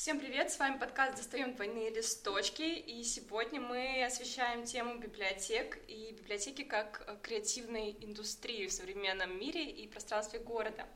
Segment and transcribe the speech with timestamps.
[0.00, 6.12] Всем привет, с вами подкаст «Достаем двойные листочки», и сегодня мы освещаем тему библиотек и
[6.12, 10.88] библиотеки как э, креативной индустрии в современном мире и пространстве города.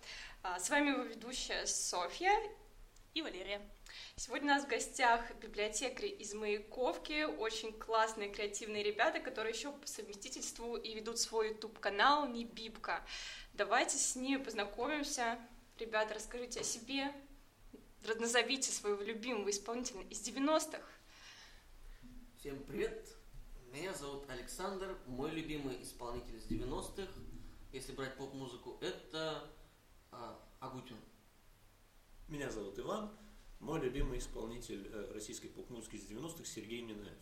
[0.42, 2.32] А, с вами его ведущая Софья
[3.12, 3.60] и Валерия.
[4.16, 9.86] Сегодня у нас в гостях библиотекари из Маяковки, очень классные креативные ребята, которые еще по
[9.86, 13.04] совместительству и ведут свой YouTube-канал «Не Бибка».
[13.52, 15.38] Давайте с ними познакомимся.
[15.78, 17.12] Ребята, расскажите о себе,
[18.12, 20.82] назовите своего любимого исполнителя из 90-х.
[22.38, 23.08] Всем привет!
[23.72, 24.96] Меня зовут Александр.
[25.06, 27.10] Мой любимый исполнитель из 90-х,
[27.72, 29.50] если брать поп-музыку, это
[30.12, 30.96] а, Агутин.
[32.28, 33.10] Меня зовут Иван.
[33.60, 37.16] Мой любимый исполнитель э, российской поп-музыки из 90-х Сергей Минаев.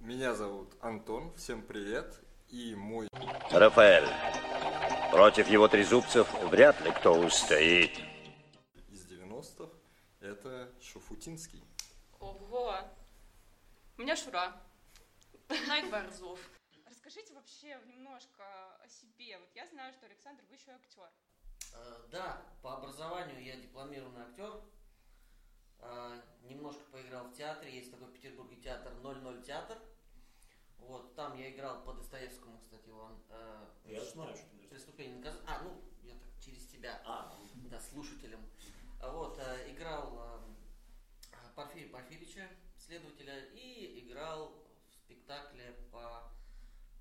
[0.00, 1.34] Меня зовут Антон.
[1.36, 2.20] Всем привет.
[2.50, 3.08] И мой...
[3.50, 4.08] Рафаэль.
[5.10, 8.13] Против его трезубцев вряд ли кто устоит
[10.34, 11.62] это Шуфутинский.
[12.18, 12.74] Ого!
[13.96, 14.60] У меня Шура.
[15.68, 16.40] Найк Борзов.
[16.86, 18.44] Расскажите вообще немножко
[18.82, 19.38] о себе.
[19.38, 21.08] Вот я знаю, что Александр, вы еще актер.
[21.74, 24.60] Э, да, по образованию я дипломированный актер.
[25.78, 27.76] Э, немножко поиграл в театре.
[27.76, 29.78] Есть такой в Петербурге театр 00 театр.
[30.78, 33.22] Вот, там я играл по Достоевскому, кстати, он...
[33.30, 35.44] Э, я знаю, что Преступление наказания.
[35.46, 37.00] А, ну, я так через тебя.
[37.04, 37.38] А.
[37.70, 38.40] Да, слушателям.
[39.12, 44.52] Вот, э, играл э, Порфирия Порфирича, следователя, и играл
[44.90, 46.30] в спектакле по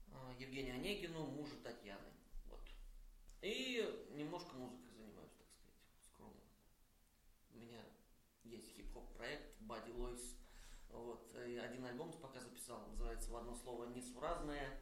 [0.08, 2.12] э, Евгению Онегину, мужа Татьяны.
[2.50, 2.62] Вот.
[3.42, 6.42] И немножко музыкой занимаюсь, так сказать, скромно.
[7.54, 7.82] У меня
[8.44, 10.36] есть хип-хоп проект Body Lois.
[10.90, 11.34] Вот.
[11.48, 14.80] И один альбом пока записал, называется в одно слово «Несуразное».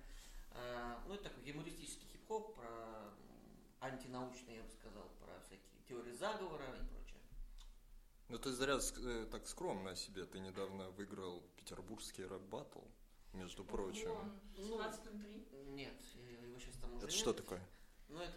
[1.08, 3.14] Ну, это такой юмористический хип-хоп, про
[3.80, 7.01] антинаучный, я бы сказал, про всякие теории заговора и прочее.
[8.32, 10.24] Ну ты зря э, так скромно о себе.
[10.24, 12.80] Ты недавно выиграл петербургский рэп-баттл,
[13.34, 14.10] между прочим.
[14.56, 15.74] Ну, 17.03?
[15.74, 15.94] Нет,
[16.42, 17.14] его сейчас там уже Это нет.
[17.20, 17.62] что такое?
[18.08, 18.32] Ну это...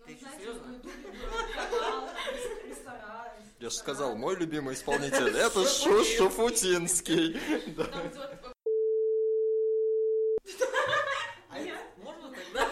[0.00, 0.82] Ну, Ты знаете, серьезно?
[3.58, 7.40] Я же сказал, мой любимый исполнитель это Шу Шуфутинский.
[11.48, 11.56] А
[11.96, 12.70] можно тогда?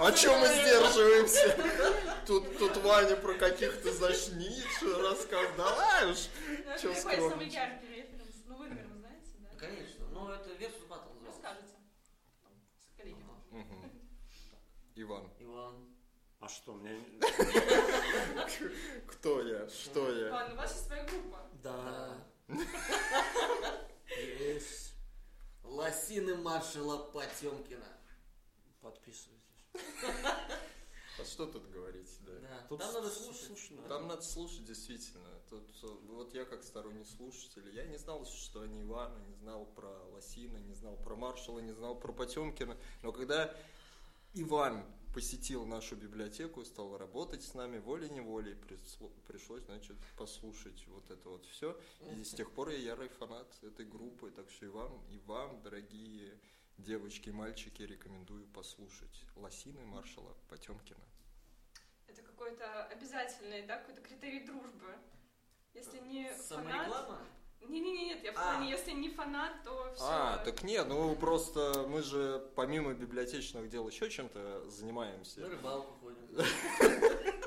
[0.06, 1.83] А чем мы сдерживаемся?
[2.26, 5.56] Тут, тут Ваня про каких-то, значит, Ницше рассказывал.
[5.56, 6.28] Давай уж,
[6.64, 7.54] ну, что скромничать.
[7.54, 8.36] яркий референс.
[8.46, 9.48] Ну, вы, наверное, знаете, да?
[9.58, 11.26] Конечно, но это Versus Battle называется.
[11.26, 11.76] Расскажите.
[12.96, 13.24] Коллеги.
[13.50, 13.90] Угу.
[14.96, 15.30] Иван.
[15.38, 15.88] Иван.
[16.40, 16.98] А что, мне...
[19.06, 19.68] Кто я?
[19.68, 20.32] Что я?
[20.32, 21.38] Ладно, у вас есть своя группа.
[21.62, 22.24] Да.
[24.38, 24.94] Есть.
[25.62, 27.88] Лосины маршала Потемкина.
[28.80, 29.40] Подписывайтесь.
[31.18, 32.32] А что тут говорить, да?
[32.40, 33.46] Да, Тут там надо слушать.
[33.46, 33.88] слушать надо.
[33.88, 35.28] Там надо слушать, действительно.
[35.48, 39.66] Тут, э, вот я как сторонний слушатель, я не знал, что они Ивана, не знал
[39.66, 42.76] про Лосина, не знал про Маршала, не знал про Потемкина.
[43.02, 43.54] Но когда
[44.34, 48.56] Иван посетил нашу библиотеку, стал работать с нами волей-неволей,
[49.28, 51.78] пришлось, значит, послушать вот это вот все.
[52.16, 55.62] И с тех пор я ярый фанат этой группы, так что и вам, и вам,
[55.62, 56.36] дорогие
[56.78, 61.04] девочки и мальчики, рекомендую послушать Лосины Маршала Потемкина.
[62.06, 64.94] Это какой-то обязательный, да, какой-то критерий дружбы.
[65.72, 67.06] Если не Самореклама?
[67.06, 67.22] фанат...
[67.68, 68.40] Не, не, не, нет, я в а.
[68.40, 70.04] плане, если не фанат, то все.
[70.06, 75.40] А, так нет, ну просто мы же помимо библиотечных дел еще чем-то занимаемся.
[75.40, 76.28] На рыбалку ходим.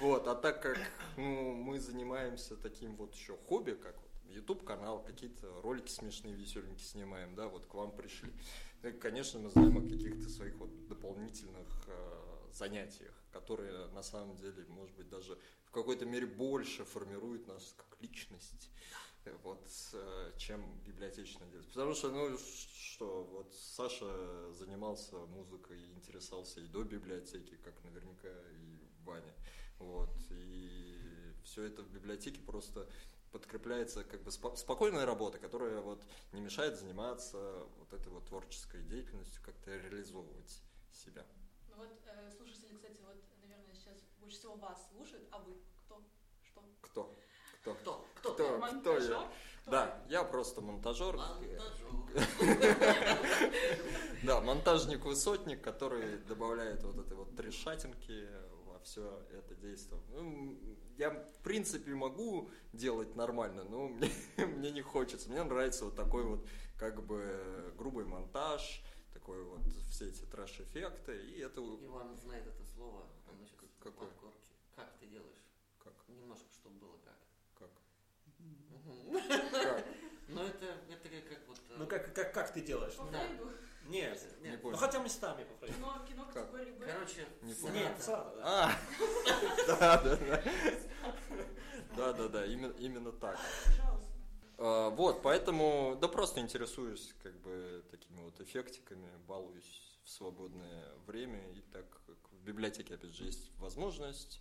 [0.00, 0.78] Вот, а так как
[1.16, 3.96] ну, мы занимаемся таким вот еще хобби, как
[4.28, 8.32] YouTube канал, какие-то ролики смешные, веселенькие снимаем, да, вот к вам пришли.
[8.82, 14.64] И, конечно, мы знаем о каких-то своих вот дополнительных э, занятиях, которые на самом деле,
[14.68, 18.70] может быть, даже в какой-то мере больше формируют нас как личность,
[19.24, 21.74] э, вот, э, чем библиотечная деятельность.
[21.74, 28.78] Потому что, ну, что, вот Саша занимался музыкой интересовался и до библиотеки, как наверняка и
[29.04, 29.34] Ваня,
[29.78, 30.98] вот, и
[31.44, 32.88] все это в библиотеке просто
[33.38, 36.02] подкрепляется как бы спокойная работа, которая вот
[36.32, 37.38] не мешает заниматься
[37.78, 40.62] вот этой вот творческой деятельностью, как-то реализовывать
[40.92, 41.24] себя.
[41.68, 46.02] Ну вот э, слушатели, кстати, вот, наверное, сейчас больше всего вас слушают, а вы кто?
[46.42, 46.64] Что?
[46.82, 47.14] Кто?
[47.52, 48.06] Кто?
[48.16, 48.32] Кто?
[48.32, 48.32] Кто?
[48.32, 49.00] Кто, кто я?
[49.00, 49.32] Кто?
[49.70, 51.16] Да, я просто монтажер.
[51.16, 51.88] Монтажер.
[54.24, 58.26] Да, монтажник-высотник, который добавляет вот этой вот трешатинки
[58.88, 60.00] все это действие.
[60.10, 60.58] Ну,
[60.96, 65.28] я, в принципе, могу делать нормально, но мне, мне не хочется.
[65.28, 66.46] Мне нравится вот такой вот,
[66.78, 68.82] как бы, грубый монтаж,
[69.12, 71.60] такой вот, все эти трэш-эффекты, и это...
[71.60, 74.08] Иван знает это слово, оно сейчас Какое?
[74.08, 74.52] подкорки.
[74.74, 75.44] Как ты делаешь?
[75.78, 75.92] Как?
[76.08, 77.18] Немножко, чтобы было как.
[77.58, 77.70] Как?
[80.30, 81.56] Ну это, это как вот...
[81.70, 82.94] э, Ну как, как, как ты делаешь?
[82.96, 83.26] По Да.
[83.88, 84.06] Фрейду.
[84.06, 84.40] Нет.
[84.42, 84.76] Не Нет, понял.
[84.76, 85.76] Ну хотя местами по Фрейду.
[85.76, 86.86] Кино, кино категории Б.
[86.86, 87.74] Короче, Не понял.
[87.74, 88.42] Нет, салата, да.
[88.44, 88.78] А,
[89.66, 90.42] да, да, да.
[91.96, 93.38] Да, да, да, именно, именно так.
[93.64, 94.08] Пожалуйста.
[94.58, 101.40] А, Вот, поэтому, да просто интересуюсь как бы такими вот эффектиками, балуюсь в свободное время,
[101.52, 104.40] и так как в библиотеке, опять же, есть возможность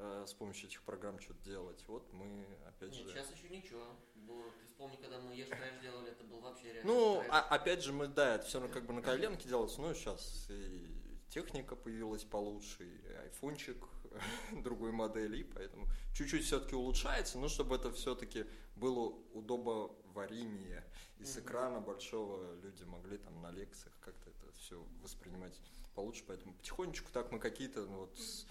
[0.00, 3.12] э, с помощью этих программ что-то делать, вот мы, опять Нет, же...
[3.12, 3.84] сейчас еще ничего.
[4.14, 7.28] Было- Ты вспомни, когда мы ешь трэш делали, это был вообще реально Ну, трэш.
[7.32, 10.46] а- опять же, мы, да, это все равно как бы на коленке делается, ну, сейчас
[10.50, 10.86] и
[11.30, 13.76] техника появилась получше, и айфончик
[14.64, 18.46] другой модели, поэтому чуть-чуть все-таки улучшается, но чтобы это все-таки
[18.76, 20.84] было удобоваримее,
[21.18, 25.60] и с экрана большого люди могли там на лекциях как-то это все воспринимать
[25.94, 28.46] получше, поэтому потихонечку так мы какие-то ну, вот с-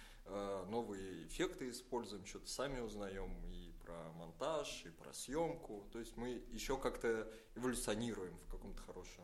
[0.67, 6.43] новые эффекты используем, что-то сами узнаем и про монтаж, и про съемку, то есть мы
[6.51, 9.23] еще как-то эволюционируем в каком-то хорошем.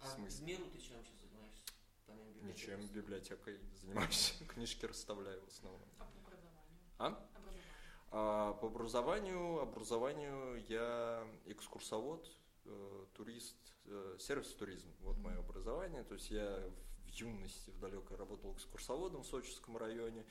[0.00, 0.44] А смысле?
[0.44, 1.62] в миру ты чем сейчас занимаешься?
[2.06, 2.70] Помимо библиотеки?
[2.70, 5.82] Ничем, библиотекой занимаюсь, книжки расставляю в основном.
[5.98, 6.78] А по образованию?
[6.98, 7.06] А?
[7.06, 7.62] Образование.
[8.10, 12.30] А по образованию, образованию я экскурсовод,
[12.64, 13.56] э, турист,
[13.86, 14.92] э, сервис-туризм.
[15.00, 16.04] Вот мое образование.
[16.04, 16.87] То есть я в
[17.20, 20.24] юности, в далекой работал экскурсоводом в Сочинском районе.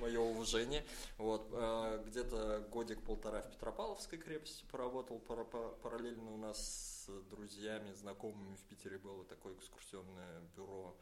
[0.00, 0.84] Мое уважение.
[1.18, 1.48] Вот.
[1.52, 5.18] э, Где-то годик-полтора в Петропавловской крепости поработал.
[5.20, 10.96] Пара- пара- Параллельно у нас с друзьями, знакомыми в Питере было такое экскурсионное бюро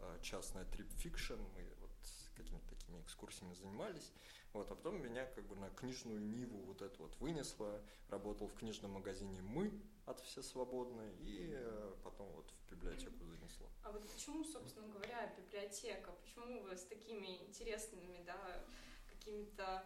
[0.00, 1.38] э, частное Trip Fiction.
[1.56, 1.90] Мы вот
[2.36, 4.12] какими-то такими экскурсиями занимались.
[4.52, 7.80] Вот, а потом меня как бы на книжную ниву вот это вот вынесло.
[8.08, 9.70] Работал в книжном магазине «Мы»
[10.08, 13.66] от «Все свободны» и э, потом вот в библиотеку занесло.
[13.82, 16.12] А вот почему, собственно говоря, библиотека?
[16.12, 18.64] Почему вы с такими интересными, да,
[19.10, 19.84] какими-то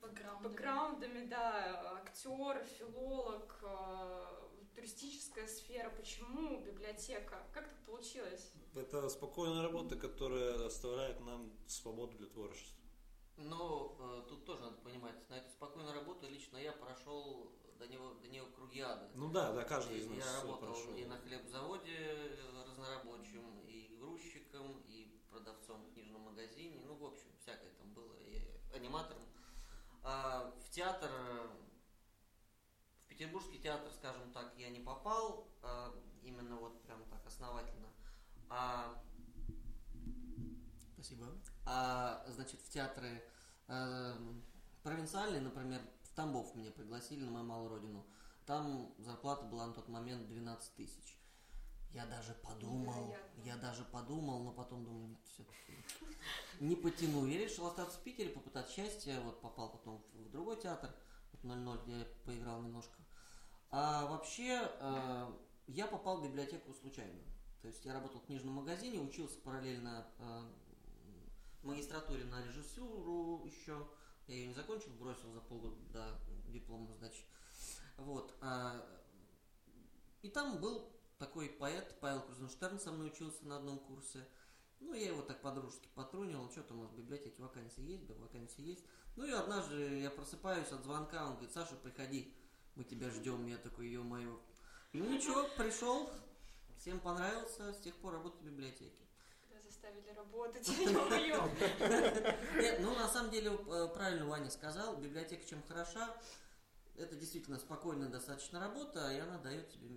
[0.00, 0.48] Бэкграундами.
[0.48, 5.90] бэкграундами, да, актер, филолог, э, туристическая сфера?
[5.90, 7.38] Почему библиотека?
[7.52, 8.52] Как так получилось?
[8.74, 12.80] Это спокойная работа, которая оставляет нам свободу для творчества.
[13.36, 18.12] Но э, тут тоже надо понимать, на эту спокойную работу лично я прошел до него,
[18.22, 19.10] до нее круги ада.
[19.14, 20.94] Ну да, да, каждый из нас Я работал прошел.
[20.94, 26.78] и на хлебзаводе э, разнорабочим, и грузчиком, и продавцом в книжном магазине.
[26.84, 28.14] Ну, в общем, всякое там было.
[28.18, 29.22] И аниматором.
[30.02, 31.10] А в театр,
[33.00, 37.88] в Петербургский театр, скажем так, я не попал, а, именно вот прям так основательно.
[38.50, 39.02] А,
[40.92, 41.26] спасибо.
[41.66, 43.22] А, значит, в театры
[43.68, 44.14] э,
[44.82, 45.80] провинциальные, например,
[46.20, 48.04] Тамбов меня пригласили на мою малую родину.
[48.44, 51.18] Там зарплата была на тот момент 12 тысяч.
[51.94, 53.42] Я даже подумал, Невероятно.
[53.42, 55.46] я даже подумал, но потом думаю, нет, все
[56.60, 57.24] не потяну.
[57.24, 59.18] Я решил остаться в Питере, попытать счастье.
[59.20, 60.94] Вот попал потом в другой театр,
[61.32, 62.98] вот 00, где я поиграл немножко.
[63.70, 65.32] А вообще, э,
[65.68, 67.18] я попал в библиотеку случайно.
[67.62, 70.42] То есть я работал в книжном магазине, учился параллельно э,
[71.62, 73.88] магистратуре на режиссуру еще.
[74.30, 76.20] Я ее не закончил, бросил за полгода до
[76.52, 77.24] диплома, значит.
[77.96, 78.32] Вот.
[78.40, 78.80] а,
[80.22, 84.24] и там был такой поэт Павел Крузенштерн со мной учился на одном курсе.
[84.78, 88.14] Ну, я его так по-дружески потрунил, что там у нас в библиотеке вакансии есть, да,
[88.14, 88.84] вакансии есть.
[89.16, 92.32] Ну и однажды я просыпаюсь от звонка, он говорит, Саша, приходи,
[92.76, 93.44] мы тебя ждем.
[93.48, 94.40] Я такой, ё-моё.
[94.92, 96.08] Ну ничего, пришел,
[96.78, 99.09] всем понравился, с тех пор работаю в библиотеке.
[100.00, 100.68] Заставили работать.
[102.56, 106.14] Нет, ну на самом деле э, правильно Ваня сказал, библиотека чем хороша,
[106.96, 109.88] это действительно спокойная достаточно работа, и она дает тебе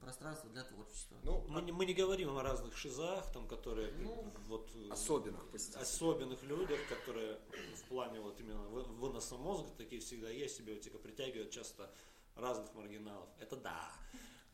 [0.00, 1.16] пространство для творчества.
[1.24, 5.48] Ну, Мы не, мы не говорим о разных шизах, там, которые Ну, вот э, особенных
[5.50, 5.82] посетителей.
[5.82, 7.38] особенных людях, которые
[7.76, 11.90] в плане вот именно вы- выноса мозга такие всегда есть, библиотека притягивает часто
[12.36, 13.28] разных маргиналов.
[13.40, 13.90] Это да.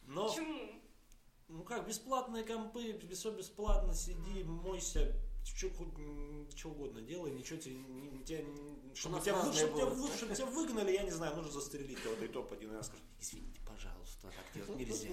[0.06, 0.80] Но, Почему?
[1.52, 8.40] Ну как, бесплатные компы, все бесплатно, сиди, мойся, что, угодно делай, ничего тебе, не- тебя,
[8.94, 12.28] чтобы, тебя, чтобы, тебя, вы- чтобы тебя выгнали, я не знаю, нужно застрелить кого-то и
[12.28, 15.10] топ один раз скажет, извините, пожалуйста, так делать нельзя.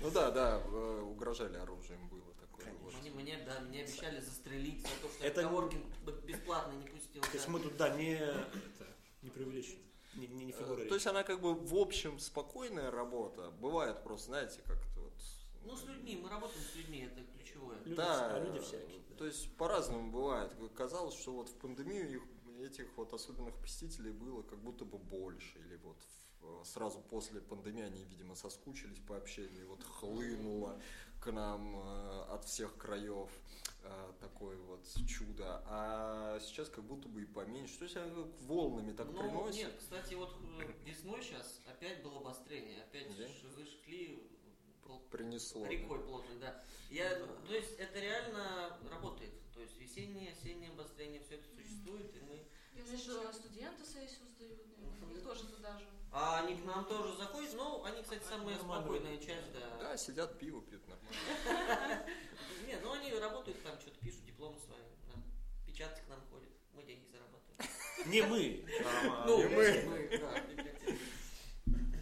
[0.00, 2.66] Ну да, да, э, угрожали оружием было такое.
[3.00, 5.84] Мне, мне, да, мне обещали застрелить за то, что Это- я коворкинг
[6.24, 7.22] бесплатно не пустил.
[7.22, 8.20] То есть мы тут, да, не,
[9.22, 9.78] не преувеличим,
[10.16, 10.88] не, не, не фигура Э, речи.
[10.88, 13.50] То есть она как бы в общем спокойная работа.
[13.60, 15.12] Бывает просто, знаете, как-то вот...
[15.64, 17.78] Ну, с людьми, мы работаем с людьми, это ключевое.
[17.84, 19.00] Люди, да, а люди всякие.
[19.08, 19.16] да.
[19.16, 20.52] То есть по-разному бывает.
[20.74, 22.22] Казалось, что вот в пандемию их,
[22.70, 25.58] этих вот особенных посетителей было как будто бы больше.
[25.60, 25.96] Или вот
[26.42, 29.62] в- э, сразу после пандемии они, видимо, соскучились по общению.
[29.62, 30.78] и Вот хлынуло
[31.20, 33.30] к нам э, от всех краев.
[33.84, 37.78] А, такое вот чудо, а сейчас как будто бы и поменьше.
[37.78, 39.56] То есть оно как волнами так ну, приносит.
[39.56, 43.28] нет, кстати, вот э, весной сейчас опять было обострение, опять Да?
[43.28, 44.22] шизы шли
[44.84, 45.66] пол- Принесло.
[45.66, 46.62] рекой плотной, да.
[46.90, 47.10] Я,
[47.46, 49.32] то есть это реально работает.
[49.52, 52.44] То есть весеннее, осеннее обострение, все это существует, и мы...
[52.74, 55.86] Я слышала, студенты сессию сдают, наверное, их тоже туда же.
[56.10, 58.82] А они к нам тоже заходят, ну, они, кстати, самая Нормально.
[58.84, 59.76] спокойная часть, да.
[59.80, 62.06] Да, сидят, пиво пьют нормально.
[62.74, 65.14] Не, ну они работают там, что-то пишут, дипломы свои, да.
[65.66, 67.70] Печатки к нам ходят, мы деньги зарабатываем.
[68.06, 68.64] Не мы.
[68.84, 69.64] а, Ну, мы.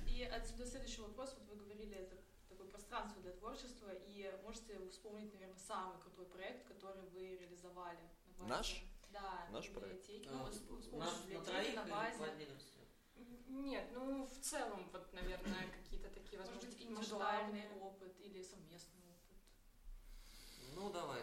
[0.07, 1.35] И отсюда следующий вопрос.
[1.39, 2.17] Вот вы говорили, это
[2.49, 7.99] такое пространство для творчества, и можете вспомнить, наверное, самый крутой проект, который вы реализовали
[8.41, 8.85] Наш?
[9.13, 10.09] Да, Наш на проект?
[10.09, 10.31] библиотеке.
[10.33, 10.51] А,
[10.91, 12.49] Ну, Наш на троих базе.
[13.49, 17.83] Нет, ну в целом, вот, наверное, какие-то такие Может быть, возможности индивидуальный масштабные.
[17.83, 19.02] опыт или совместный.
[20.75, 21.21] Ну, давай.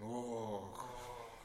[0.00, 0.84] Ох,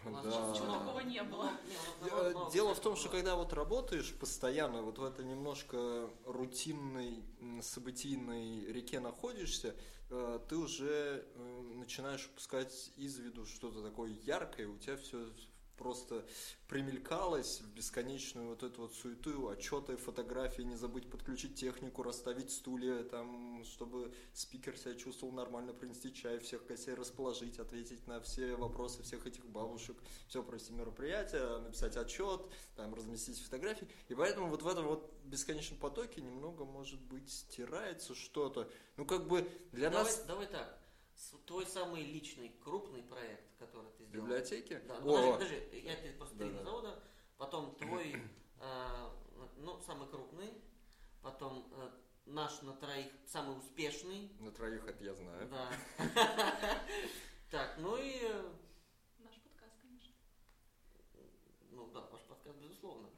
[0.05, 0.31] У нас да.
[0.31, 1.43] сейчас Чего такого не было.
[1.43, 4.97] много- не, у нас народ много Дело в том, что когда вот работаешь постоянно, вот
[4.99, 7.23] в этой немножко рутинной,
[7.61, 9.75] событийной реке находишься,
[10.09, 15.31] э, ты уже э, начинаешь упускать из виду что-то такое яркое, у тебя все
[15.77, 16.25] просто
[16.67, 23.03] примелькалось в бесконечную вот эту вот суету, отчеты, фотографии, не забыть подключить технику, расставить стулья,
[23.03, 29.03] там, чтобы спикер себя чувствовал нормально, принести чай, всех гостей расположить, ответить на все вопросы
[29.03, 32.41] всех этих бабушек, все провести мероприятие, написать отчет,
[32.75, 33.87] там, разместить фотографии.
[34.09, 38.69] И поэтому вот в этом вот бесконечном потоке немного, может быть, стирается что-то.
[38.97, 40.23] Ну, как бы для давай, нас...
[40.25, 40.79] давай так.
[41.45, 44.25] Твой самый личный, крупный проект, который ты В сделал.
[44.25, 44.79] библиотеке?
[44.87, 46.59] Да, О, ну, подожди, подожди, я тебе просто три Да-да.
[46.63, 46.99] назову, да.
[47.37, 48.15] Потом твой,
[48.59, 49.09] э,
[49.57, 50.53] ну, самый крупный.
[51.21, 51.89] Потом э,
[52.25, 54.31] наш на троих самый успешный.
[54.39, 55.47] На троих это я знаю.
[55.49, 55.69] Да.
[57.51, 58.51] Так, ну и, э,
[59.19, 60.11] Наш подкаст, конечно.
[61.69, 63.09] ну да, ваш подкаст, безусловно.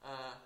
[0.00, 0.40] А,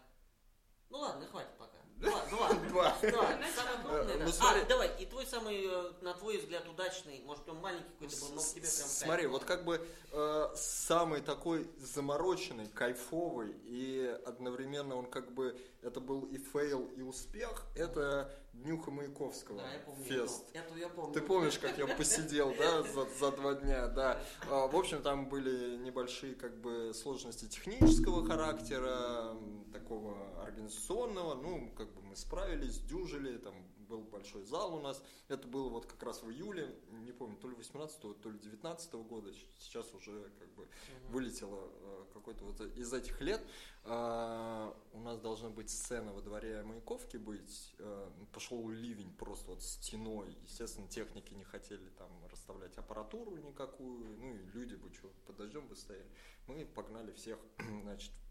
[0.89, 1.77] Ну ладно, хватит пока.
[1.97, 2.53] Два, два.
[2.71, 2.97] Два.
[3.01, 4.25] Да, самый крупный, Э, да.
[4.27, 4.61] ну, смотри.
[4.61, 8.29] А, давай, и твой самый, э, на твой взгляд, удачный, может, он маленький какой-то был,
[8.35, 9.31] но тебе прям Смотри, кайф.
[9.31, 16.23] вот как бы э, самый такой замороченный, кайфовый и одновременно он как бы это был
[16.27, 17.65] и fail, и успех.
[17.75, 18.31] Это
[18.63, 19.59] Днюха Маяковского.
[19.59, 20.05] Да, я помню.
[20.05, 20.45] Фест.
[20.55, 21.15] Эту я помню.
[21.15, 24.21] Ты помнишь, как я посидел, да, за, за два дня, да.
[24.51, 29.37] А, В общем, там были небольшие как бы сложности технического характера,
[29.73, 31.35] такого организационного.
[31.35, 33.55] Ну, как бы мы справились, дюжили, там
[33.89, 35.03] был большой зал у нас.
[35.29, 38.93] Это было вот как раз в июле, не помню, то ли 18 то ли 19
[38.95, 39.33] года.
[39.59, 41.13] Сейчас уже как бы Мгм.
[41.13, 43.41] вылетело э, какой-то вот из этих лет.
[43.85, 47.75] А, У нас должна быть сцена во дворе Маяковки быть.
[47.79, 50.37] Э, Пошел ливень просто вот стеной.
[50.43, 54.19] Естественно, техники не хотели там расставлять аппаратуру никакую.
[54.19, 56.11] Ну и люди бы что, под дождем бы стояли.
[56.49, 57.39] Мы погнали всех,
[57.83, 58.26] значит, в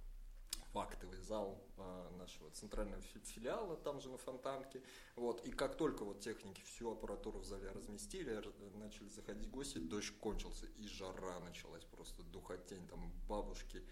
[0.78, 4.82] актовый зал а, нашего центрального фи- филиала, там же на Фонтанке.
[5.16, 5.46] Вот.
[5.46, 8.42] И как только вот техники всю аппаратуру в зале разместили,
[8.76, 13.84] начали заходить гости, дождь кончился, и жара началась просто, духотень, там бабушки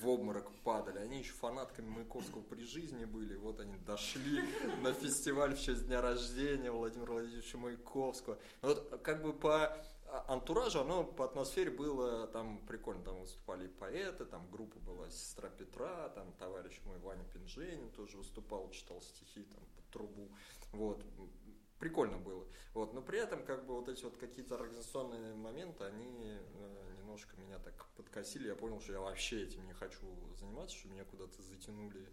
[0.00, 0.98] в обморок падали.
[0.98, 4.42] Они еще фанатками Маяковского при жизни были, вот они дошли
[4.82, 8.38] на фестиваль в честь дня рождения Владимира Владимировича Маяковского.
[8.62, 9.76] Вот как бы по
[10.12, 13.02] а- антуражу, оно по атмосфере было там прикольно.
[13.04, 18.16] Там выступали и поэты, там группа была «Сестра Петра», там товарищ мой Ваня Пинженин тоже
[18.16, 20.28] выступал, читал стихи там под трубу.
[20.72, 21.04] Вот.
[21.78, 22.46] Прикольно было.
[22.74, 22.92] Вот.
[22.92, 27.58] Но при этом как бы вот эти вот какие-то организационные моменты, они э, немножко меня
[27.58, 28.48] так подкосили.
[28.48, 30.06] Я понял, что я вообще этим не хочу
[30.38, 32.08] заниматься, что меня куда-то затянули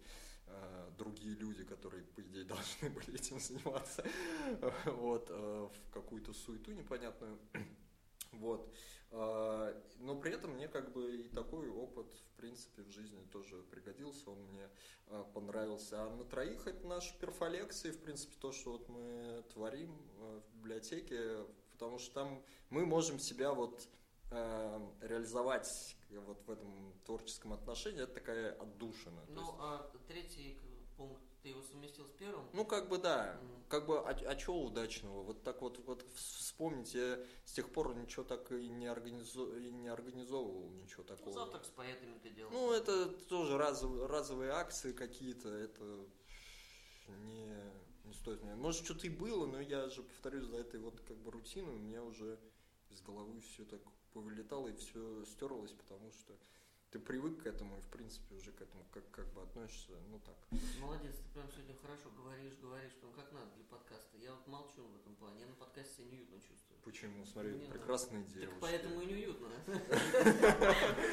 [0.46, 4.04] э, другие люди, которые, по идее, должны были этим заниматься,
[4.86, 7.38] вот, э, в какую-то суету непонятную.
[8.32, 8.72] Вот.
[9.10, 13.62] А, Но при этом мне как бы и такой опыт, в принципе, в жизни тоже
[13.70, 14.68] пригодился, он мне
[15.06, 16.02] а, понравился.
[16.02, 20.56] А на троих это наши перфолекции, в принципе, то, что вот мы творим а, в
[20.56, 23.88] библиотеке, потому что там мы можем себя вот
[24.30, 29.24] реализовать вот в этом творческом отношении, это такая отдушина.
[29.28, 30.58] Ну, есть, а третий
[31.48, 32.44] ты его совместил с первым?
[32.52, 33.64] ну, как бы да, Мгм.
[33.68, 35.22] как бы, а, а чего удачного?
[35.22, 39.70] Вот так вот, вот вспомнить, я с тех пор ничего так и не, организу- и
[39.70, 41.32] не организовывал, ничего Ну, такого.
[41.32, 42.50] завтрак с поэтами ты делал.
[42.52, 46.04] Ну, это тоже разовые, разовые акции какие-то, это
[47.06, 47.48] не,
[48.04, 48.54] не стоит мне.
[48.54, 51.78] Может, что-то и было, но я же, повторюсь, за этой вот как бы рутиной у
[51.78, 52.38] меня уже
[52.90, 53.80] из головы все так
[54.12, 56.34] повылетало и все стерлось, потому что
[56.90, 60.18] ты привык к этому и, в принципе, уже к этому как, как бы относишься, ну
[60.20, 60.36] так.
[60.80, 64.16] Молодец, ты прям сегодня хорошо говоришь, говоришь, прям как надо для подкаста.
[64.16, 66.78] Я вот молчу в этом плане, я на подкасте себя неуютно чувствую.
[66.84, 67.24] Почему?
[67.26, 68.58] Смотри, Мне прекрасные Так девушки.
[68.60, 69.48] поэтому и неуютно.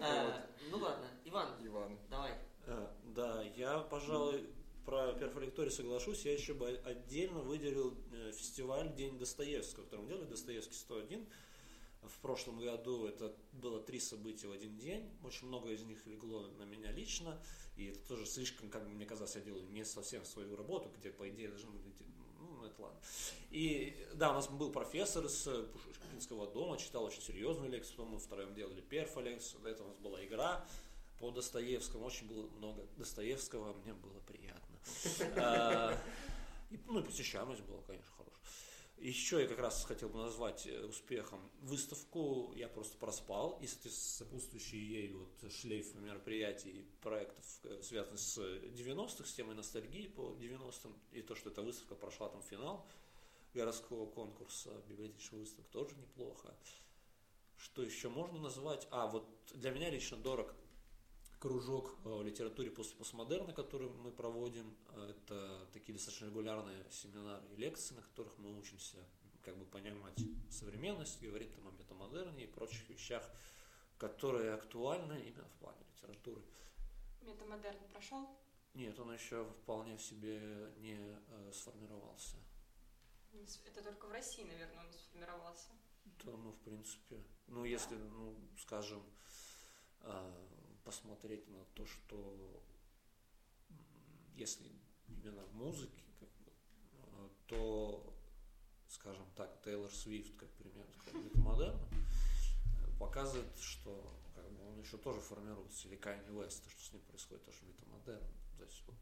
[0.00, 1.98] А, Ну ладно, Иван, Иван.
[2.08, 2.32] давай.
[2.66, 4.48] Э, Да, я, пожалуй,
[4.84, 6.24] про перфолекторий соглашусь.
[6.24, 11.26] Я еще бы отдельно выделил э, фестиваль День Достоевского, который мы делали, Достоевский 101.
[12.02, 15.10] В прошлом году это было три события в один день.
[15.24, 17.40] Очень много из них легло на меня лично.
[17.76, 21.28] И это тоже слишком, как мне казалось, я делаю не совсем свою работу, где, по
[21.28, 21.82] идее, должны быть...
[22.40, 23.00] Ну, это ладно.
[23.50, 28.18] И да, у нас был профессор из Пушкинского дома, читал очень серьезную лекцию, потом мы
[28.18, 30.66] втроем делали перфолекцию, до этого у нас была игра
[31.18, 34.78] по Достоевскому, очень было много Достоевского, мне было приятно.
[35.36, 35.98] А,
[36.86, 38.38] Ну и посещаемость была, конечно, хорошая.
[39.00, 44.78] Еще я как раз хотел бы назвать э, успехом выставку «Я просто проспал» и, сопутствующий
[44.80, 50.92] ей вот шлейф мероприятий и проектов, э, связанных с 90-х, с темой ностальгии по 90-м,
[51.12, 52.88] и то, что эта выставка прошла там финал
[53.54, 56.52] городского конкурса библиотечных выставок, тоже неплохо.
[57.56, 58.88] Что еще можно назвать?
[58.90, 60.54] А, вот для меня лично дорог
[61.38, 64.76] кружок в литературе после постмодерна, который мы проводим.
[65.08, 68.98] Это такие достаточно регулярные семинары и лекции, на которых мы учимся
[69.42, 73.28] как бы понимать современность, говорить там о метамодерне и прочих вещах,
[73.98, 76.42] которые актуальны именно в плане литературы.
[77.22, 78.28] Метамодерн прошел?
[78.74, 82.36] Нет, он еще вполне в себе не э, сформировался.
[83.64, 85.70] Это только в России, наверное, он сформировался.
[86.24, 89.02] Да, ну, в принципе, ну, если, ну, скажем,
[90.00, 90.48] а,
[90.88, 92.64] посмотреть на то, что
[94.36, 94.72] если
[95.06, 96.52] именно в музыке, как бы,
[97.02, 98.16] а, то,
[98.88, 105.20] скажем так, Тейлор Свифт, как пример, метамодерна, э, показывает, что как бы, он еще тоже
[105.20, 108.26] формируется, или Кайни Уэст, то, что с ним происходит, тоже метамодерн.
[108.56, 108.96] То есть вот,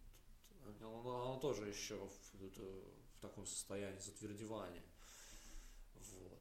[0.83, 4.83] он, он тоже еще в, в таком состоянии затвердевания.
[5.95, 6.36] Вот.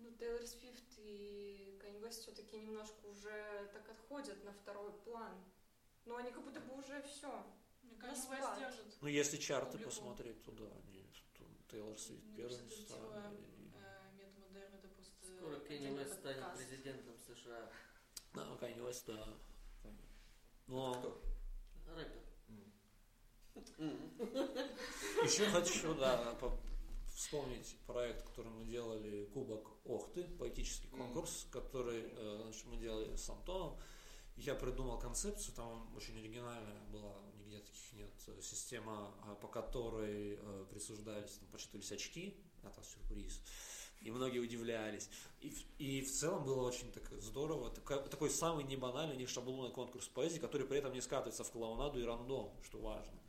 [0.00, 5.32] Ну, Тейлор Свифт и Канье Уэст все-таки немножко уже так отходят на второй план.
[6.06, 7.44] Ну, они как будто бы уже все.
[9.00, 9.90] Ну, если чарты Публику.
[9.90, 11.04] посмотреть, то да, они,
[11.38, 12.86] то Тейлор Свифт Мне первым и-
[13.76, 16.66] э, метамодерн, это просто Скоро Кенни Уэст станет подкаст.
[16.68, 17.70] президентом США.
[18.34, 19.28] Да, Канье Уэст, да.
[20.66, 21.22] Но Кто?
[21.94, 22.20] Рэпер.
[25.24, 26.34] Еще хочу, да,
[27.20, 33.28] вспомнить проект, который мы делали, Кубок Охты, поэтический конкурс, который э, значит, мы делали с
[33.28, 33.78] Антоном.
[34.36, 38.10] Я придумал концепцию, там очень оригинальная была, нигде таких нет,
[38.42, 43.42] система, а, по которой э, присуждались, там, почитывались очки, это сюрприз,
[44.00, 45.10] и многие удивлялись.
[45.42, 50.08] И, и в целом было очень так здорово, такой, такой самый небанальный, не шаблонный конкурс
[50.08, 53.20] поэзии, который при этом не скатывается в клоунаду и рандом, что важно.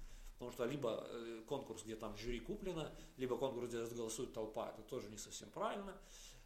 [0.42, 4.82] Потому что либо э, конкурс, где там жюри куплено, либо конкурс, где голосует толпа, это
[4.82, 5.96] тоже не совсем правильно,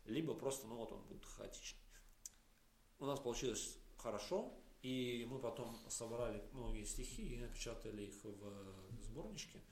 [0.03, 1.79] либо просто, ну вот он будет хаотичный.
[2.99, 9.63] У нас получилось хорошо, и мы потом собрали многие стихи и напечатали их в сборничке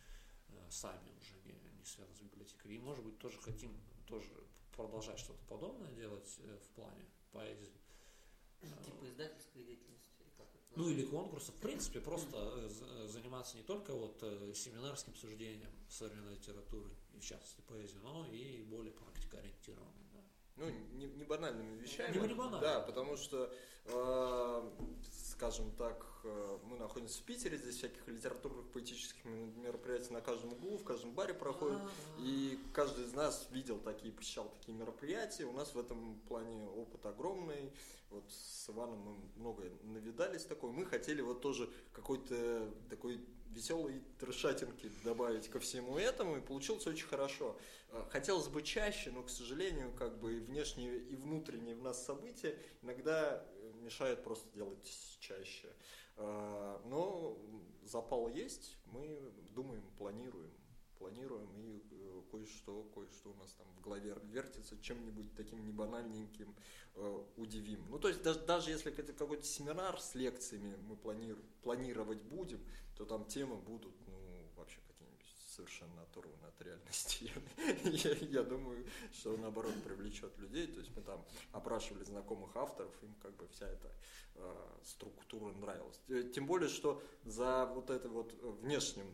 [0.47, 2.75] э, сами уже, не, не связано с библиотекой.
[2.75, 3.75] И, может быть, тоже хотим
[4.07, 4.31] тоже
[4.73, 7.73] продолжать что-то подобное делать э, в плане поэзии.
[8.85, 10.12] Типа издательской деятельности.
[10.75, 15.69] Ну или конкурсов, в принципе, просто э, э, заниматься не только вот э, семинарским суждением
[15.87, 19.93] современной литературы, и в частности поэзии, но и более практикоориентированным.
[20.13, 20.19] Да.
[20.55, 22.17] Ну, не, не банальными вещами.
[22.17, 22.59] Не- не банально.
[22.59, 23.53] Да, потому что,
[23.85, 24.71] э,
[25.43, 30.77] скажем так, э, мы находимся в Питере, здесь всяких литературных поэтических мероприятий на каждом углу,
[30.77, 31.81] в каждом баре проходят.
[32.19, 35.43] И каждый из нас видел такие, посещал такие мероприятия.
[35.43, 37.73] У нас в этом плане опыт огромный.
[38.09, 40.71] Вот с Иваном мы много навидались такой.
[40.71, 47.07] Мы хотели вот тоже какой-то такой веселой трешатинки добавить ко всему этому, и получилось очень
[47.07, 47.57] хорошо.
[47.89, 52.05] Э, Хотелось бы чаще, но, к сожалению, как бы и внешние, и внутренние в нас
[52.05, 53.45] события иногда
[53.83, 55.73] мешают просто делать чаще.
[56.17, 57.37] Э, Но
[57.83, 60.51] запал есть, мы думаем, планируем
[61.03, 66.55] планируем и э, кое-что, кое-что у нас там в голове вертится, чем-нибудь таким небанальненьким
[66.95, 67.85] э, удивим.
[67.89, 72.65] Ну, то есть даже, даже если это какой-то семинар с лекциями мы планир- планировать будем,
[72.95, 73.93] то там темы будут,
[75.55, 77.31] совершенно оторваны от реальности.
[77.83, 78.11] Я,
[78.41, 80.67] я думаю, что наоборот привлечет людей.
[80.67, 83.91] То есть мы там опрашивали знакомых авторов, им как бы вся эта
[84.35, 85.99] э, структура нравилась.
[86.09, 89.07] Э, Тем более, что за вот это вот внешним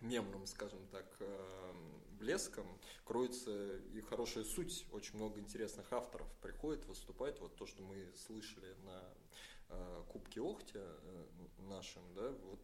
[0.00, 1.74] мемным, скажем так, э,
[2.18, 2.66] блеском
[3.04, 4.86] кроется и хорошая суть.
[4.92, 7.40] Очень много интересных авторов приходит, выступает.
[7.40, 9.02] Вот то, что мы слышали на
[10.08, 11.24] Кубке Охте э,
[11.68, 12.60] нашем, да, вот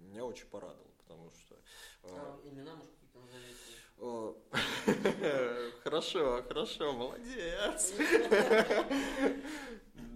[0.00, 1.54] меня очень порадовало, потому что...
[1.54, 3.58] э, А имена, может, какие-то назовете?
[5.82, 7.92] Хорошо, хорошо, молодец.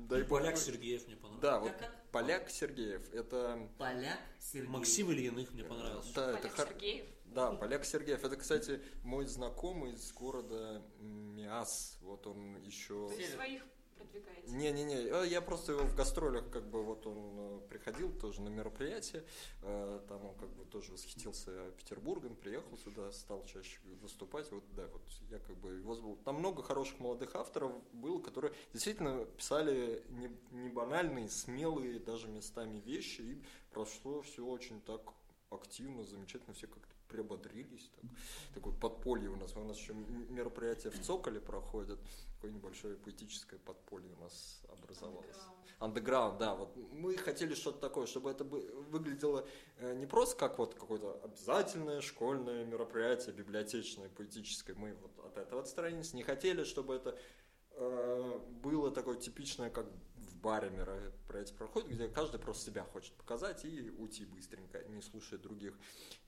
[0.08, 0.28] Дай бог.
[0.40, 1.42] Поляк Сергеев мне понравился.
[1.42, 1.72] Да, вот?
[2.12, 3.12] Поляк Сергеев.
[3.14, 4.68] Это Поляк Сергей.
[4.68, 6.12] Максим Ильиных мне понравился.
[6.14, 7.06] да, это Сергеев.
[7.26, 8.22] Да, Поляк Сергеев.
[8.24, 11.98] Это, кстати, мой знакомый из города Миас.
[12.02, 13.10] Вот он еще...
[13.16, 13.30] Север.
[13.30, 13.62] своих
[14.02, 14.52] продвигаете.
[14.52, 18.48] Не-не-не, э, я просто его в гастролях, как бы, вот он э, приходил тоже на
[18.48, 19.24] мероприятие,
[19.62, 24.86] э, там он как бы тоже восхитился Петербургом, приехал сюда, стал чаще выступать, вот, да,
[24.88, 26.16] вот я как бы его забыл.
[26.24, 32.80] Там много хороших молодых авторов было, которые действительно писали не, не банальные, смелые даже местами
[32.80, 35.00] вещи, и прошло все очень так
[35.50, 37.90] активно, замечательно, все как-то приободрились.
[38.00, 38.10] Так.
[38.54, 39.54] Такое подполье у нас.
[39.56, 41.98] У нас еще мероприятие в Цоколе проходит.
[42.36, 45.36] Такое небольшое поэтическое подполье у нас образовалось.
[45.78, 46.54] Андеграунд, да.
[46.54, 49.46] Вот мы хотели что-то такое, чтобы это выглядело
[49.78, 54.76] э, не просто как вот какое-то обязательное школьное мероприятие, библиотечное, поэтическое.
[54.76, 56.14] Мы вот от этого отстранились.
[56.14, 57.18] Не хотели, чтобы это
[57.72, 59.86] э, было такое типичное, как
[60.42, 65.38] в баре мероприятие проходит, где каждый просто себя хочет показать и уйти быстренько, не слушая
[65.38, 65.78] других.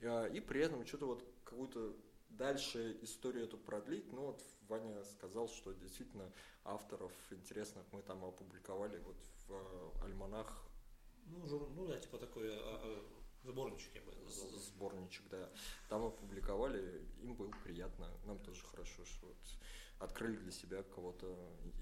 [0.01, 1.97] Э, И при этом что-то вот какую-то
[2.31, 4.13] дальше историю эту продлить.
[4.13, 9.17] Ну вот Ваня сказал, что действительно авторов интересных мы там опубликовали вот
[9.49, 10.65] в э, альманах
[11.27, 13.05] Ну, жур- ну да, типа такой а, а,
[13.43, 14.49] сборничек я бы назвал.
[14.61, 15.51] сборничек, да.
[15.89, 19.37] Там опубликовали, им было приятно, нам тоже хорошо, что вот
[20.05, 21.37] открыли для себя кого-то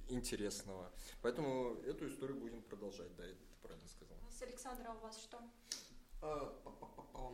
[0.08, 0.92] интересного.
[1.20, 4.16] Поэтому эту историю будем продолжать, да, это ты правильно сказал.
[4.30, 5.38] С Александра у вас что?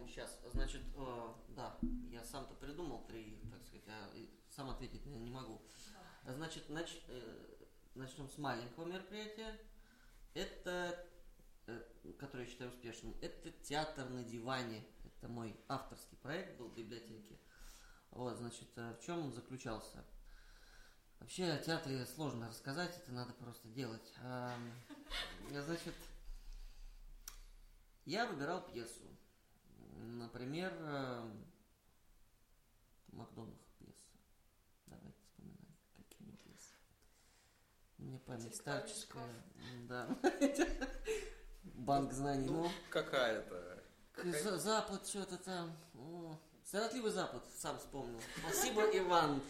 [0.08, 1.78] Сейчас, значит, э, да,
[2.10, 4.10] я сам-то придумал три, так сказать, а
[4.50, 5.60] сам ответить не, могу.
[6.24, 7.56] Значит, нач- э,
[7.94, 9.60] начнем с маленького мероприятия.
[10.34, 11.06] Это,
[11.66, 14.82] э, который я считаю успешным, это театр на диване.
[15.04, 17.38] Это мой авторский проект был в библиотеке.
[18.10, 20.04] Вот, значит, в чем он заключался?
[21.20, 24.12] Вообще о театре сложно рассказать, это надо просто делать.
[24.22, 24.72] Ам,
[25.50, 25.94] Значит,
[28.04, 29.02] я выбирал пьесу.
[29.96, 31.30] Например, э,
[33.12, 33.96] Макдонах пьеса.
[34.86, 36.74] Давайте вспоминать, какие у него пьесы.
[37.98, 39.44] Мне память Интеллектуальный старческая.
[39.88, 40.18] Да.
[41.64, 42.46] Банк знаний.
[42.48, 43.82] Ну, Какая-то.
[44.12, 45.76] к- за- Запад что-то там.
[45.94, 46.38] О,
[46.70, 48.20] Сиротливый Запад, сам вспомнил.
[48.40, 49.40] Спасибо, Иван.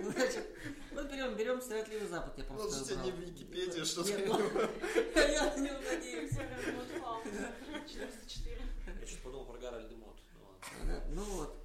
[0.00, 0.46] Значит,
[0.92, 4.10] вот берем, берем Сиротливый Запад, я просто Может, тебе не в Википедии что-то.
[4.16, 6.30] Нет, ну, я на него надеюсь.
[7.88, 8.62] 404.
[9.00, 10.20] Я сейчас подумал про Гарольда Мот.
[10.84, 11.56] Ну, Ну вот,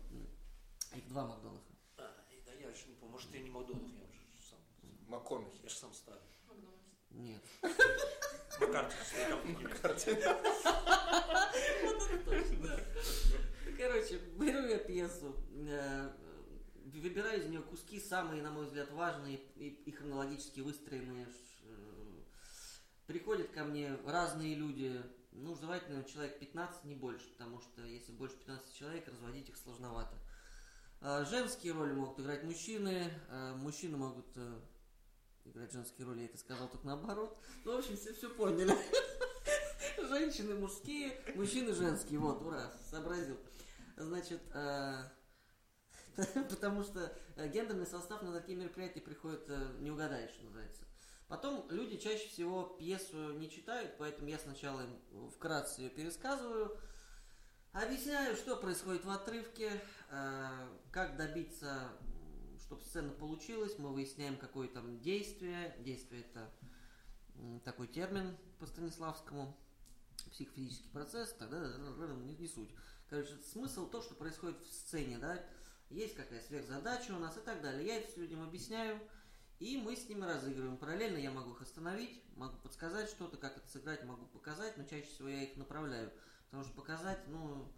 [0.95, 1.62] их два Макдонаха.
[1.97, 2.12] А,
[2.47, 4.60] да я еще не помню, может, я не Макдонах, я уже сам.
[5.10, 5.60] МакКонахи.
[5.62, 6.21] Я же сам старый.
[7.12, 7.43] Нет.
[8.60, 10.38] Маккарти, старикам
[13.84, 15.36] Короче, беру я пьесу,
[15.67, 16.10] э,
[16.86, 21.28] выбираю из нее куски, самые, на мой взгляд, важные и, и хронологически выстроенные.
[21.63, 22.22] Э,
[23.08, 28.38] Приходят ко мне разные люди, ну, желательно человек 15, не больше, потому что если больше
[28.38, 30.15] 15 человек, разводить их сложновато.
[31.02, 33.12] Э, Женские роли могут играть мужчины,
[33.58, 34.28] мужчины могут
[35.43, 37.38] играть женские роли, я это сказал только наоборот.
[37.65, 38.78] Ну, в общем, все, все поняли.
[40.08, 42.19] Женщины мужские, мужчины женские.
[42.19, 43.38] Вот, ура, сообразил.
[43.95, 45.03] Значит, э,
[46.49, 50.84] потому что э, гендерный состав на такие мероприятия приходит, э, не угадаешь, называется.
[51.27, 56.77] Потом люди чаще всего пьесу не читают, поэтому я сначала им вкратце ее пересказываю,
[57.71, 59.82] объясняю, что происходит в отрывке,
[60.91, 61.89] как добиться,
[62.60, 65.75] чтобы сцена получилась, мы выясняем, какое там действие.
[65.79, 66.51] Действие это
[67.63, 69.58] такой термин по Станиславскому,
[70.29, 71.58] психофизический процесс, тогда
[72.25, 72.69] не суть.
[73.13, 75.39] Короче, смысл то, что происходит в сцене, да,
[75.91, 77.86] есть какая сверхзадача у нас и так далее.
[77.86, 78.99] Я это всё людям объясняю,
[79.60, 80.78] и мы с ними разыгрываем.
[80.78, 85.06] Параллельно я могу их остановить, могу подсказать что-то, как это сыграть, могу показать, но чаще
[85.06, 86.12] всего я их направляю.
[86.45, 87.71] Потому что показать, ну,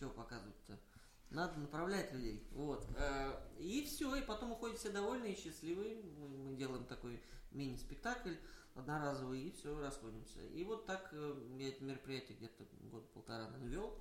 [0.00, 0.80] чего показывать-то?
[1.28, 2.48] Надо направлять людей.
[2.52, 2.86] Вот.
[2.96, 6.02] Э, И все, и потом уходят все довольные и счастливые.
[6.02, 8.36] Мы, делаем такой мини-спектакль
[8.74, 10.40] одноразовый, и все, расходимся.
[10.40, 13.98] И вот так э, я это мероприятие где-то год-полтора наверное, вел.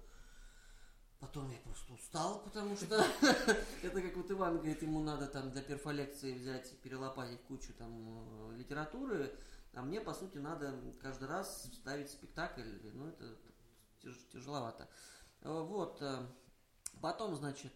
[1.24, 2.96] Потом я просто устал, потому что
[3.82, 8.58] это как вот Иван говорит, ему надо там для перфолекции взять перелопатить кучу там э,
[8.58, 9.34] литературы,
[9.74, 12.62] а мне, по сути, надо каждый раз ставить спектакль,
[12.94, 13.38] ну, это
[14.02, 14.90] тяж- тяжеловато.
[15.42, 16.02] Э, Вот.
[16.02, 16.28] э,
[17.02, 17.74] Потом, значит,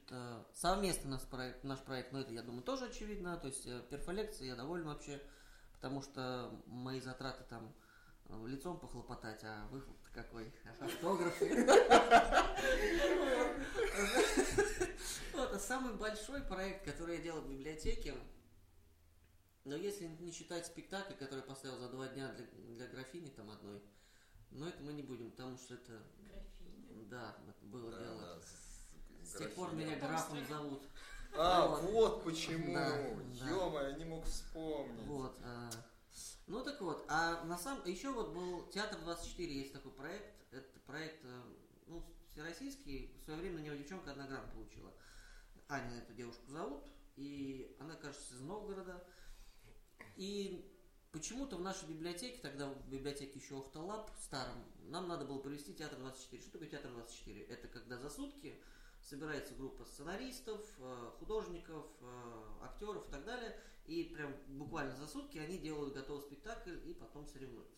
[0.53, 4.55] совместный наш проект, наш проект, ну это, я думаю, тоже очевидно, то есть перфолекция, я
[4.55, 5.19] доволен вообще,
[5.73, 7.73] потому что мои затраты там
[8.45, 10.51] лицом похлопотать, а выхлоп какой,
[10.81, 11.65] автографы.
[15.33, 18.15] Вот, а самый большой проект, который я делал в библиотеке,
[19.65, 23.51] но если не считать спектакль, который я поставил за два дня для, для графини там
[23.51, 23.79] одной,
[24.49, 27.05] но это мы не будем, потому что это, Графиня.
[27.11, 28.21] да, это было Да, дело.
[28.21, 28.39] да,
[29.23, 30.81] С тех пор меня графом зовут.
[31.35, 31.81] А, Вот.
[31.91, 32.73] вот почему.
[32.73, 32.89] Да,
[33.39, 33.49] да.
[33.49, 35.05] Ё-моё, не мог вспомнить.
[35.05, 35.37] Вот.
[35.43, 35.69] а,
[36.47, 40.33] Ну так вот, а на самом еще вот был Театр 24, есть такой проект.
[40.51, 41.41] Это проект, э,
[41.87, 43.13] ну, всероссийский.
[43.19, 44.93] В свое время на него девчонка одна грамм получила.
[45.67, 46.85] Аня эту девушку зовут,
[47.17, 49.05] и она, кажется, из Новгорода.
[50.15, 50.73] И
[51.11, 55.99] почему-то в нашей библиотеке, тогда в библиотеке еще Охталаб старом, нам надо было провести Театр
[55.99, 56.41] 24.
[56.41, 57.43] Что такое Театр 24?
[57.43, 58.57] Это когда за сутки
[59.07, 65.37] собирается группа сценаристов, э, художников, э, актеров и так далее, и прям буквально за сутки
[65.37, 67.77] они делают готовый спектакль и потом соревнуются.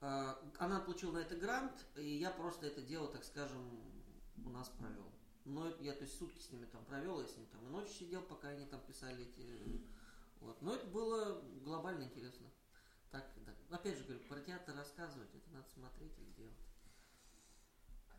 [0.00, 3.62] Э, Она получила на это грант, и я просто это дело, так скажем,
[4.44, 5.12] у нас провел.
[5.44, 7.94] Но я, то есть, сутки с ними там провел, я с ними там и ночью
[7.94, 9.86] сидел, пока они там писали эти...
[10.40, 10.60] Вот.
[10.60, 12.48] Но это было глобально интересно.
[13.10, 13.76] Так, да.
[13.76, 16.71] Опять же говорю, про театр рассказывать, это надо смотреть и делать.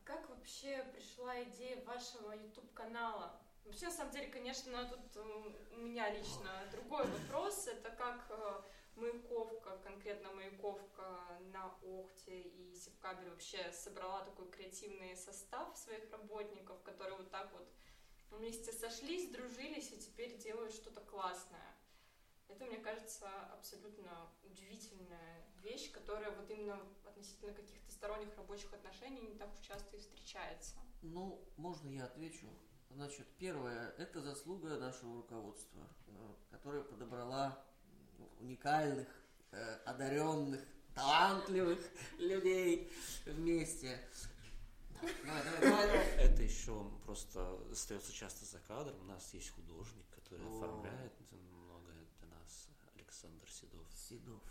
[0.06, 3.40] Как вообще пришла идея вашего YouTube-канала?
[3.64, 7.68] Вообще, на самом деле, конечно, тут м, у меня лично другой вопрос.
[7.68, 8.62] Это как э,
[8.96, 17.18] Маяковка, конкретно Маяковка на Охте и Севкабель вообще собрала такой креативный состав своих работников, которые
[17.18, 17.72] вот так вот
[18.32, 21.74] вместе сошлись, дружились и теперь делают что-то классное.
[22.48, 29.36] Это, мне кажется, абсолютно удивительная вещь, которая вот именно относительно каких-то сторонних рабочих отношений не
[29.36, 30.76] так уж часто и встречается.
[31.02, 32.48] Ну, можно я отвечу?
[32.90, 37.64] Значит, первое, это заслуга нашего руководства, э, которое подобрала
[38.40, 39.08] уникальных,
[39.52, 40.62] э, одаренных,
[40.94, 41.80] талантливых
[42.20, 42.92] людей
[43.26, 44.00] вместе.
[45.02, 49.00] Это еще просто остается часто за кадром.
[49.02, 51.14] У нас есть художник, который оформляет.
[53.24, 53.88] Александр Седов.
[53.94, 54.42] Седов.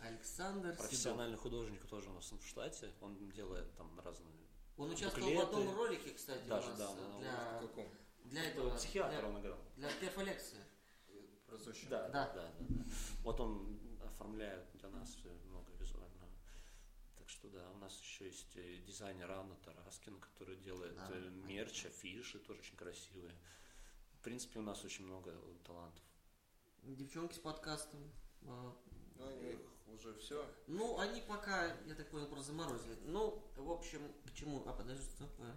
[0.00, 0.78] Александр Седов.
[0.78, 2.92] Профессиональный художник тоже у нас в штате.
[3.00, 4.32] Он делает там разные
[4.76, 5.56] Он участвовал в буклеты.
[5.56, 7.88] одном ролике, кстати, Даже, у нас да, он- В для, каком?
[8.24, 9.58] для этого, Психиатр для, он играл.
[9.76, 10.58] для перфолекции.
[11.88, 12.08] Да, Да.
[12.10, 12.84] да, да, да.
[13.22, 16.28] Вот он оформляет для нас много визуального.
[17.16, 21.30] Так что да, у нас еще есть э, дизайнер Анна Тараскина, который делает Да, э,
[21.30, 23.34] мерч, афиши, тоже очень красивые.
[24.12, 26.04] В принципе, у нас очень много талантов.
[26.82, 28.00] Девчонки с подкастом.
[28.42, 28.46] э,
[29.16, 29.58] Ну, у них
[29.94, 30.44] уже все.
[30.66, 32.96] Ну, они пока, я так понял, просто заморозили.
[33.04, 34.62] Ну, в общем, к чему?
[34.66, 35.56] А, подожди, что такое?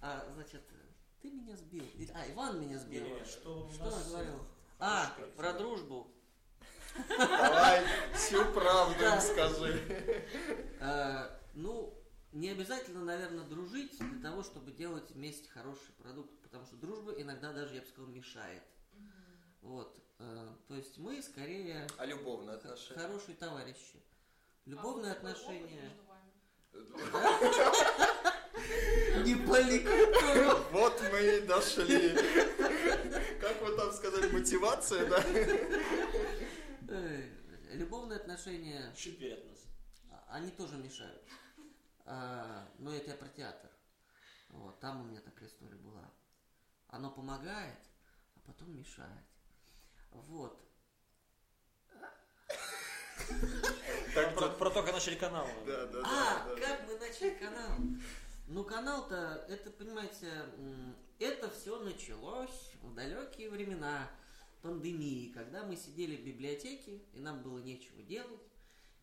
[0.00, 0.62] А, значит,
[1.20, 1.84] ты меня сбил.
[2.14, 3.04] А, Иван меня сбил.
[3.24, 4.46] что Что я говорил?
[4.78, 6.12] А, про дружбу.
[7.08, 10.24] Давай, всю правду им скажи.
[10.80, 11.92] Э, ну,
[12.32, 17.52] не обязательно, наверное, дружить для того, чтобы делать вместе хороший продукт, потому что дружба иногда
[17.52, 18.62] даже, я бы сказал, мешает.
[19.60, 20.00] Вот.
[20.18, 23.00] Э, то есть мы скорее А любовные отношения?
[23.00, 24.02] хорошие товарищи.
[24.64, 25.92] Любовные А такой опыт отношения.
[29.24, 30.62] Не поликую.
[30.72, 32.14] Вот мы и дошли.
[33.40, 35.22] Как вы там сказали, мотивация, да?
[37.72, 39.58] Любовные отношения, Шипи от нас.
[40.10, 41.22] а, они тоже мешают.
[42.04, 43.70] А, но это я про театр.
[44.50, 46.10] Вот, там у меня такая история была.
[46.88, 47.78] Оно помогает,
[48.36, 49.26] а потом мешает.
[50.10, 50.60] Вот.
[54.14, 55.46] Так, Про, про то, как начали канал.
[55.66, 56.56] Да, да, А, да.
[56.60, 57.70] как мы начали канал?
[58.48, 60.30] Ну, канал-то, это, понимаете,
[61.18, 64.08] это все началось в далекие времена
[64.62, 68.40] пандемии, когда мы сидели в библиотеке, и нам было нечего делать.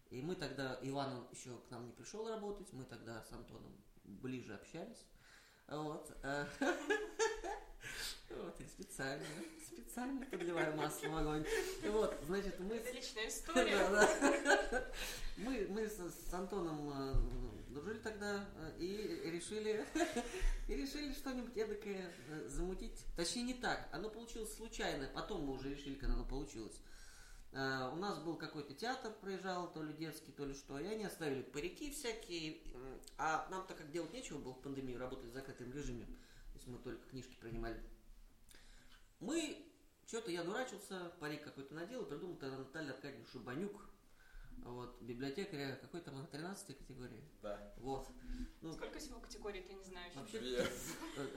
[0.09, 4.53] И мы тогда, Иван еще к нам не пришел работать, мы тогда с Антоном ближе
[4.53, 5.05] общались.
[5.73, 6.11] Вот.
[8.35, 9.23] Вот, и специально,
[9.63, 11.45] специально подливаю масло в огонь.
[11.83, 12.77] Вот, значит, мы...
[12.77, 13.77] Это личная история.
[13.89, 14.09] да,
[14.71, 14.85] да.
[15.37, 19.85] Мы, мы с, с Антоном э, дружили тогда э, и решили,
[20.67, 23.05] и решили что-нибудь эдакое э, замутить.
[23.15, 23.87] Точнее, не так.
[23.91, 25.07] Оно получилось случайно.
[25.13, 26.79] Потом мы уже решили, когда оно получилось.
[27.53, 30.79] Э, У нас был какой-то театр, проезжал, то ли детский, то ли что.
[30.79, 32.57] И они оставили парики всякие.
[33.17, 36.05] А нам так как делать нечего было в пандемию, работали в закрытом режиме.
[36.05, 37.81] То есть мы только книжки принимали.
[39.19, 39.71] Мы,
[40.07, 43.89] что-то я дурачился, парик какой-то надел и придумал тогда Наталья Аркадьевна Шубанюк.
[44.57, 47.21] Вот, библиотекаря какой там, 13 категории?
[47.41, 47.73] Да.
[47.77, 48.07] Вот.
[48.61, 50.13] Ну, Сколько всего категорий, ты не знаешь?
[50.15, 50.57] вообще, Две.
[51.17, 51.27] э,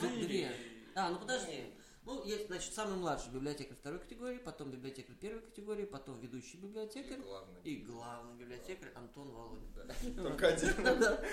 [0.00, 0.56] Ну, две.
[0.94, 1.74] А, ну подожди.
[2.04, 6.60] Ну, есть, значит, самый младший библиотекарь второй категории, потом библиотекарь первой категории, потом ведущий И
[6.60, 7.60] библиотекарь главный.
[7.62, 9.72] и главный библиотекарь Антон Володин.
[9.74, 9.94] Да.
[10.22, 10.74] Только один.
[11.00, 11.24] Да.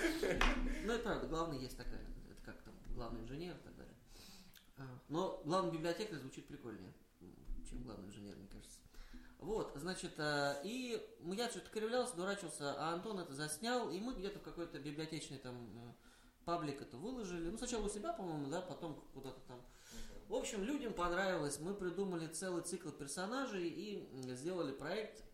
[0.84, 3.94] Ну, это правда, главный есть такая, это как там, главный инженер и так далее.
[4.78, 6.94] А, Но главный библиотекарь звучит прикольнее,
[7.68, 8.78] чем главный инженер, мне кажется.
[9.40, 14.38] Вот, значит, а, и я что-то кривлялся, дурачился, а Антон это заснял, и мы где-то
[14.38, 15.92] в какой-то библиотечный там э,
[16.44, 17.50] паблик это выложили.
[17.50, 19.60] Ну, сначала у себя, по-моему, да, потом куда-то там.
[20.30, 21.58] В общем, людям понравилось.
[21.58, 25.24] Мы придумали целый цикл персонажей и сделали проект.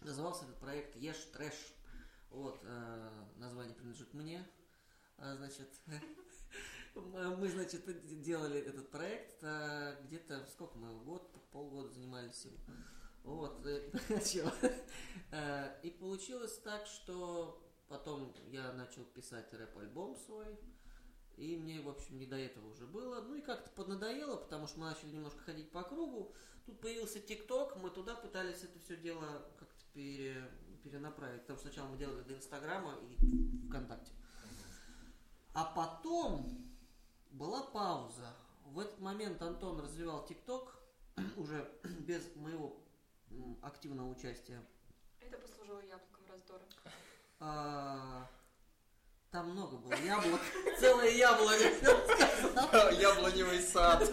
[0.00, 1.52] Назывался этот проект Еш Трэш.
[2.30, 4.48] Вот, э, название принадлежит мне.
[5.18, 5.68] А, значит,
[6.94, 12.56] мы, значит, делали этот проект а, где-то, сколько мы, год, полгода занимались им.
[13.24, 13.92] Вот, э.
[15.32, 20.58] Э, и получилось так, что потом я начал писать рэп-альбом свой,
[21.40, 23.22] и мне, в общем, не до этого уже было.
[23.22, 26.34] Ну и как-то поднадоело, потому что мы начали немножко ходить по кругу.
[26.66, 29.24] Тут появился ТикТок, мы туда пытались это все дело
[29.58, 30.50] как-то пере-
[30.84, 31.40] перенаправить.
[31.40, 34.12] Потому что сначала мы делали до Инстаграма и ВКонтакте.
[35.54, 36.46] А потом
[37.30, 38.36] была пауза.
[38.66, 40.78] В этот момент Антон развивал ТикТок
[41.38, 42.76] уже без моего
[43.62, 44.62] активного участия.
[45.20, 46.62] Это послужило яблоком раздора.
[49.50, 50.40] Там много было яблок.
[50.78, 51.64] Целое яблоко.
[52.92, 54.08] Яблоневый сад.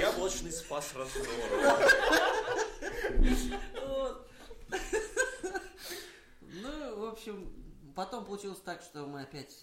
[0.00, 1.78] Яблочный спас раздора.
[6.40, 9.54] Ну, в общем, потом получилось так, что мы опять,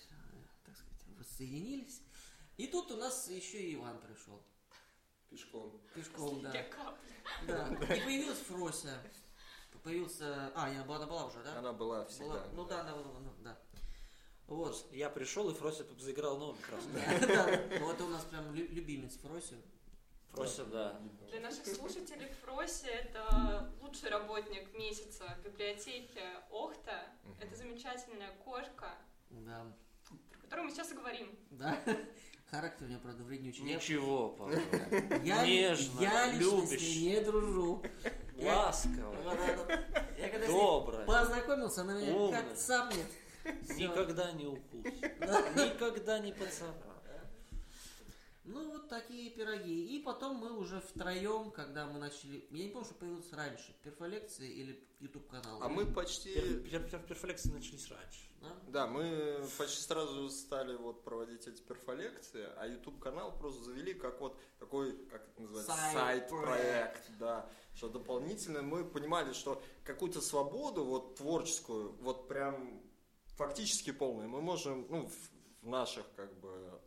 [0.65, 2.01] так сказать, воссоединились.
[2.58, 4.39] И тут у нас еще и Иван пришел.
[5.29, 5.82] Пешком.
[5.95, 6.53] Пешком, да.
[7.47, 7.67] Да.
[7.95, 8.99] И появилась Фрося.
[9.84, 10.51] Появился...
[10.55, 11.58] А, она была уже, да?
[11.58, 12.25] Она была всегда.
[12.25, 13.58] Была- Ну да, она была, ну, да.
[14.50, 14.86] Вот.
[14.92, 16.58] Я пришел, и Фрося заиграл новым.
[16.94, 17.62] Да, да.
[17.80, 19.56] Ну, это у нас прям лю- любимец Фрося.
[20.32, 21.00] Фрося, да.
[21.30, 27.08] Для наших слушателей Фроси это лучший работник месяца в библиотеке Охта.
[27.40, 28.94] Это замечательная кошка,
[29.30, 29.66] Да.
[30.32, 31.38] про которую мы сейчас и говорим.
[31.52, 31.78] Да.
[32.50, 33.64] Характер у нее, правда, вреднючий.
[33.70, 34.52] Я- Ничего, папа.
[35.24, 37.02] Я, Нежно, я лично с любящий.
[37.06, 37.84] ней не дружу.
[38.36, 39.16] Я- Ласково.
[40.18, 41.06] Я когда с ней Доброе.
[41.06, 42.42] познакомился, она меня Умное.
[42.42, 43.06] как цапнет.
[43.45, 45.02] Никогда не укусит.
[45.21, 46.89] Никогда не поцарапает.
[48.45, 49.95] Ну, вот такие пироги.
[49.95, 52.47] И потом мы уже втроем, когда мы начали...
[52.49, 53.75] Я не помню, что появился раньше.
[53.84, 55.62] Перфолекции или YouTube канал.
[55.62, 56.34] А мы почти...
[56.34, 58.30] Пер- пер- пер- Перфолекции начались раньше.
[58.41, 58.56] Да?
[58.69, 64.19] Да, мы почти сразу стали вот проводить эти перфолекции, а YouTube канал просто завели как
[64.21, 66.30] вот такой, как это называется, Сайт-проект.
[66.30, 72.79] сайт-проект, да, что дополнительно мы понимали, что какую-то свободу вот творческую, вот прям
[73.39, 76.82] фактически полную мы можем, ну, в, наших как бы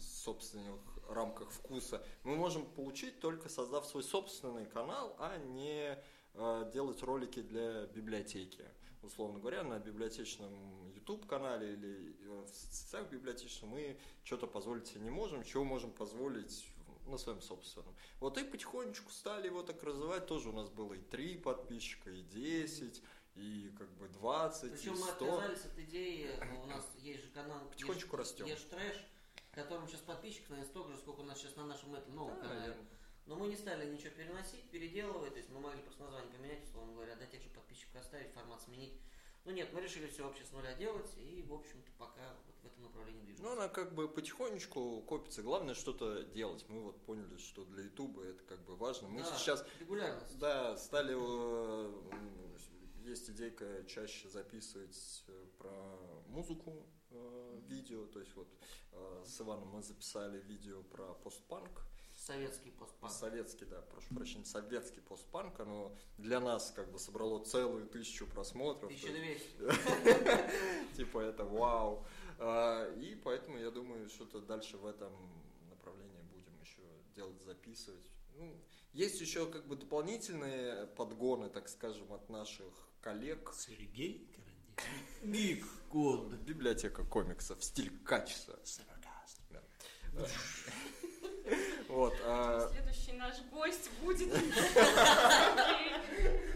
[0.00, 5.96] собственных рамках вкуса, мы можем получить только создав свой собственный канал, а не
[6.34, 8.64] э, делать ролики для библиотеки.
[9.02, 15.10] Условно говоря, на библиотечном YouTube-канале или э, в соцсетях библиотечных мы что-то позволить себе не
[15.10, 16.66] можем, чего можем позволить
[17.06, 17.94] на своем собственном.
[18.20, 22.22] Вот и потихонечку стали его так развивать, тоже у нас было и 3 подписчика, и
[22.22, 23.02] 10,
[23.34, 25.10] и как бы 20, Причем и мы 100.
[25.34, 28.46] отказались от идеи, ну, у нас есть же канал Потихонечку Еш- растем.
[28.46, 29.04] Еш Трэш,
[29.50, 32.34] в котором сейчас подписчиков, наверное, столько же, сколько у нас сейчас на нашем этом новом
[32.40, 32.76] Да, канале.
[33.26, 36.92] Но мы не стали ничего переносить, переделывать, то есть мы могли просто название поменять, условно
[36.92, 38.92] говоря, до тех же подписчиков оставить, формат сменить.
[39.46, 42.66] Ну нет, мы решили все вообще с нуля делать, и, в общем-то, пока вот в
[42.66, 43.42] этом направлении движемся.
[43.42, 45.42] Ну, она как бы потихонечку копится.
[45.42, 46.64] Главное что-то делать.
[46.68, 49.08] Мы вот поняли, что для Ютуба это как бы важно.
[49.08, 50.38] Мы Да, сейчас регулярность.
[50.38, 51.92] Да, стали, э,
[53.04, 55.72] есть идейка чаще записывать э, про
[56.28, 58.48] музыку э, видео, то есть вот
[58.92, 61.86] э, с Иваном мы записали видео про постпанк,
[62.16, 63.12] Советский постпанк.
[63.12, 68.90] советский, да, прошу прощения, советский постпанк, оно для нас как бы собрало целую тысячу просмотров,
[68.90, 70.96] есть, 1200.
[70.96, 72.06] типа это вау,
[72.38, 75.12] А, и поэтому я думаю, что-то дальше в этом
[75.68, 76.80] направлении будем еще
[77.14, 78.10] делать, записывать.
[78.36, 78.56] Ну,
[78.92, 82.72] есть еще как бы дополнительные подгоны, так скажем, от наших
[83.04, 83.52] коллег.
[83.54, 84.26] Сергей
[84.74, 85.32] Карандин.
[85.32, 86.32] Гик код.
[86.40, 88.58] Библиотека комиксов, стиль качества.
[91.88, 94.32] Вот, а, Следующий наш гость будет...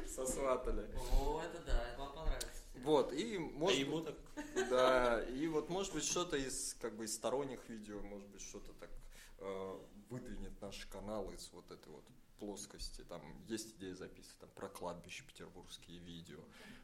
[0.08, 0.88] сосватали.
[1.12, 2.62] О, это да, это вам понравится.
[2.76, 6.96] Вот, и А может ему быть- так Да, и вот может быть что-то из как
[6.96, 8.90] бы из сторонних видео, может быть что-то так
[9.38, 9.78] э,
[10.08, 12.04] выдвинет наш канал из вот этой вот
[12.38, 13.02] плоскости.
[13.02, 16.38] Там есть идея записывать там, про кладбище петербургские видео.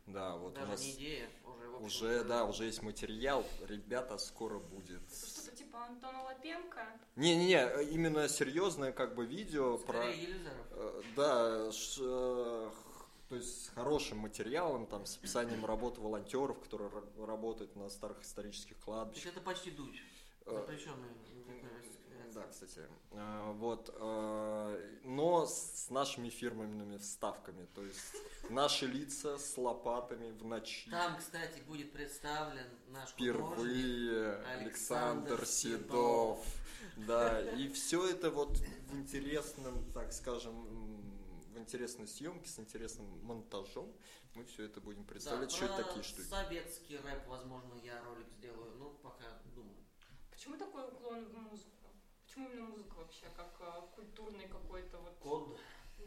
[0.06, 3.44] Да, вот Даже у нас не идея, уже, уже, да, уже есть материал.
[3.66, 5.02] Ребята, скоро будет.
[5.10, 7.00] Что-то типа Антона Лапенко.
[7.16, 10.02] Не-не-не, именно серьезное как бы видео про...
[10.02, 10.66] Скорее Елизаров.
[10.72, 12.70] Э, Да, ш- э,
[13.30, 18.22] то есть с хорошим материалом, там, с описанием работы волонтеров, которые ра- работают на старых
[18.22, 19.32] исторических То есть кладбищах.
[19.32, 20.02] это почти дуть.
[20.44, 21.08] Э, Запрещенный.
[22.44, 22.80] Да, кстати.
[23.12, 23.90] Э, Вот.
[23.94, 27.66] э, Но с нашими фирменными вставками.
[27.74, 28.00] То есть
[28.50, 30.90] наши лица с лопатами в ночи.
[30.90, 33.10] Там, кстати, будет представлен наш.
[33.10, 36.46] Впервые Александр Александр Седов.
[36.96, 40.64] Да, и все это вот в интересном, так скажем,
[41.54, 43.92] в интересной съемке, с интересным монтажом.
[44.34, 45.50] Мы все это будем представлять.
[45.50, 46.26] Да, что это такие штуки.
[46.26, 48.74] советский рэп, возможно, я ролик сделаю.
[48.76, 49.24] Ну, пока
[49.54, 49.76] думаю.
[50.30, 51.70] Почему такой уклон в музыку?
[52.34, 55.14] Почему именно музыка вообще, как э, культурный какой-то вот...
[55.20, 55.56] Код.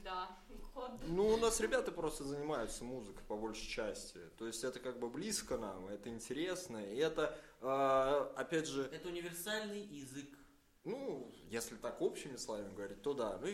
[0.03, 0.37] Да,
[0.73, 0.91] код.
[1.07, 4.19] Ну, у нас ребята просто занимаются музыкой по большей части.
[4.37, 6.77] То есть это как бы близко нам, это интересно.
[6.83, 10.27] И это, э, опять же, Это универсальный язык.
[10.87, 13.37] Ну, если так общими словами говорить, то да.
[13.41, 13.47] Ну,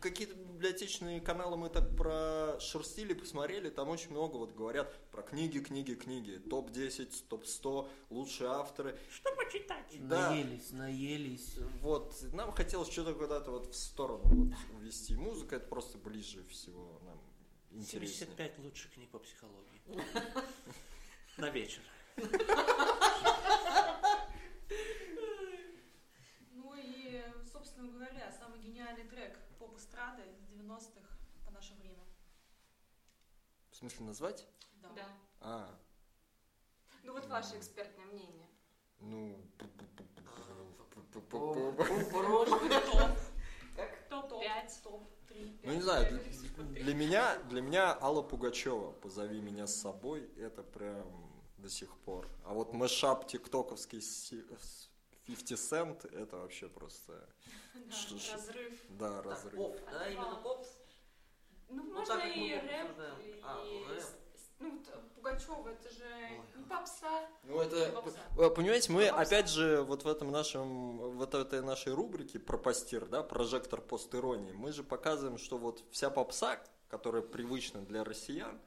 [0.00, 5.94] какие-то библиотечные каналы мы так прошерстили, посмотрели, там очень много вот говорят про книги, книги,
[5.94, 6.38] книги.
[6.38, 8.98] Топ-10, топ-100, лучшие авторы.
[9.08, 9.84] Что почитать?
[10.08, 10.30] Да.
[10.30, 11.58] Наелись, наелись.
[11.80, 15.14] Вот, нам хотелось что-то куда-то вот в сторону вот ввести.
[15.14, 17.20] Музыка это просто ближе всего нам
[17.70, 18.26] интереснее.
[18.26, 19.80] 75 лучших книг по психологии.
[21.36, 21.82] На вечер.
[26.52, 27.22] Ну и,
[27.52, 30.22] собственно говоря, самый гениальный трек поп-эстрады
[30.74, 31.08] 90-х
[31.44, 32.04] по наше время.
[33.70, 34.46] В смысле назвать?
[34.82, 34.88] Да.
[34.94, 35.06] Да.
[35.40, 35.78] А,
[37.02, 38.48] Ну вот ваше экспертное мнение.
[39.00, 39.38] ну...
[44.08, 44.82] Топ-5.
[44.82, 45.60] Топ-3.
[45.64, 46.20] Ну не знаю,
[46.70, 52.28] для, меня, для меня Алла Пугачева «Позови меня с собой» это прям до сих пор.
[52.44, 54.32] А вот мэшап тиктоковский с
[55.26, 57.26] 50 Cent это вообще просто,
[57.90, 58.72] что- Разрыв.
[58.90, 59.54] да, разрыв.
[59.56, 60.66] поп, да, именно поп.
[61.70, 62.90] Ну, Ну, можно и рэп,
[63.24, 63.40] и...
[63.42, 63.64] А,
[64.00, 64.16] с-
[64.60, 66.40] Ну, т- Пугачева, это же Ой.
[66.56, 67.28] не попса.
[67.42, 69.20] Ну это, понимаете, мы Попса.
[69.22, 74.52] опять же вот в этом нашем, вот этой нашей рубрике про постир, да, прожектор постиронии,
[74.52, 78.60] мы же показываем, что вот вся попса, которая привычна для россиян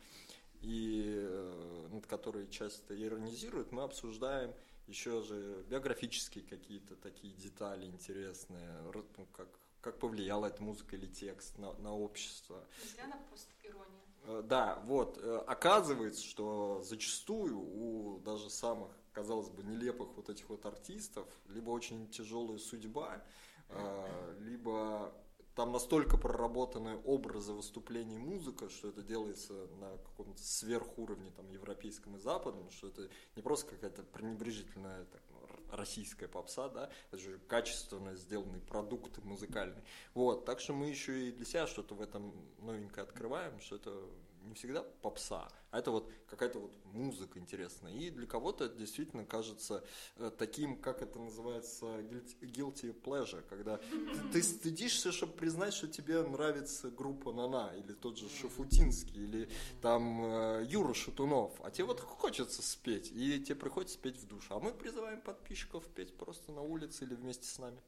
[0.62, 4.54] и э, над которой часто иронизируют, мы обсуждаем
[4.88, 8.82] еще же биографические какие-то такие детали интересные,
[9.18, 9.48] ну, как,
[9.82, 12.64] как повлияла эта музыка или текст на, на общество.
[12.84, 14.02] Не зря на пост-ирония.
[14.24, 20.50] Э, Да, вот, э, оказывается, что зачастую у даже самых, казалось бы, нелепых вот этих
[20.50, 23.24] вот артистов либо очень тяжелая судьба,
[23.70, 25.14] э, либо
[25.58, 32.20] там настолько проработаны образы выступлений музыка, что это делается на каком-то сверхуровне там европейском и
[32.20, 35.24] западном, что это не просто какая-то пренебрежительная так,
[35.72, 39.82] российская попса, да, это же качественно сделанный продукт музыкальный.
[40.14, 44.00] Вот, так что мы еще и для себя что-то в этом новенькое открываем, что это
[44.48, 47.94] не всегда попса, а это вот какая-то вот музыка интересная.
[47.94, 49.84] И для кого-то это действительно кажется
[50.16, 56.22] э, таким, как это называется, guilty, pleasure, когда ты, ты стыдишься, чтобы признать, что тебе
[56.24, 59.50] нравится группа Нана, или тот же Шафутинский, или
[59.82, 64.48] там э, Юра Шатунов, а тебе вот хочется спеть, и тебе приходится спеть в душе.
[64.54, 67.82] А мы призываем подписчиков петь просто на улице или вместе с нами.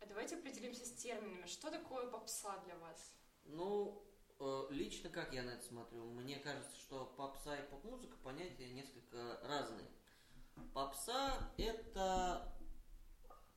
[0.00, 1.46] А давайте определимся с терминами.
[1.46, 3.12] Что такое попса для вас?
[3.44, 4.02] Ну,
[4.70, 9.88] лично как я на это смотрю, мне кажется, что попса и поп-музыка понятия несколько разные.
[10.74, 12.52] Попса это,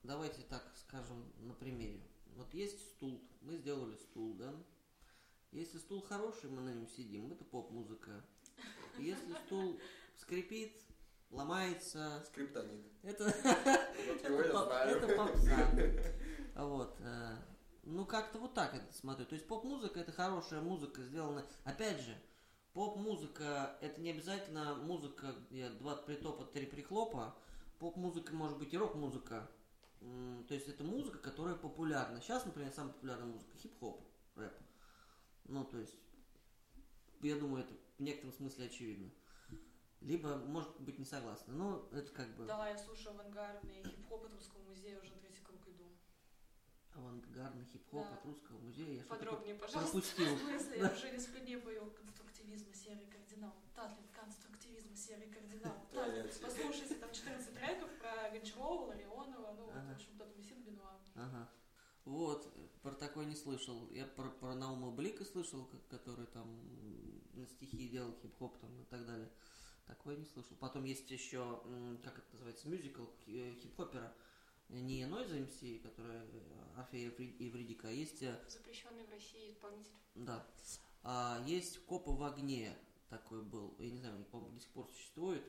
[0.04, 2.02] давайте так скажем на примере.
[2.36, 4.54] Вот есть стул, мы сделали стул, да?
[5.52, 8.24] Если стул хороший, мы на нем сидим, это поп-музыка.
[8.98, 9.80] Если стул
[10.16, 10.76] скрипит,
[11.30, 12.86] ломается, Скриптонит.
[13.04, 13.26] это,
[14.52, 15.72] поп- попса.
[16.56, 16.98] Вот.
[17.86, 19.26] Ну, как-то вот так это смотрю.
[19.26, 21.46] То есть поп-музыка это хорошая музыка, сделана.
[21.64, 22.20] Опять же,
[22.74, 27.36] поп-музыка это не обязательно музыка, где два притопа, три прихлопа.
[27.80, 29.50] Поп-музыка может быть и рок-музыка.
[30.00, 32.22] То есть это музыка, которая популярна.
[32.22, 34.02] Сейчас, например, самая популярная музыка хип-хоп,
[34.36, 34.54] рэп.
[35.46, 35.96] Ну, то есть,
[37.22, 39.12] я думаю, это в некотором смысле очевидно.
[40.02, 41.54] Либо, может быть, не согласны.
[41.54, 45.44] Но это как бы Да, я слушаю авангардный хип-хоп от Русского музея, уже на третий
[45.44, 45.86] круг иду.
[46.96, 48.16] Авангардный хип-хоп Да.
[48.16, 48.94] от русского музея.
[48.98, 49.92] Я что-то Подробнее, пожалуйста.
[49.92, 50.36] пропустил.
[50.36, 53.54] В смысле, я уже несколько дней пою конструктивизм и серый кардинал.
[53.76, 55.76] Татлин, конструктивизм серый кардинал.
[55.94, 56.30] Да, Татлин.
[56.42, 59.92] Послушайте, там 14 треков про Гончарова, Ларионова, ну, вот, Ага.
[59.92, 61.00] в общем, потом висит Бенуа.
[61.16, 61.50] Ага.
[62.06, 63.90] Вот, про такой не слышал.
[63.92, 66.48] Я про, про Наума Блика слышал, ко- который там
[67.34, 69.30] на стихи делал хип-хоп там и так далее.
[69.88, 70.56] Такое не слышал.
[70.60, 71.62] Потом есть еще,
[72.04, 74.14] как это называется, мюзикл э, хип-хопера.
[74.70, 79.94] Не Noise MC, которая э, Орфея Еври- Евридика, а есть э, Запрещенный в России исполнитель.
[80.16, 80.46] Да.
[81.04, 82.76] А, есть Копы в огне
[83.10, 83.76] такой был.
[83.80, 85.46] Я не знаю, по-моему, до сих пор существует.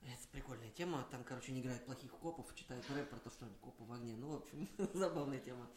[0.00, 1.06] Это прикольная тема.
[1.10, 4.16] Там, короче, не играют плохих копов, читают рэп про то, что они копы в огне.
[4.16, 5.70] Ну, в общем, забавная тема.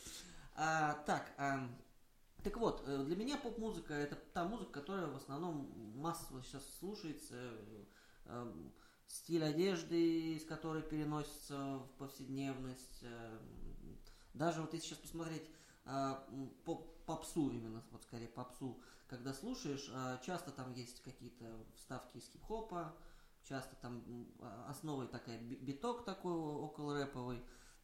[0.56, 1.70] А, так, а,
[2.43, 7.36] так вот, э, для меня поп-музыка это та музыка, которая в основном массово сейчас слушается.
[8.26, 8.53] э,
[9.16, 12.99] Стиль одежды, из которой переносится в повседневность.
[13.01, 13.39] э,
[14.34, 15.49] Даже вот если сейчас посмотреть
[15.86, 21.45] м, поп- попсу именно, вот скорее попсу, когда слушаешь, а, часто там есть какие-то
[21.76, 22.93] вставки из хип-хопа,
[23.43, 24.03] часто там
[24.39, 27.41] а, основой такая би- биток такой около рэповый.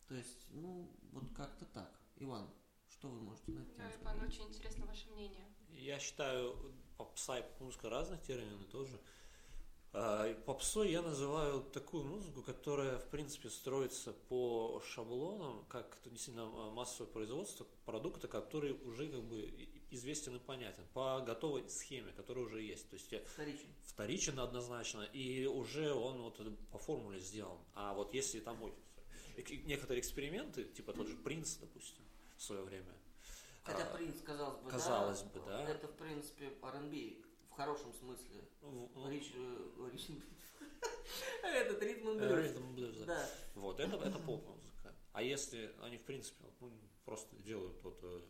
[0.08, 1.98] То есть, ну, вот как-то так.
[2.18, 2.50] Иван,
[2.90, 5.46] что вы можете на Да, Иван, очень интересно ваше мнение.
[5.70, 8.96] Я считаю, попса и музыка разные термины тоже.
[8.96, 9.02] И
[9.92, 16.72] Попсой я называю такую музыку, которая, в принципе, строится по шаблонам, как это действительно а,
[16.72, 22.62] массовое производство продукта, который уже как бы известен и понятен, по готовой схеме, которая уже
[22.62, 22.90] есть.
[22.90, 23.68] То есть э, Вторичен.
[23.84, 26.40] вторичен однозначно, и уже он вот
[26.72, 27.60] по формуле сделан.
[27.74, 28.74] А вот если там ой,
[29.66, 32.06] некоторые эксперименты, типа тот же Принц, допустим,
[32.38, 32.94] в свое время.
[33.64, 35.70] Хотя а, принц, казалось бы, казалось да, бы, да.
[35.70, 38.42] это, в принципе, R&B в хорошем смысле.
[39.08, 40.24] Рич, э, рич-
[41.44, 42.46] Этот ритм и блюз.
[42.46, 43.06] ритм блюз, да.
[43.06, 43.30] Да.
[43.56, 44.96] Вот, это, это поп-музыка.
[45.14, 46.72] А если они, в принципе, ну,
[47.06, 48.22] просто делают вот э,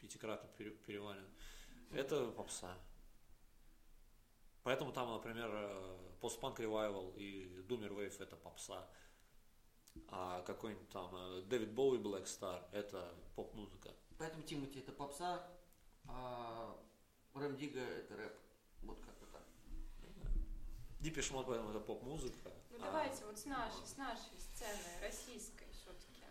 [0.00, 1.26] пятикратно пере- перевален,
[1.92, 2.76] это попса.
[4.62, 8.88] Поэтому там, например, э, постпанк ревайвал и думер вейв это попса.
[10.08, 13.94] А какой-нибудь там Дэвид Боуи Black Star это поп-музыка.
[14.18, 15.48] Поэтому Тимати это попса,
[16.06, 16.76] а
[17.34, 18.32] Рэм Дига это рэп.
[18.82, 19.42] Вот как-то так.
[21.00, 22.50] Дипиш Мод, поэтому это поп-музыка.
[22.70, 26.24] Ну А, давайте вот с нашей, с нашей сцены, российской все-таки.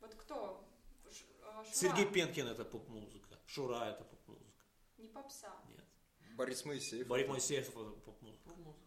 [0.00, 0.64] Вот кто?
[1.10, 1.24] Ш-
[1.64, 1.64] Шура?
[1.72, 3.38] Сергей Пенкин это поп-музыка.
[3.46, 4.64] Шура это поп-музыка.
[4.98, 5.54] Не попса.
[5.68, 5.84] Нет.
[6.36, 7.06] Борис Моисеев.
[7.06, 8.48] Борис Моисеев это поп-музыка.
[8.48, 8.82] Поп-музыка.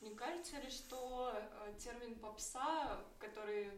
[0.00, 3.70] Не кажется ли, что э, термин попса, который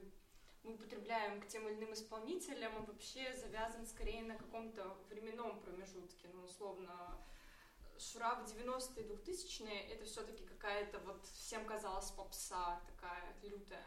[0.62, 6.28] мы употребляем к тем или иным исполнителям, он вообще завязан скорее на каком-то временном промежутке,
[6.32, 7.18] ну, условно,
[7.98, 13.84] Шура в 90-е, 2000-е, это все-таки какая-то вот всем казалась попса такая лютая.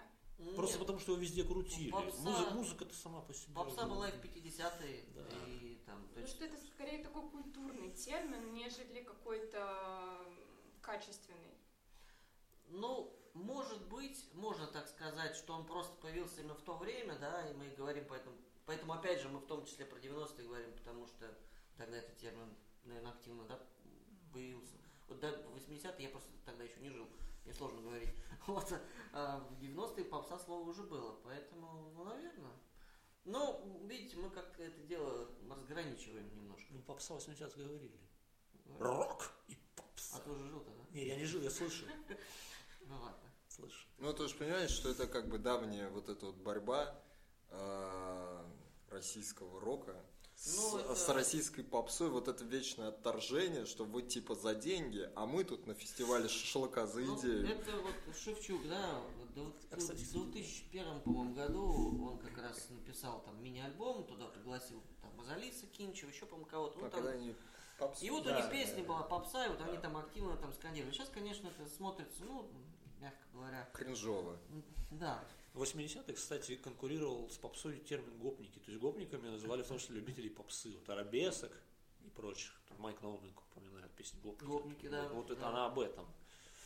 [0.56, 1.92] Просто Нет, потому, что его везде крутили.
[1.92, 3.54] Попса- Музы- музыка-то сама по себе.
[3.56, 5.48] Попса была и в 50-е, Да.
[5.48, 10.20] и там, то есть, что это скорее такой культурный термин, нежели какой-то
[10.82, 11.58] качественный.
[12.68, 17.48] ну, может быть, можно так сказать, что он просто появился именно в то время, да,
[17.50, 21.06] и мы говорим поэтому, поэтому опять же мы в том числе про 90-е говорим, потому
[21.06, 21.38] что
[21.78, 22.56] тогда этот термин,
[22.86, 23.60] наверное, активно, да,
[24.32, 24.76] появился.
[25.10, 27.08] Вот до 80-е я просто тогда еще не жил,
[27.44, 28.14] мне сложно говорить.
[28.48, 28.72] Вот,
[29.12, 32.54] а в 90-е попса слово уже было, поэтому, ну, наверное.
[33.26, 36.68] Ну, видите, мы как-то это дело разграничиваем немножко.
[36.70, 38.00] Ну, попса 80 говорили.
[38.78, 40.18] Рок и попса.
[40.18, 40.84] А ты уже жил тогда?
[40.92, 41.86] Не, я не жил, я слышу.
[42.88, 43.25] Ну ладно.
[43.56, 43.88] Слышу.
[44.00, 46.94] Ну, ты же понимаешь, что это как бы давняя вот эта вот борьба
[47.52, 48.44] э,
[48.90, 49.96] российского рока
[50.36, 55.10] с, Ну, это- с российской попсой, вот это вечное отторжение, что вы типа за деньги,
[55.16, 57.48] а мы тут на фестивале шашлыка за Ну, идею.
[57.48, 59.26] это вот Шевчук, да, в
[59.72, 65.66] А, в 2001, по-моему, году он как раз написал там мини-альбом, туда пригласил там Мазалиса,
[65.68, 66.80] Кинчева, еще, по-моему, кого-то.
[66.80, 67.36] Ну, А там- они
[67.80, 70.36] попсу- И вот у Да, них песня да, была попса, и вот они там активно
[70.38, 70.94] там скандировали.
[70.94, 72.50] Сейчас, конечно, это смотрится, ну,
[73.00, 74.38] мягко говоря, Кринжово.
[74.92, 75.24] да.
[75.54, 78.60] В 80-х, кстати, конкурировал с попсой термин гопники.
[78.60, 80.74] То есть гопниками называли в том числе любителей попсы.
[80.74, 81.52] Вот арабесок
[82.06, 82.52] и прочих.
[82.68, 84.50] Там Майк Науменко упоминает песню гопники.
[84.50, 85.08] Гопники, да.
[85.10, 85.50] Вот это Да.
[85.50, 86.06] она об этом.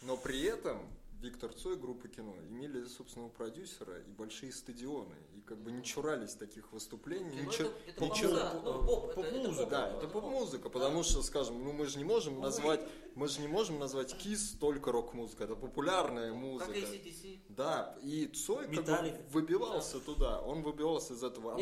[0.02, 0.82] Но при этом
[1.22, 5.16] Виктор Цой, группа кино, имели собственного продюсера и большие стадионы.
[5.36, 7.42] И как бы не чурались таких выступлений.
[7.42, 10.70] Ну, ничего- это, это ничего- попса, ну, поп, это- это поп-музыка, поп, Да, это поп-музыка,
[10.70, 12.80] потому что, скажем, ну мы же не можем назвать,
[13.16, 16.72] мы же не можем назвать Кис только рок-музыка, это популярная Как музыка.
[16.72, 21.58] ACDC, Да, и Цой как бы выбивался туда, он выбивался из этого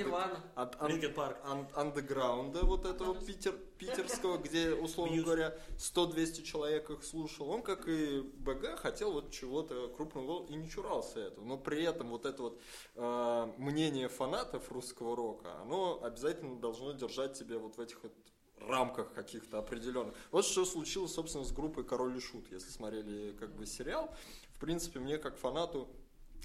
[1.76, 7.49] андеграунда вот этого питер, питерского, где, условно говоря, 100-200 человек их слушал.
[7.49, 11.45] Он, как и БГ, хотел вот чего-то крупного и не чурался этого.
[11.45, 12.62] Но при этом вот это вот
[12.95, 18.14] э, мнение фанатов русского рока, оно обязательно должно держать тебя вот в этих вот
[18.60, 20.16] рамках каких-то определенных.
[20.32, 22.52] Вот что случилось, собственно, с группой Король и Шут.
[22.52, 24.14] Если смотрели как бы сериал,
[24.52, 25.88] в принципе, мне как фанату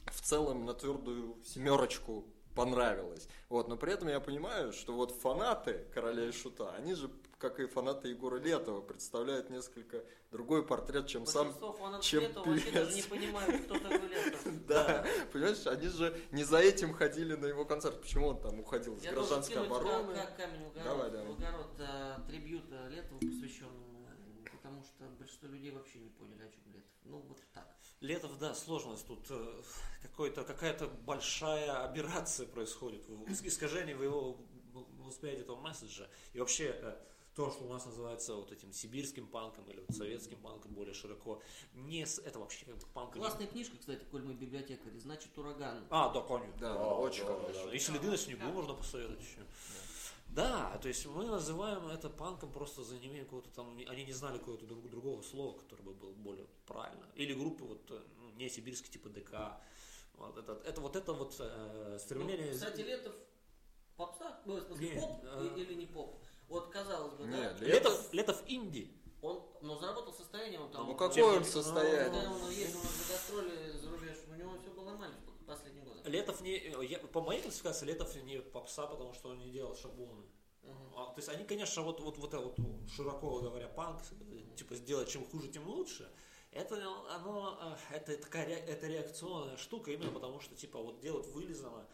[0.06, 2.24] в целом на твердую семерочку
[2.54, 3.28] понравилось.
[3.48, 7.10] Вот, но при этом я понимаю, что вот фанаты Короля и Шута, они же,
[7.42, 11.52] как и фанаты Егора Летова, представляют несколько другой портрет, чем сам
[12.00, 14.46] чем Летова вообще даже не понимают, кто такой Летов.
[14.68, 18.00] Да, понимаешь, они же не за этим ходили на его концерт.
[18.00, 20.14] Почему он там уходил с Я гражданской обороны?
[20.14, 24.06] как камень в огород, э, трибют э, Летову посвященному,
[24.52, 26.90] потому что большинство людей вообще не поняли, о чем Летов.
[27.02, 27.66] Ну, вот так.
[28.00, 29.26] Летов, да, сложность тут.
[29.30, 29.62] э,
[30.02, 33.02] какой-то, какая-то большая операция происходит,
[33.42, 34.38] искажение в его
[35.04, 36.08] восприятии этого месседжа.
[36.32, 36.96] И вообще э,
[37.34, 41.40] то, что у нас называется вот этим сибирским панком или вот советским панком более широко,
[41.74, 43.14] не с, это вообще как бы панк.
[43.14, 45.86] не- Классная книжка, кстати, коль мы библиотекари, значит ураган.
[45.90, 46.58] А, да, конечно.
[46.60, 47.72] Да, очень хорошо.
[47.72, 49.38] И следы на снегу можно посоветовать еще.
[50.28, 54.38] Да, то есть мы называем это панком просто за неимением какого-то там, они не знали
[54.38, 57.06] какого-то друг- другого слова, которое бы было более правильно.
[57.16, 59.60] Или группы вот э, ну, не сибирские типа ДК.
[60.14, 62.46] Вот это, это вот это вот э, стремление.
[62.46, 63.14] Ну, кстати, Летов
[63.96, 66.22] попса, ну, в смысле, поп а- или не поп.
[66.52, 68.90] Вот, казалось бы, Не, да, Летов- Летов, Летов инди.
[69.22, 70.86] он, но заработал состояние, он там...
[70.86, 72.28] Ну какое он Когда состояние?
[72.28, 76.00] он ездил на гастроли за рубеж, у него все было нормально в последние годы.
[76.10, 80.26] Летов не, я- по моей классификации Летов не попса, потому что он не делал шаблоны.
[80.62, 80.92] Мгм.
[80.94, 82.56] А, то есть они, конечно, вот, вот, вот это вот
[82.94, 84.02] широко говоря, панк,
[84.56, 86.12] типа сделать чем хуже, тем лучше.
[86.50, 86.76] Это
[87.14, 87.58] оно,
[87.90, 91.86] э, это такая это реакционная штука именно потому, что типа вот делать вылизано.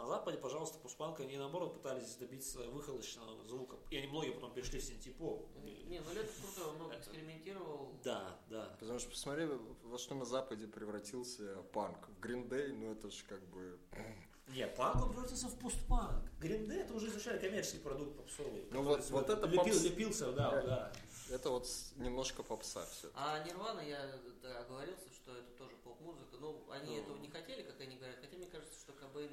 [0.00, 3.76] На Западе, пожалуйста, постпанк они наоборот пытались добиться выхолощенного звука.
[3.90, 5.46] И они многие потом перешли в синтепоп.
[5.62, 7.92] Не, ну Летов крутой, он много экспериментировал.
[8.02, 8.74] Да, да.
[8.80, 9.46] Потому что посмотри,
[9.84, 12.08] во что на Западе превратился панк.
[12.08, 13.78] В Гриндей, ну это же как бы...
[14.48, 16.24] Нет, панк он превратился в постпанк.
[16.40, 18.64] Гринде это уже изначально коммерческий продукт попсовый.
[18.70, 20.62] Ну вот- вот это лепил- попс- лепился, да, Да.
[20.62, 20.92] да.
[21.30, 23.08] Это вот немножко попса все.
[23.14, 26.36] А Нирвана, я да, оговорился, что это тоже поп-музыка.
[26.40, 27.02] Ну, они Ну.
[27.02, 29.30] этого не хотели, как они говорят, хотя мне кажется, что Кобейн.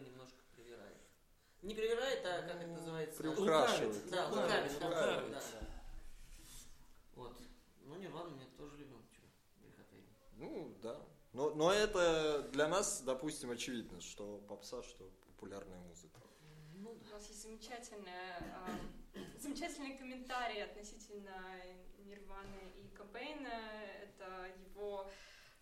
[1.62, 3.18] Не привирает, а как это называется?
[3.22, 4.10] Приукрашивает.
[4.10, 5.42] Да, Лукавит, лукавит, лукавит, да.
[7.16, 7.38] Вот.
[7.82, 8.98] Ну, Нирвану мы тоже любим.
[10.38, 11.02] Ну, да.
[11.34, 16.22] Но, но это для нас, допустим, очевидно, что попса, что популярная музыка.
[16.76, 18.70] Ну, У нас есть замечательная, а,
[19.40, 21.60] замечательный комментарий относительно
[22.06, 23.50] Нирваны и Кобейна.
[24.04, 25.10] Это его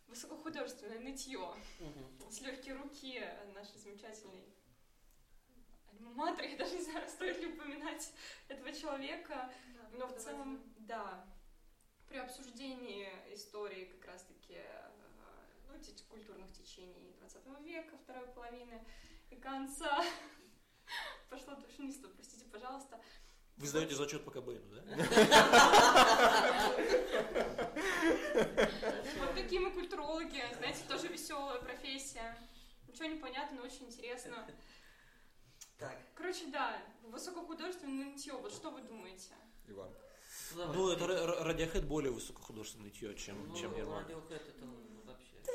[0.08, 2.30] высокохудожественное нытье Мгм.
[2.30, 3.24] с легкой руки
[3.54, 4.44] нашей замечательной
[5.96, 6.46] альма-матер.
[6.46, 8.12] Я даже не знаю, стоит ли упоминать
[8.48, 9.52] этого человека.
[9.94, 11.26] Но в целом, да,
[12.08, 14.90] при обсуждении истории как раз-таки э,
[15.68, 15.74] ну,
[16.10, 18.86] культурных течений 20 века, второй половины
[19.30, 20.04] и конца,
[21.30, 23.00] пошло душнистство, простите, пожалуйста.
[23.58, 24.82] Вы сдаете зачет по Кобейну, да?
[29.18, 32.38] Вот такие мы культурологи, знаете, тоже веселая профессия.
[32.88, 34.46] Ничего не понятно, но очень интересно.
[35.78, 39.34] Так, Короче, да, высокохудожественное нытье, вот что вы думаете?
[39.68, 39.90] Иван.
[40.54, 40.76] ну, давай.
[40.76, 41.06] Ну, это
[41.44, 44.08] Radiohead более высокохудожественный тьё, чем, Ну, чем Нирвана.
[44.08, 44.66] Radiohead это
[45.06, 45.36] вообще...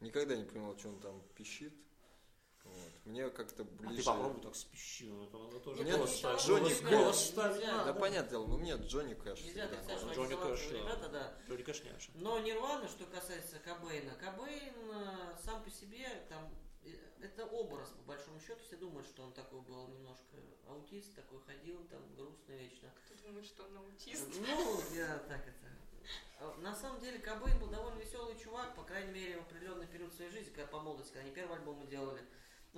[0.00, 1.74] Никогда не понимал, что он там пищит.
[3.08, 4.02] Мне как-то А ближе...
[4.02, 6.22] ты попробуй так спищи, ну, это надо тоже Нет, голос.
[6.44, 7.30] Джонни Кэш.
[7.34, 9.40] Да, понятное дело, ну мне Джонни Кэш.
[9.44, 10.06] Нельзя что нравился.
[10.06, 10.76] они Джонни Кэш, да.
[10.78, 11.34] ребята, да.
[11.48, 12.10] Джонни Кэш няша.
[12.16, 16.50] Но Нирвана, что касается Кобейна, Кобейн э, сам по себе, там,
[16.84, 16.90] э,
[17.22, 20.36] это образ, по большому счету, все думают, что он такой был немножко
[20.68, 22.92] аутист, такой ходил, там, грустный вечно.
[23.06, 24.28] Кто думает, что он аутист?
[24.38, 25.66] Ну, я так это...
[26.40, 30.12] А, На самом деле Кобейн был довольно веселый чувак, по крайней мере, в определенный период
[30.12, 32.22] своей жизни, когда по молодости, когда они первый альбом делали.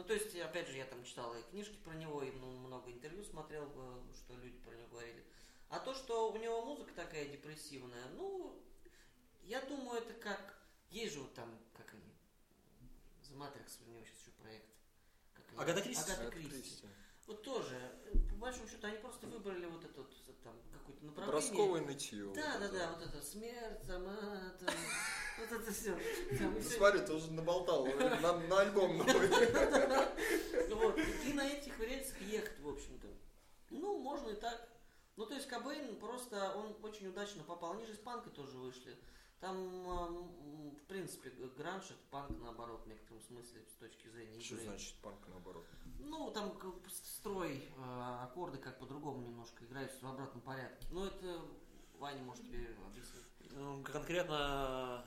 [0.01, 2.91] Ну, то есть, опять же, я там читал и книжки про него, и ну, много
[2.91, 5.23] интервью смотрел, э, что люди про него говорили.
[5.69, 8.59] А то, что у него музыка такая депрессивная, ну,
[9.43, 10.59] я думаю, это как...
[10.89, 12.15] Есть же вот там, как они...
[13.25, 14.65] The Matrix, у него сейчас еще проект.
[15.59, 16.13] Агата Кристи.
[16.13, 16.87] Агата Агата Кристи.
[17.31, 17.77] Вот тоже,
[18.13, 20.13] э, по большому счету, они просто выбрали вот это вот,
[20.43, 21.27] там, какое-то направление.
[21.27, 22.25] Подростковое нытье.
[22.35, 22.73] Да, вот да, это.
[22.73, 24.19] да, вот это смерть, сама,
[24.59, 24.75] там,
[25.39, 25.97] вот это все.
[26.41, 29.31] Ну, смотри, ты уже наболтал на, на альбом новый.
[30.75, 33.07] Вот, и на этих рельсах ехать, в общем-то.
[33.71, 34.69] Ну, можно и так.
[35.15, 37.75] Ну, то есть Кобейн просто, он очень удачно попал.
[37.75, 38.99] Они же из панка тоже вышли.
[39.41, 40.29] Там,
[40.75, 44.67] в принципе, гранж это панк наоборот, в некотором смысле, с точки зрения Что игры.
[44.67, 45.65] значит панк наоборот?
[46.01, 46.53] Ну, там
[46.89, 50.87] строй, э, аккорды как по-другому немножко играются в обратном порядке.
[50.93, 51.41] Ну, это
[51.99, 53.25] Ваня может тебе объяснить.
[53.53, 55.05] Ну, Конкретно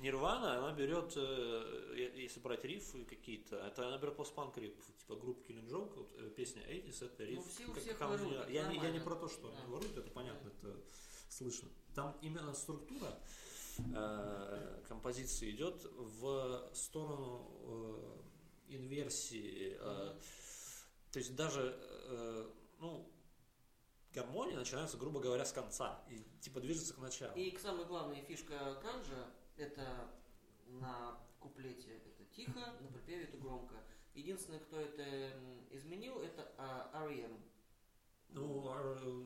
[0.00, 5.40] Нирвана, она берет, э, если брать рифы какие-то, это она берет постпанк риф, типа группа
[5.50, 7.38] Killing Joke, вот, э, песня 80 это риф.
[7.38, 9.56] Ну, все как- всех как воруют, это я, не, я не про то, что Да.
[9.58, 10.76] они воруют, это понятно, это
[11.28, 11.68] слышно.
[12.00, 13.14] Там именно структура
[13.76, 17.46] э, композиции идет в сторону
[18.68, 19.76] э, инверсии.
[19.78, 20.18] э,
[21.12, 23.06] то есть даже, э, ну,
[24.14, 27.34] гармония начинается, грубо говоря, с конца и типа движется к началу.
[27.36, 29.26] И самая главная фишка канжа
[29.58, 30.10] это
[30.68, 33.74] на куплете это тихо, на припеве это громко.
[34.14, 35.34] Единственное, кто это
[35.70, 37.38] изменил, это а, R.E.M.
[38.30, 39.22] Ну, Э,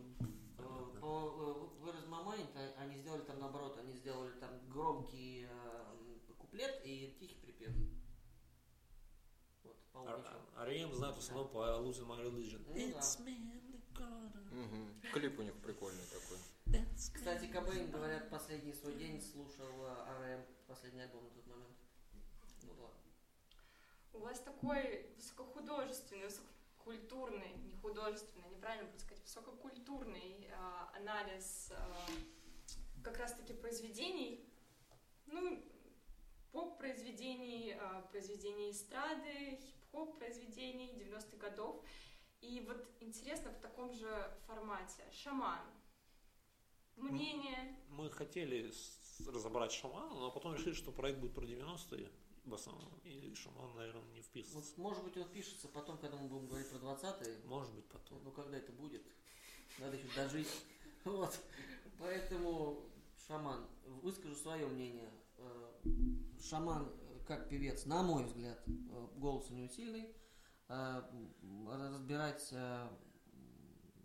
[0.56, 1.00] понятно.
[1.00, 5.94] По э, Where's My Mind а- они сделали там наоборот, они сделали там громкий э,
[6.38, 7.72] куплет и тихий припев.
[9.62, 10.22] Вот, по-моему.
[10.56, 10.92] R.E.M.
[10.94, 12.64] знают в основном по Losing My Religion.
[12.68, 12.98] Ну да.
[12.98, 14.54] It's me in the.
[14.54, 15.00] Мгм.
[15.12, 16.38] Клип у них прикольный такой.
[16.96, 20.44] Кстати, Кобейн, говорят, последний свой день слушал э, R.E.M.
[20.66, 21.76] последний альбом на тот момент.
[22.62, 23.00] Ну ладно.
[24.12, 26.30] У вас такой высокохудожественный,
[26.84, 32.06] высококультурный, не художественный, неправильно будет сказать, высококультурный а, анализ а,
[33.02, 34.48] как раз-таки произведений,
[35.26, 35.62] ну,
[36.52, 41.82] поп-произведений, а, произведений эстрады, хип-хоп произведений 90-х годов.
[42.40, 45.02] И вот интересно в таком же формате.
[45.10, 45.60] Шаман.
[46.96, 47.76] Мнение.
[47.88, 48.70] Мы хотели
[49.26, 52.10] разобрать шамана, но потом решили, что проект будет про 90-е
[52.44, 52.92] в основном.
[53.04, 54.80] И шаман, наверное, не Вот, вписывается.
[54.80, 57.38] может быть, он пишется потом, когда мы будем говорить про 20-е.
[57.46, 58.22] Может быть, потом.
[58.24, 59.02] Ну, когда это будет?
[59.78, 60.48] Надо еще дожить.
[61.04, 61.38] Вот.
[61.98, 62.88] Поэтому,
[63.26, 63.66] шаман,
[64.02, 65.10] выскажу свое мнение.
[65.36, 65.72] Э,
[66.40, 66.90] Шаман,
[67.26, 70.08] как певец, на мой взгляд, э, голос у него сильный.
[70.68, 71.02] Э,
[71.68, 72.54] Разбирать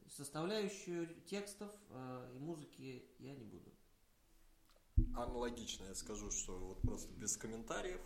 [0.09, 1.71] составляющую текстов
[2.33, 3.71] и музыки я не буду.
[5.15, 8.01] Аналогично я скажу, что вот просто без комментариев.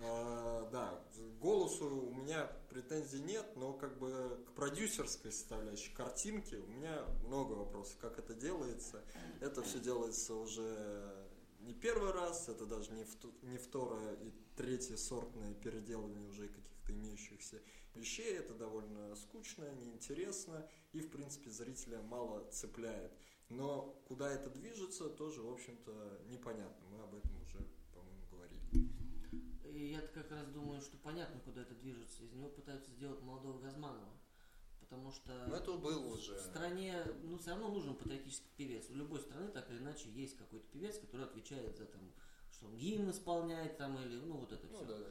[0.00, 1.04] А, да,
[1.40, 7.54] голосу у меня претензий нет, но как бы к продюсерской составляющей картинки у меня много
[7.54, 9.02] вопросов, как это делается.
[9.40, 11.28] Это все делается уже
[11.60, 16.92] не первый раз, это даже не, вто- не второе и третье сортное переделывание уже каких-то
[16.92, 17.60] имеющихся
[17.94, 18.36] вещей.
[18.36, 23.12] Это довольно скучно, неинтересно и, в принципе, зрителя мало цепляет.
[23.48, 26.86] Но куда это движется, тоже, в общем-то, непонятно.
[26.88, 27.37] Мы об этом.
[29.78, 32.24] И я как раз думаю, что понятно, куда это движется.
[32.24, 34.12] Из него пытаются сделать молодого Газманова.
[34.80, 36.34] Потому что Но это был уже.
[36.34, 38.90] в стране, ну, все равно нужен патриотический певец.
[38.90, 42.00] У любой страны так или иначе есть какой-то певец, который отвечает за там,
[42.50, 44.80] что он гимн исполняет там или, ну, вот это все.
[44.80, 45.06] Ну, да, да.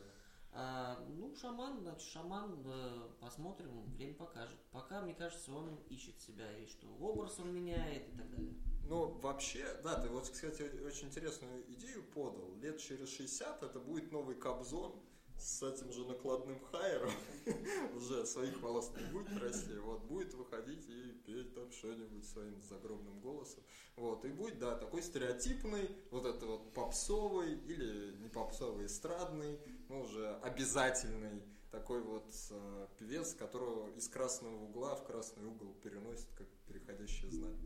[0.51, 4.57] А, ну, шаман, значит, шаман, э, посмотрим, время покажет.
[4.71, 8.53] Пока, мне кажется, он ищет себя, и что образ он меняет и так далее.
[8.89, 12.55] Ну, вообще, да, ты вот, кстати, очень интересную идею подал.
[12.61, 14.93] Лет через 60 это будет новый Кобзон
[15.37, 17.11] с этим же накладным хайером.
[17.95, 19.77] Уже своих волос не будет расти.
[19.77, 23.61] Вот, будет выходить и петь там что-нибудь своим загробным голосом.
[23.97, 29.59] Вот, и будет, да, такой стереотипный, вот это вот попсовый или не попсовый, эстрадный,
[29.89, 36.27] ну, уже обязательный такой вот э, певец, которого из красного угла в красный угол переносит,
[36.35, 37.57] как переходящее знамя.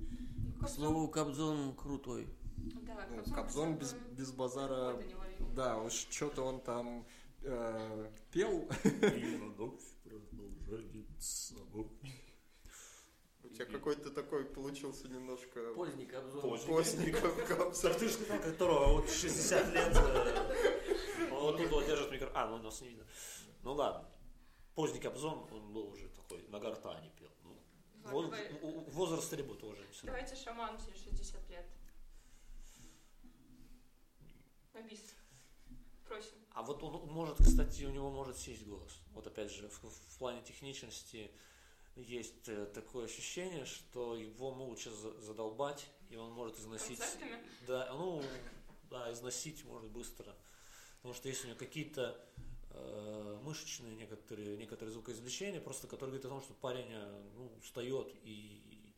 [0.61, 2.27] К слову, Кобзон крутой.
[2.57, 5.01] Да, Ну, Кобзон, Кобзон без, без базара,
[5.55, 7.05] да, уж что-то он там
[7.41, 8.67] э, пел.
[11.73, 11.83] У
[13.65, 16.41] тебя какой-то такой получился немножко Поздний Кобзон.
[16.41, 16.67] Поздний.
[16.67, 17.91] поздний Кобзон.
[17.91, 22.37] Так ты же сказал, которого вот 60 лет, э, он вот тут вот держит микрофон.
[22.37, 23.05] А, ну нас не видно.
[23.63, 24.09] Ну ладно.
[24.75, 27.29] Поздний Кобзон, он был уже такой, на гортане пел.
[27.43, 27.59] Ну,
[28.05, 28.33] вот
[28.87, 29.77] возраст требует равно.
[30.03, 31.65] Давайте шаман через 60 лет.
[34.73, 35.13] На бис.
[36.07, 36.37] Просим.
[36.53, 38.99] А вот он может, кстати, у него может сесть голос.
[39.13, 41.31] Вот опять же, в, в плане техничности
[41.95, 46.99] есть э, такое ощущение, что его могут сейчас за- задолбать, и он может износить...
[46.99, 47.43] Концертами?
[47.67, 48.23] Да, ну,
[48.89, 50.35] да, износить может быстро.
[50.97, 52.19] Потому что есть у него какие-то
[52.69, 58.13] э, мышечные некоторые, некоторые звукоизвлечения, просто которые говорят о том, что парень э, ну, устает
[58.23, 58.93] и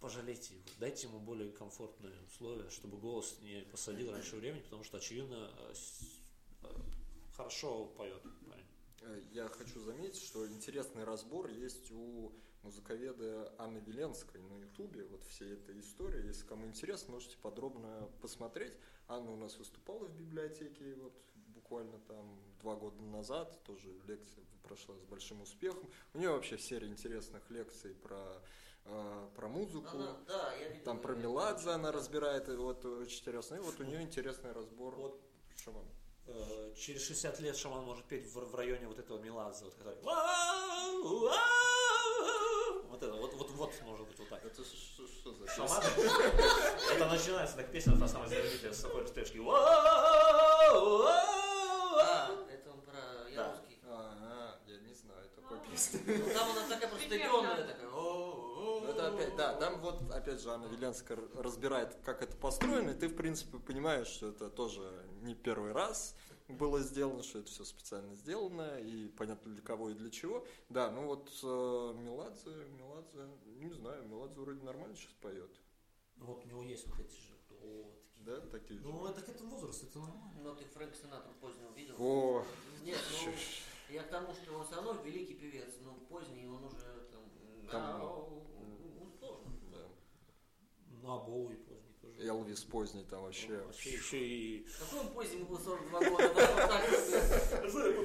[0.00, 4.98] пожалейте его, дайте ему более комфортные условия, чтобы голос не посадил раньше времени, потому что,
[4.98, 6.68] очевидно, э,
[7.34, 8.22] хорошо поет
[9.32, 12.32] Я хочу заметить, что интересный разбор есть у
[12.62, 15.04] музыковеда Анны Веленской на Ютубе.
[15.04, 16.26] Вот всей этой истории.
[16.26, 18.74] Если кому интересно, можете подробно посмотреть.
[19.08, 21.12] Анна у нас выступала в библиотеке вот
[21.48, 23.62] буквально там два года назад.
[23.64, 25.88] Тоже лекция прошла с большим успехом.
[26.14, 28.42] У нее вообще серия интересных лекций про,
[28.84, 29.88] э, про музыку.
[29.96, 30.84] Она- да, я видел.
[30.84, 31.14] Там про.
[31.14, 33.54] Меладзе она разбирает, и вот очень интересно.
[33.56, 34.96] И вот у нее интересный разбор.
[34.96, 35.20] Вот
[35.56, 35.84] Шаман.
[36.26, 39.96] Э, через 60 лет шаман может петь в, в районе вот этого Меладзе, вот, который...
[42.88, 44.44] Вот это, вот, вот, вот может быть вот так.
[44.44, 45.82] Это что, что за Шаман?
[46.94, 49.38] Это начинается так песня, та самая знаменитая с такой стрижки.
[49.46, 50.70] А,
[52.50, 53.78] это он про я русский.
[53.86, 56.00] Ага, я не знаю такой песни.
[56.06, 57.30] Ну, там она такая просто такая.
[58.96, 63.08] Это опять, да, там вот опять же Анна Веленская разбирает, как это построено, и ты,
[63.08, 64.90] в принципе, понимаешь, что это тоже
[65.20, 66.16] не первый раз
[66.48, 70.46] было сделано, что это все специально сделано, и понятно для кого и для чего.
[70.70, 75.50] Да, ну вот э, Меладзе, Меладзе, не знаю, Меладзе вроде нормально сейчас поет.
[76.16, 77.36] Вот у него есть вот эти же.
[78.20, 78.86] Да, такие же.
[78.86, 80.32] Ну, это это возраст, это нормально.
[80.42, 81.94] Ну, ты Фрэнк Синатру позднего видел?
[81.98, 82.44] О,
[82.82, 83.32] Нет, ну,
[83.90, 87.22] я к тому, что он все равно великий певец, но поздний он уже там...
[87.70, 88.42] Там, ау,
[88.98, 89.52] ну, сложно.
[89.70, 89.86] да.
[91.06, 92.26] Ну, а Боуи поздний тоже.
[92.26, 93.58] Элвис поздний там вообще.
[93.58, 94.66] Вообще еще и...
[94.76, 96.82] Какой он поздний, ему было 42 года.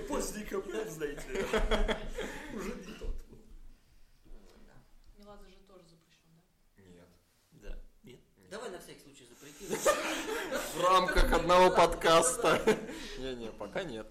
[0.08, 1.24] Поздний капляк, знаете.
[2.54, 3.16] Уже не тот.
[4.68, 4.76] Да.
[5.18, 6.30] Меладзе же тоже запрещен,
[6.78, 6.84] да?
[6.84, 7.10] Нет.
[7.54, 7.80] Да.
[8.04, 8.20] Нет.
[8.52, 9.66] Давай на всякий случай запрети.
[10.76, 12.62] В рамках одного подкаста.
[13.18, 14.06] Не-не, пока нет.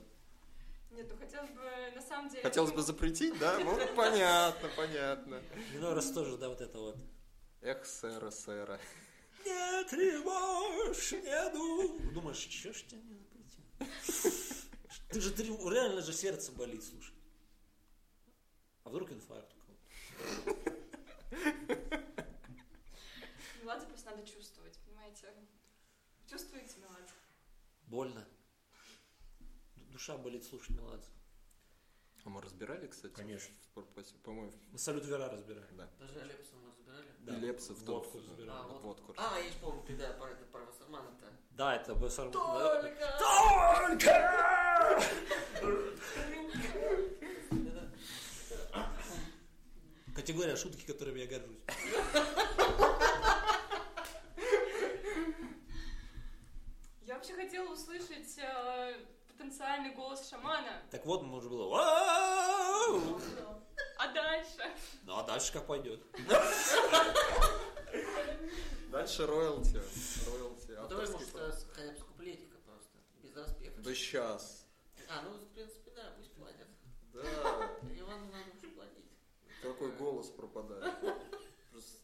[0.91, 1.63] Нет, ну хотелось бы,
[1.95, 2.43] на самом деле...
[2.43, 3.57] Хотелось бы запретить, да?
[3.61, 5.41] Ну, понятно, понятно.
[5.75, 6.97] Ну, раз тоже, да, вот это вот.
[7.63, 8.81] Эх, сэра, сэра.
[9.45, 11.99] Не тревожь, не ду.
[12.13, 13.65] Думаешь, что ж тебя не запретил?
[15.09, 17.15] Ты же трев- реально же сердце болит, слушай.
[18.85, 20.77] А вдруг инфаркт у кого-то?
[23.61, 25.33] Меладзе просто надо чувствовать, понимаете?
[26.29, 27.13] Чувствуете Меладзе?
[27.89, 28.27] Больно.
[29.91, 31.11] Душа болит слушать Меладзе.
[32.25, 33.15] А мы разбирали, кстати?
[33.15, 33.55] Конечно.
[33.75, 34.19] в?
[34.23, 35.67] По-моему, салют Вера разбираем.
[35.77, 35.89] да.
[35.99, 37.07] Даже Лепса мы разбирали.
[37.21, 37.37] Да.
[37.37, 38.53] И Лепса в водку тот- разбираем.
[38.61, 38.83] А, вот.
[38.83, 39.15] Водку.
[39.17, 41.27] А, я помню, ты, да, про это, про Вассермана-то.
[41.53, 42.31] Да, это БСР.
[42.31, 44.11] Только!
[50.15, 51.59] Категория шутки, которыми я горжусь.
[57.03, 58.95] Я вообще хотела услышать э,
[59.41, 60.83] потенциальный голос шамана.
[60.91, 61.81] Так вот, может было.
[63.99, 64.71] А дальше?
[65.05, 66.01] Ну а дальше как пойдет?
[68.91, 69.77] Дальше роялти.
[70.27, 70.73] Роялти.
[70.73, 73.77] Ну, давай, может, хотя бы с куплетика просто, без распева.
[73.79, 74.67] Да сейчас.
[75.09, 76.69] А, ну, в принципе, да, пусть платят.
[77.13, 77.23] Да.
[77.97, 79.11] Иван Иванович платить.
[79.63, 80.95] Какой голос пропадает.
[81.71, 81.99] Просто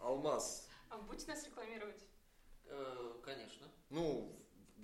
[0.00, 0.68] алмаз.
[0.90, 2.04] А будете нас рекламировать?
[2.66, 3.68] Э, Конечно.
[3.90, 4.41] Ну,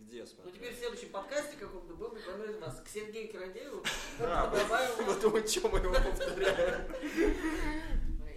[0.09, 3.83] где Ну, теперь в следующем подкасте каком-то будем рекламировать вас к Сергею Карадееву.
[4.19, 6.93] Да, вот о чем мы его повторяем.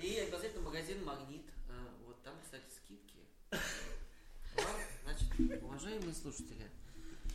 [0.01, 1.45] И обязательно магазин Магнит.
[1.69, 1.73] Э,
[2.05, 3.19] Вот там, кстати, скидки.
[5.03, 6.69] Значит, уважаемые слушатели,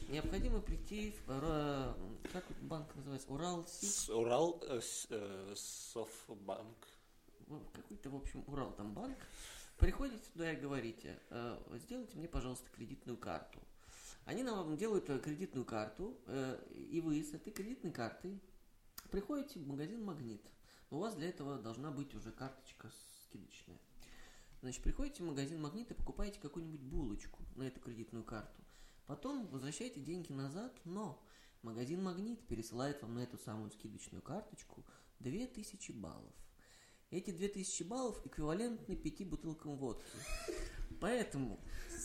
[0.08, 1.30] необходимо прийти в...
[1.42, 1.94] э,
[2.32, 3.28] Как банк называется?
[3.32, 4.10] Урал Сити?
[4.10, 4.80] Урал э,
[5.10, 6.76] э, Софтбанк.
[7.72, 9.16] Какой-то, в общем, Урал там банк.
[9.78, 13.60] Приходите туда и говорите, э, сделайте мне, пожалуйста, кредитную карту.
[14.26, 16.60] Они нам делают э, кредитную карту, э,
[16.90, 18.42] и вы с этой кредитной картой
[19.12, 20.42] приходите в магазин Магнит.
[20.90, 22.90] У вас для этого должна быть уже карточка
[23.22, 23.78] скидочная.
[24.62, 28.64] Значит, приходите в магазин Магнит и покупаете какую-нибудь булочку на эту кредитную карту.
[29.06, 31.22] Потом возвращаете деньги назад, но
[31.62, 34.84] магазин Магнит пересылает вам на эту самую скидочную карточку
[35.20, 36.34] 2000 баллов.
[37.12, 40.10] Эти 2000 баллов эквивалентны 5 бутылкам водки.
[41.00, 41.60] Поэтому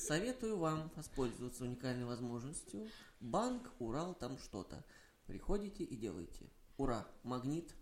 [0.08, 2.88] советую вам воспользоваться уникальной возможностью.
[3.20, 4.84] Банк, Урал, там что-то.
[5.28, 6.50] Приходите и делайте.
[6.78, 7.08] Ура!
[7.24, 7.74] Магнит.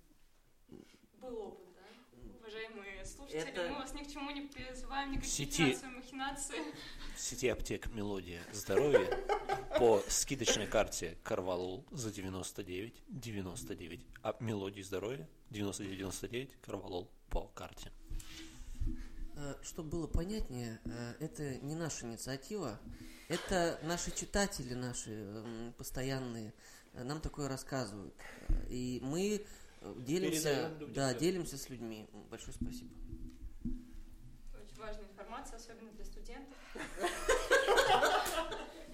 [1.21, 2.37] Был опыт, да?
[2.39, 5.51] Уважаемые слушатели, Это- мы вас ни к чему не призываем, никаких Сети.
[5.73, 6.57] финансовых махинаций.
[7.15, 9.09] В сети аптек Мелодия Здоровья
[9.77, 14.05] по скидочной карте Карвалол за 99 99.
[14.23, 17.91] А Мелодии Здоровья 99 99 Карвалол по карте.
[19.63, 22.79] Чтобы было понятнее, э, это не наша инициатива,
[23.29, 26.53] это наши читатели, наши постоянные,
[26.93, 28.13] э, нам такое рассказывают.
[28.49, 29.45] Э, И мы
[29.81, 32.09] э, делимся, да, делимся с людьми.
[32.29, 32.93] Большое спасибо.
[34.61, 36.57] Очень важная информация, особенно для студентов.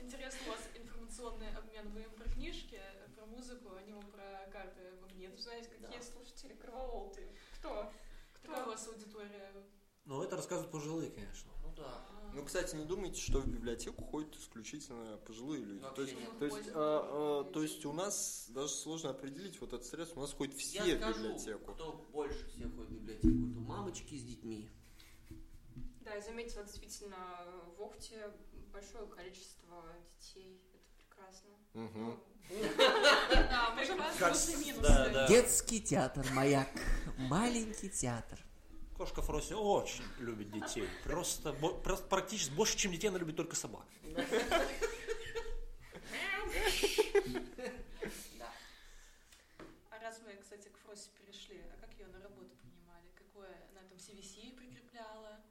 [0.01, 1.89] Интересно, у вас информационный обмен.
[1.89, 2.79] Вы им про книжки,
[3.15, 5.39] про музыку, а не вам про карты магнит.
[5.39, 7.27] Знаете, какие слушатели кровололты?
[7.59, 7.91] Кто?
[8.41, 8.71] Какая у Кто?
[8.71, 9.51] вас аудитория?
[10.05, 11.51] Ну, это рассказывают пожилые, конечно.
[11.63, 12.05] Ну да.
[12.33, 15.81] Ну, кстати, не думайте, что в библиотеку ходят исключительно пожилые люди.
[15.81, 19.71] Вообще То есть, то, есть, а, а, то есть у нас даже сложно определить вот
[19.73, 20.11] этот стресс.
[20.15, 21.71] У нас ходят все Я в скажу, библиотеку.
[21.73, 23.27] кто больше всех ходит в библиотеку.
[23.27, 24.69] Это мамочки с детьми.
[26.01, 27.17] Да, я заметила, действительно,
[27.77, 28.31] в Охте
[28.71, 29.83] большое количество
[30.19, 30.61] детей.
[30.73, 31.49] Это прекрасно.
[31.73, 32.19] Мгм.
[33.31, 35.27] Да, мы же.
[35.27, 36.69] Детский театр «Маяк».
[37.17, 38.37] Маленький театр.
[38.97, 40.87] Кошка Фроси очень любит детей.
[41.03, 43.85] Просто, просто практически больше, чем детей, она любит только собак.
[49.89, 53.05] А раз мы, кстати, к Фросе перешли, а как ее на работу принимали?
[53.15, 53.49] Какое?
[53.71, 55.41] Она там CVC прикрепляла?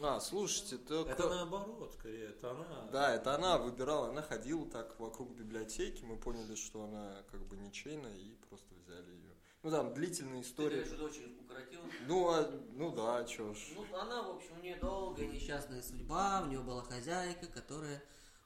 [0.00, 1.12] А, слушайте, только...
[1.12, 2.88] Это наоборот, скорее, это она.
[2.90, 7.56] Да, это она выбирала, она ходила так вокруг библиотеки, мы поняли, что она как бы
[7.56, 9.27] ничейная и просто взяли ее.
[9.68, 10.80] Ну там длительная Ты история.
[10.82, 11.80] говоришь, доченьку укоротил?
[12.06, 13.58] Ну, а- ну да, чё ж.
[13.76, 18.02] Ну, она, в общем, у нее долгая несчастная судьба, у нее была хозяйка, которая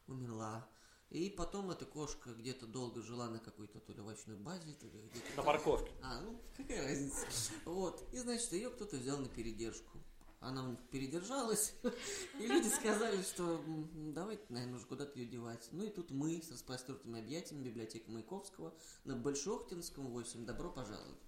[0.09, 0.69] умерла.
[1.11, 4.99] И потом эта кошка где-то долго жила на какой-то то ли овощной базе, то ли
[5.13, 5.45] где-то На там.
[5.45, 5.93] парковке.
[6.03, 7.25] А, ну, какая разница.
[7.67, 8.03] Вот.
[8.13, 10.02] И, значит, ее кто-то взял на передержку.
[10.43, 11.73] Она передержалась,
[12.41, 13.63] и люди сказали, что
[13.95, 15.69] давайте, наверное, нужно куда-то ее девать.
[15.71, 18.75] Ну и тут мы с распростертыми объятиями библиотека Маяковского
[19.05, 20.45] на Большохтинском 8.
[20.45, 21.21] Добро пожаловать.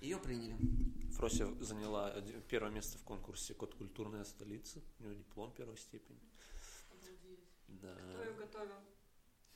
[0.00, 0.56] Ее приняли.
[1.14, 2.14] Фрося заняла
[2.48, 4.80] первое место в конкурсе «Код культурная столица».
[5.00, 6.20] У нее диплом первой степени.
[7.66, 7.92] Да.
[8.14, 8.74] Кто ее готовил?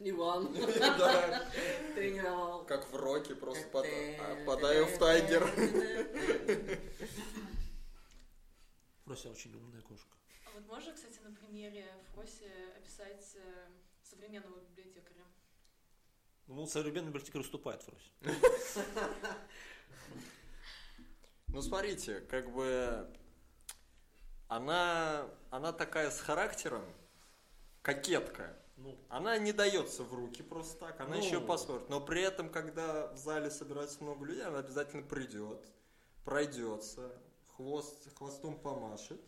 [0.01, 0.53] Иван
[0.99, 1.49] Да,
[1.95, 2.67] тренировал.
[2.67, 3.87] как в роке, просто под-
[4.45, 5.49] подаю в тайгер.
[9.05, 10.17] Фрося очень умная кошка.
[10.47, 13.67] А вот можно, кстати, на примере Фроси описать э,
[14.03, 15.25] современного библиотекаря?
[16.47, 18.11] Ну, современный библиотекарь уступает Фросе.
[21.49, 23.09] Ну, смотрите, как бы
[24.49, 26.85] она, она такая с характером,
[27.83, 28.59] кокетка.
[28.77, 31.23] Ну, Она не дается в руки просто так, она Ну.
[31.23, 31.89] еще посмотрит.
[31.91, 35.65] Но при этом, когда в зале собирается много людей, она обязательно придет,
[36.25, 37.13] пройдется,
[37.57, 39.21] хвост, хвостом помашет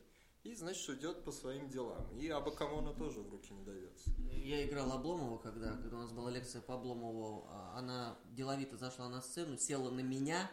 [0.42, 2.06] и, значит, уйдет по своим делам.
[2.18, 4.10] И абы кому она тоже в руки не дается.
[4.30, 9.08] Я играл Обломова, когда, когда у нас была лекция по Обломову, а она деловито зашла
[9.08, 10.50] на сцену, села на меня,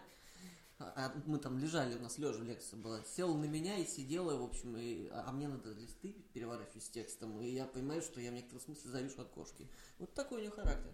[0.80, 4.36] а а мы там лежали, у нас лежа лекция была, села на меня и сидела,
[4.36, 8.20] в общем, и, а а мне надо листы переворачивать с текстом, и я понимаю, что
[8.20, 9.68] я в некотором смысле завишу от кошки.
[10.00, 10.92] Вот такой у нее характер.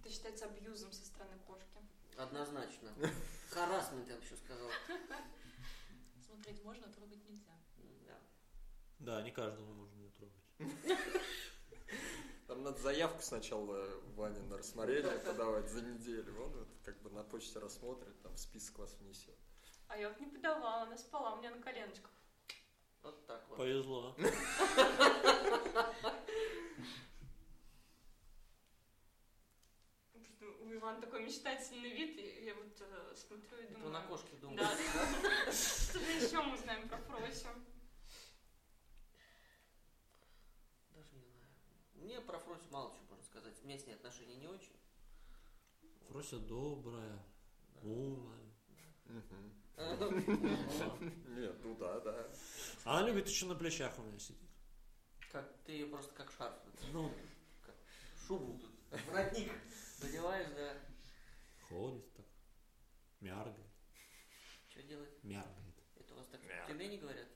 [0.00, 1.66] Это считается абьюзом со стороны кошки.
[2.16, 2.90] Однозначно.
[3.56, 4.68] Харасмент, я бы еще сказал.
[6.20, 7.52] Смотреть можно, трогать нельзя.
[8.06, 8.18] Да.
[8.98, 10.44] да, не каждому можно ее трогать.
[12.46, 16.38] Там надо заявку сначала Ване на рассмотрение подавать за неделю.
[16.44, 19.34] Он вот как бы на почте рассмотрит, там в список вас внесет.
[19.88, 22.10] А я вот не подавала, она спала у меня на коленочках.
[23.02, 23.56] Вот так вот.
[23.56, 24.14] Повезло.
[30.12, 30.44] Просто
[30.76, 33.92] у Ивана такой мечтательный вид, и я вот э, смотрю и Это думаю...
[33.92, 34.58] на кошке думаю.
[34.58, 34.76] Да.
[35.52, 37.48] Что же еще мы знаем про Фросю?
[40.94, 41.48] Даже не знаю.
[41.94, 43.54] Мне про Фросю мало чего можно сказать.
[43.62, 44.76] У меня с ней отношения не очень.
[46.08, 47.24] Фрося добрая,
[47.82, 48.36] умная.
[51.36, 52.28] Нет, ну да, да.
[52.84, 54.42] Она любит еще на плечах у меня сидеть.
[55.32, 56.56] Как ты ее просто как шарф.
[56.92, 57.12] Ну,
[58.26, 58.70] Шубу тут.
[59.08, 59.52] Воротник.
[60.02, 60.74] Надеваешь, да.
[61.68, 62.26] ходит так,
[63.20, 63.56] мяргает,
[64.68, 65.24] Что делать?
[65.24, 65.74] мяргает.
[65.96, 67.26] Это у вас так в Тюмени говорят?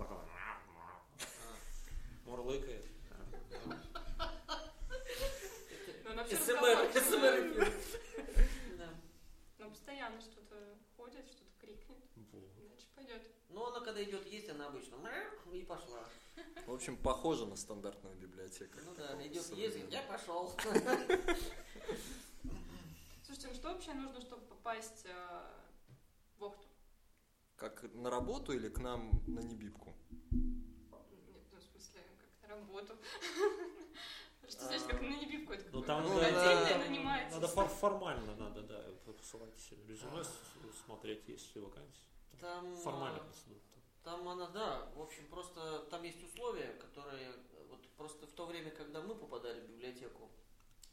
[0.00, 0.62] А,
[2.24, 2.86] Мурлыкает.
[6.04, 7.72] Но она все СМР, СМР.
[8.78, 8.94] Да.
[9.58, 11.98] Но постоянно что-то ходит, что-то крикнет,
[12.32, 12.50] Вот.
[12.58, 13.30] иначе пойдет.
[13.50, 14.96] Ну, она когда идет есть, она обычно
[15.52, 16.04] и пошла.
[16.66, 18.78] В общем, похоже на стандартную библиотеку.
[18.84, 20.54] Ну да, идет есть, я пошел.
[23.24, 25.50] Слушайте, ну что вообще нужно, чтобы попасть э,
[26.38, 26.66] в Охту?
[27.56, 29.92] Как на работу или к нам на небибку?
[30.30, 32.96] Нет, ну в смысле, как на работу.
[34.48, 35.52] Что значит, как на небивку?
[35.52, 36.78] Это Ну там надо, отдельно да.
[36.88, 37.34] нанимается.
[37.40, 40.40] надо фор- формально надо, да, посылать резюме, с-
[40.86, 42.08] смотреть, есть ли вакансии.
[42.40, 43.60] Там, Формально а, процедура.
[44.08, 48.46] Там она, да, в общем, просто там есть условия, которые, э, вот просто в то
[48.46, 50.30] время, когда мы попадали в библиотеку,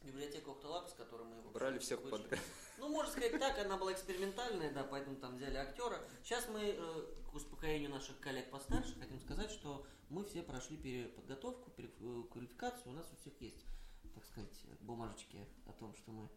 [0.02, 1.38] библиотека Ухталапа, с которой мы...
[1.38, 2.18] общем, Брали всех вышли.
[2.18, 2.40] подряд.
[2.76, 5.98] Ну, можно сказать так, она была экспериментальная, да, поэтому там взяли актера.
[6.24, 11.70] Сейчас мы, э, к успокоению наших коллег постарше, хотим сказать, что мы все прошли переподготовку,
[11.70, 13.64] переквалификацию, у нас у всех есть,
[14.14, 16.28] так сказать, бумажечки о том, что мы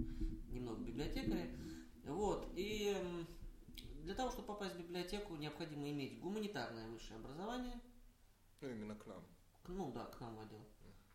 [0.47, 1.59] немного библиотекари.
[2.05, 2.95] Вот, и
[4.03, 7.79] для того, чтобы попасть в библиотеку, необходимо иметь гуманитарное высшее образование,
[8.61, 9.23] Ну, именно к нам.
[9.63, 10.65] к- ну да, к нам в отдел.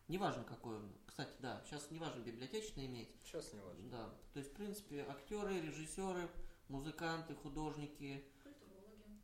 [0.07, 0.77] Неважно какое.
[0.77, 0.91] он.
[1.07, 3.09] Кстати, да, сейчас неважно библиотечное иметь.
[3.23, 3.89] Сейчас не важно.
[3.89, 6.29] Да, то есть, в принципе, актеры, режиссеры,
[6.69, 8.23] музыканты, художники,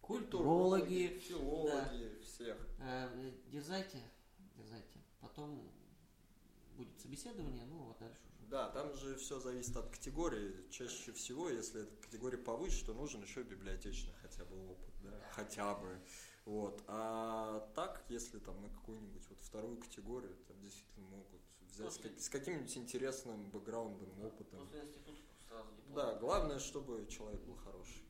[0.02, 1.08] Культурологи.
[1.08, 1.20] культурологи.
[1.20, 2.58] филологи, всех.
[2.80, 4.00] Э, дерзайте,
[4.56, 5.00] дерзайте.
[5.20, 5.62] Потом
[6.76, 8.31] будет собеседование, ну, а дальше.
[8.52, 10.70] Да, там же все зависит от категории.
[10.70, 15.74] Чаще всего, если эта категория повыше, то нужен еще библиотечный хотя бы опыт, да, хотя
[15.74, 15.98] бы.
[16.44, 16.84] Вот.
[16.88, 22.20] А так, если там на какую-нибудь вот вторую категорию, там действительно могут взять с, После-
[22.20, 24.60] с каким-нибудь интересным бэкграундом, опытом.
[24.68, 25.96] После института сразу диплом.
[25.96, 28.04] Да, главное, чтобы человек был хороший.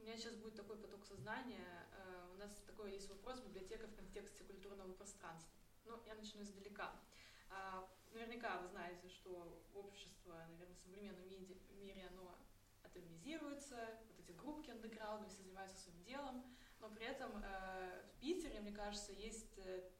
[0.00, 1.86] У меня сейчас будет такой поток сознания.
[1.96, 5.52] Э, У нас такой есть вопрос библиотека в контексте культурного пространства.
[5.86, 6.92] Ну, я начну издалека.
[7.54, 12.38] А, Наверняка вы знаете, что общество, наверное, в современном мире, оно
[12.82, 18.60] атомизируется, вот эти группки андеграунда, все занимаются своим делом, но при этом э, в Питере,
[18.60, 19.90] мне кажется, есть э,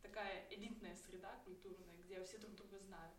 [0.00, 3.16] такая элитная среда культурная, где все друг друга знают.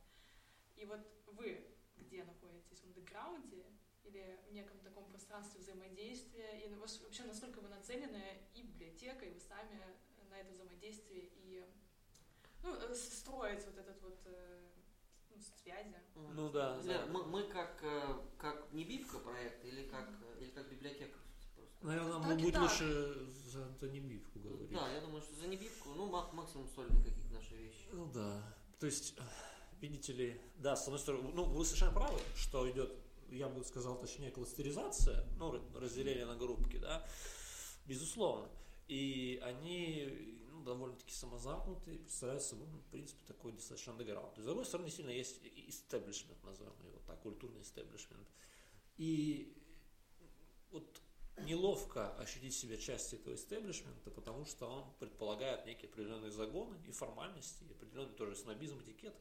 [0.77, 1.67] И вот вы
[1.97, 2.79] где находитесь?
[2.79, 3.65] В андеграунде
[4.03, 6.65] или в неком таком пространстве взаимодействия?
[6.65, 8.23] И вообще, насколько вы нацелены
[8.53, 9.81] и библиотека, и вы сами
[10.29, 11.31] на это взаимодействие
[12.67, 14.59] ну, э, строить вот этот вот э,
[15.29, 15.95] ну, связи?
[16.15, 17.05] Ну да, да.
[17.07, 20.09] Мы, мы как, э, как не бибка проект или как,
[20.39, 21.85] или как библиотека просто?
[21.85, 22.63] Наверное, нам будет так.
[22.63, 24.71] лучше за Антони Бивку говорить.
[24.71, 27.87] Да, я думаю, что за небивку, ну, мак- максимум сольные какие-то наши вещи.
[27.91, 28.41] Ну да.
[28.79, 29.15] То есть,
[29.79, 32.91] видите ли, да, с одной стороны, ну, вы совершенно правы, что идет,
[33.29, 37.05] я бы сказал, точнее, кластеризация, ну, разделение на группки, да,
[37.85, 38.49] безусловно.
[38.87, 40.37] И они
[40.67, 44.37] довольно-таки самозамкнутые, представляют собой, ну, в принципе, такой достаточно андеграунд.
[44.37, 48.27] С другой стороны, сильно есть истеблишмент, назовем его так, культурный истеблишмент.
[48.97, 49.57] И
[50.71, 51.01] вот
[51.39, 57.63] неловко ощутить себя частью этого истеблишмента, потому что он предполагает некие определенные загоны и формальности,
[57.63, 59.15] и определенный тоже снобизм, этикет,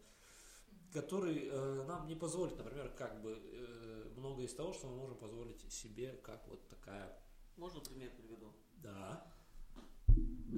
[0.93, 5.19] который э, нам не позволит, например, как бы э, многое из того, что мы можем
[5.19, 7.19] позволить себе, как вот такая,
[7.57, 8.53] Можно пример приведу?
[8.77, 9.36] да,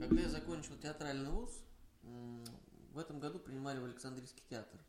[0.01, 1.51] Когда я закончил театральный вуз,
[2.93, 4.81] в этом году принимали в Александрийский театр.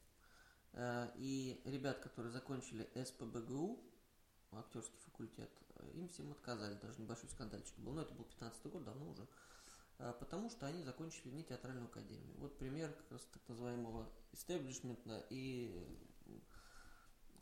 [0.73, 3.79] Э, И ребят, которые закончили СПБГУ,
[4.51, 7.93] актерский факультет, э, им всем отказали, даже небольшой скандальчик был.
[7.93, 9.27] Но это был 15 год, давно уже.
[9.99, 12.35] Э, Потому что они закончили не театральную академию.
[12.37, 15.85] Вот пример как раз так называемого истеблишмента и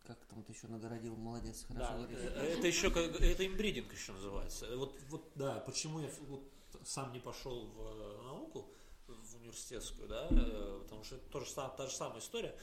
[0.05, 2.19] как там ты еще нагородил, молодец, хорошо да, говоришь.
[2.19, 4.77] это еще это имбридинг еще называется.
[4.77, 6.49] Вот, вот, да, почему я вот
[6.83, 8.73] сам не пошел в э, науку,
[9.07, 12.57] в университетскую, да, э, потому что это тоже та же самая история,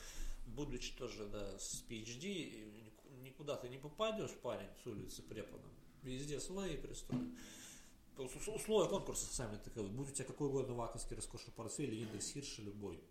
[0.47, 2.83] будучи тоже, да, с PhD,
[3.23, 5.71] никуда ты не попадешь, парень, с улицы преподом,
[6.03, 7.35] везде свои пристрои.
[8.19, 9.89] Ус- Условия конкурса сами таковы.
[9.89, 13.03] Будь у тебя какой угодно ваковский роскошный портфель или индекс Хирша любой.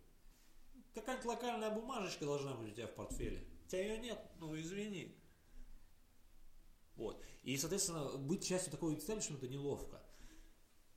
[0.94, 3.46] Какая-нибудь локальная бумажечка должна быть у тебя в портфеле.
[3.66, 5.18] У тебя ее нет, ну извини.
[6.96, 7.22] Вот.
[7.42, 10.02] И, соответственно, быть частью такого истеблишмента неловко.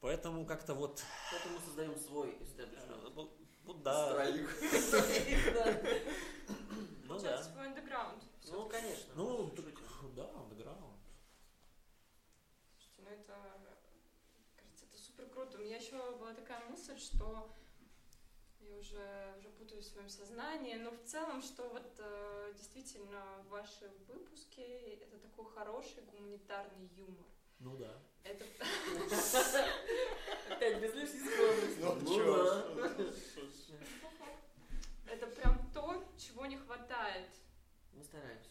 [0.07, 1.03] Поэтому как-то вот...
[1.33, 2.91] Поэтому мы создаем свой истеблишмент.
[2.93, 3.33] э, Ну,
[3.65, 4.13] ну да.
[7.09, 7.43] Ну да.
[7.43, 8.23] Свой андеграунд.
[8.47, 9.13] Ну, конечно.
[9.17, 9.65] Ну, так,
[10.15, 11.01] да, андеграунд.
[12.77, 13.37] Слушайте, ну это,
[14.55, 15.59] кажется, это супер круто.
[15.59, 17.51] У меня еще была такая мысль, что
[18.61, 23.91] я уже, уже путаюсь в своем сознании, но в целом, что вот э, действительно ваши
[24.07, 27.27] выпуски это такой хороший гуманитарный юмор.
[27.59, 27.99] Ну да.
[28.27, 28.45] Это
[30.51, 31.79] Опять без лишней скромности.
[31.81, 32.01] Ну, Ну
[34.19, 34.27] да.
[35.13, 37.29] это прям то, чего не хватает.
[37.93, 38.51] Мы стараемся.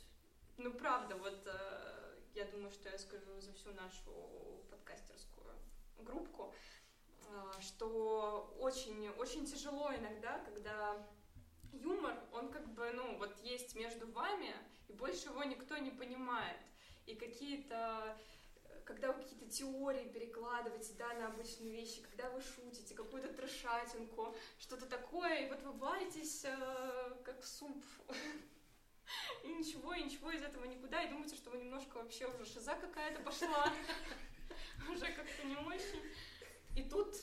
[0.57, 4.11] Ну, правда, вот э, я думаю, что я скажу за всю нашу
[4.69, 5.53] подкастерскую
[5.99, 6.53] группку,
[7.28, 11.05] э, что очень, очень тяжело иногда, когда
[11.73, 14.55] юмор, он как бы, ну, вот есть между вами,
[14.87, 16.62] и больше его никто не понимает.
[17.05, 18.17] И какие-то
[18.86, 24.86] когда вы какие-то теории перекладываете, да, на обычные вещи, когда вы шутите, какую-то трешатинку, что-то
[24.86, 27.83] такое, и вот вы варитесь э, как суп
[29.43, 32.75] и ничего, и ничего из этого никуда, и думаете, что вы немножко вообще уже шиза
[32.75, 33.74] какая-то пошла,
[34.89, 36.01] уже как-то не очень.
[36.75, 37.16] И тут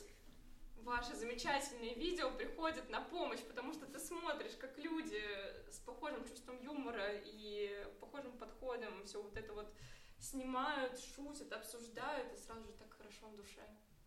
[0.83, 5.21] ваши замечательные видео приходят на помощь, потому что ты смотришь, как люди
[5.71, 9.73] с похожим чувством юмора и похожим подходом все вот это вот
[10.23, 13.61] снимают, шутят, обсуждают, и сразу же так хорошо в душе.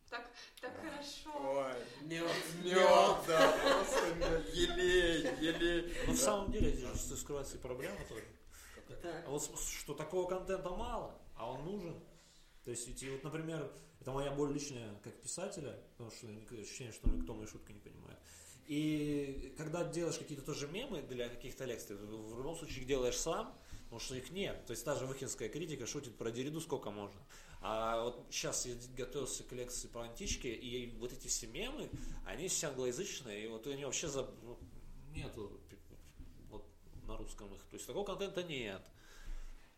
[0.09, 0.30] Так,
[0.60, 1.30] так хорошо.
[1.34, 2.30] Ой, Мед.
[2.62, 5.94] мед, да, просто мед, елей, елей.
[6.06, 8.24] Но в самом деле здесь скрывается и проблема тоже.
[9.02, 12.01] А вот что такого контента мало, а он нужен.
[12.64, 17.09] То есть, и вот, например, это моя боль личная как писателя, потому что ощущение, что
[17.10, 18.18] никто мои шутки не понимает.
[18.66, 23.56] И когда делаешь какие-то тоже мемы для каких-то лекций, в любом случае их делаешь сам,
[23.97, 24.66] потому что их нет.
[24.66, 27.18] То есть та же выхинская критика шутит про Дериду сколько можно.
[27.62, 31.89] А вот сейчас я готовился к лекции про антички, и вот эти все мемы,
[32.27, 34.31] они все англоязычные, и вот они вообще за...
[34.43, 34.59] ну,
[35.14, 35.60] нету
[36.51, 36.66] вот,
[37.06, 37.62] на русском их.
[37.64, 38.82] То есть такого контента нет.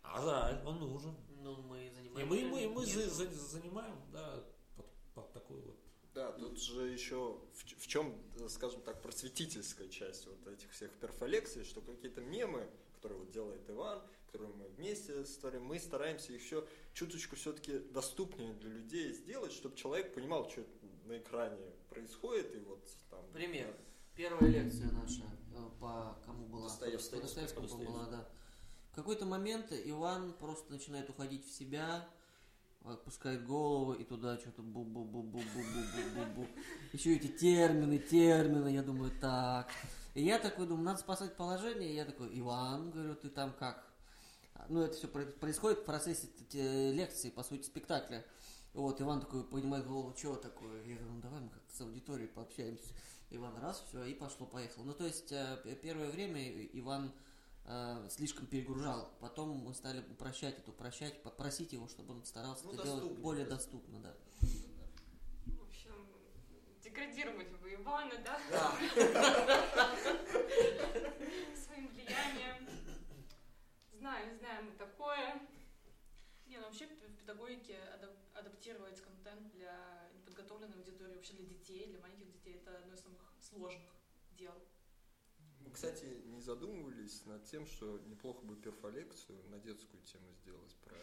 [0.03, 1.15] А да, он нужен.
[1.40, 2.27] Ну, мы занимаем.
[2.27, 4.43] И мы, мы, мы за, за, занимаем, да,
[4.77, 5.77] под, под такую вот
[6.15, 11.62] да, тут же еще в, в чем, скажем так, просветительская часть вот этих всех перфолекций,
[11.62, 17.36] что какие-то мемы, которые вот делает Иван, которые мы вместе створим, мы стараемся еще чуточку
[17.36, 20.64] все-таки доступнее для людей сделать, чтобы человек понимал, что
[21.04, 23.20] на экране происходит, и вот там...
[23.32, 23.74] Пример.
[24.16, 25.22] Первая лекция наша
[25.54, 26.64] э, по кому была?
[26.64, 27.20] Достоевскому.
[27.20, 28.28] По Достоевскому, по-моему, была, да.
[28.90, 32.08] В какой-то момент Иван просто начинает уходить в себя,
[32.84, 36.46] отпускает голову и туда что-то бу бу бу бу бу бу бу бу бу
[36.92, 39.70] Еще эти термины, термины, я думаю, так.
[40.19, 41.93] И я такой думаю, надо спасать положение.
[41.93, 43.86] И я такой, Иван, говорю, ты там как?
[44.69, 48.27] Ну, это все происходит в процессе лекции, по сути, спектакля.
[48.74, 50.85] Вот, Иван такой поднимает голову, чего такое?
[50.85, 52.93] Я говорю, ну давай мы как-то с аудиторией пообщаемся.
[53.31, 54.82] Иван раз, все, и пошло-поехало.
[54.82, 57.12] Ну, то есть, э, первое время Иван
[57.66, 59.12] э, слишком перегружал.
[59.20, 63.23] Потом мы стали упрощать это, упрощать, попросить его, чтобы он старался Ну, это делать доступнее,
[63.23, 64.15] более доступно, да.
[66.98, 68.40] Деградировать вы Ивана, да?
[71.54, 72.68] Своим влиянием.
[73.92, 75.40] Знаем, знаем мы такое.
[76.46, 82.00] Не, ну вообще в педагогике адап- адаптировать контент для неподготовленной аудитории, вообще для детей, для
[82.00, 83.94] маленьких детей, это одно из самых сложных
[84.32, 84.54] дел.
[85.60, 90.96] Мы, кстати, не задумывались над тем, что неплохо бы перфолекцию на детскую тему сделать, про,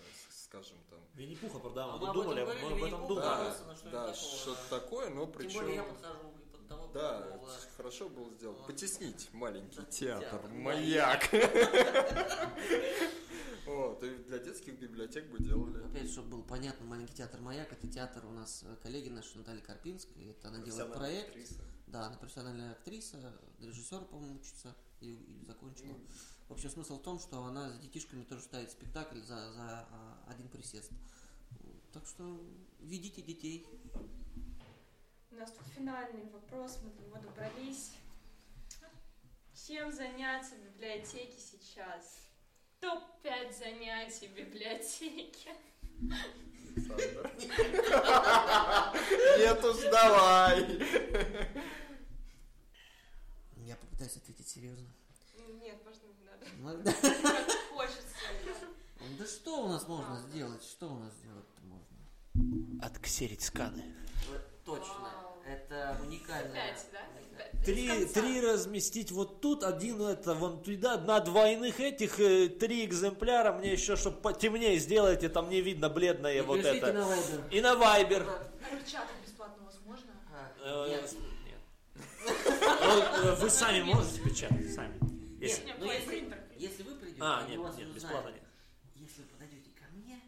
[0.45, 0.99] скажем, там...
[1.15, 3.25] Винни-Пуха продам, А мы об этом думали, говорили, мы об этом думали.
[3.25, 3.37] да.
[3.45, 4.79] Да, что да, что-то да.
[4.79, 5.49] такое, но причем...
[5.51, 8.57] Тем более я подхожу и под того, Да, это хорошо было сделано.
[8.59, 8.67] Вот.
[8.67, 11.29] Потеснить маленький Да, театр, театр, маяк.
[13.65, 15.83] Вот, и для детских библиотек бы делали.
[15.83, 19.61] Опять, чтобы было понятно, маленький театр «Маяк» это театр у нас э, коллеги наши Наталья
[19.61, 21.35] Карпинская, это она делает проект.
[21.87, 23.17] Да, она профессиональная актриса,
[23.59, 25.95] режиссер, по-моему, учится или, или закончила.
[26.47, 30.23] В общем, смысл в том, что она с детишками тоже ставит спектакль за, за а,
[30.27, 30.91] один присест.
[31.91, 32.39] Так что
[32.79, 33.65] ведите детей.
[35.31, 37.93] У нас тут финальный вопрос, мы до него добрались.
[39.67, 42.19] Чем заняться в библиотеке сейчас?
[42.79, 45.55] Топ-5 занятий в библиотеке.
[46.75, 47.31] Александр.
[49.37, 50.59] Нет уж, давай.
[53.57, 54.87] Я попытаюсь ответить серьезно.
[55.61, 56.04] Нет, можно
[56.65, 56.83] надо.
[56.83, 56.91] Да.
[57.73, 58.01] Хочется.
[59.19, 60.63] Да что у нас можно сделать?
[60.63, 62.85] Что у нас сделать-то можно?
[62.85, 63.83] Отксерить сканы.
[64.65, 65.11] Точно.
[65.47, 66.51] Это уникальная...
[66.73, 66.99] Пять, да?
[67.61, 72.83] С Три, три разместить вот тут, один это вон туда, на двойных этих э, три
[72.85, 76.93] экземпляра, мне еще, чтобы потемнее сделайте, там не видно бледное И вот это.
[76.93, 77.49] на Viber.
[77.51, 78.23] И на Вайбер.
[78.27, 80.11] А печатать бесплатно у вас можно?
[80.63, 81.13] А, Э, нет.
[81.45, 81.59] нет.
[82.81, 84.95] Ну, э, Вы сами можете печатать, сами.
[85.39, 86.39] Если- Нет, Нет, ну принтер.
[86.65, 88.43] Если вы придете, А, они нет, вас нет, не бесплатно нет.
[88.95, 90.19] Если вы подойдете ко мне,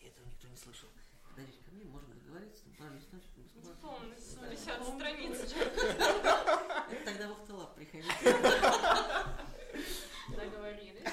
[0.00, 0.88] этого никто не слышал,
[1.28, 2.94] подойдете ко мне, можем договориться, там пару.
[3.62, 5.38] Диплом на 70 страниц.
[5.52, 8.08] Это тогда в Ахталаб приходите.
[10.36, 11.12] Договорились.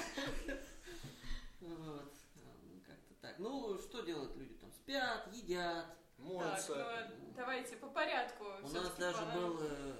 [1.60, 2.12] Вот.
[2.36, 3.38] А, ну, Как-то так.
[3.38, 4.70] Ну, что делают люди там?
[4.72, 5.86] Спят, едят.
[5.86, 7.08] Так, Моются.
[7.20, 8.44] ну давайте по порядку.
[8.62, 9.34] У нас даже пора.
[9.34, 9.94] был э,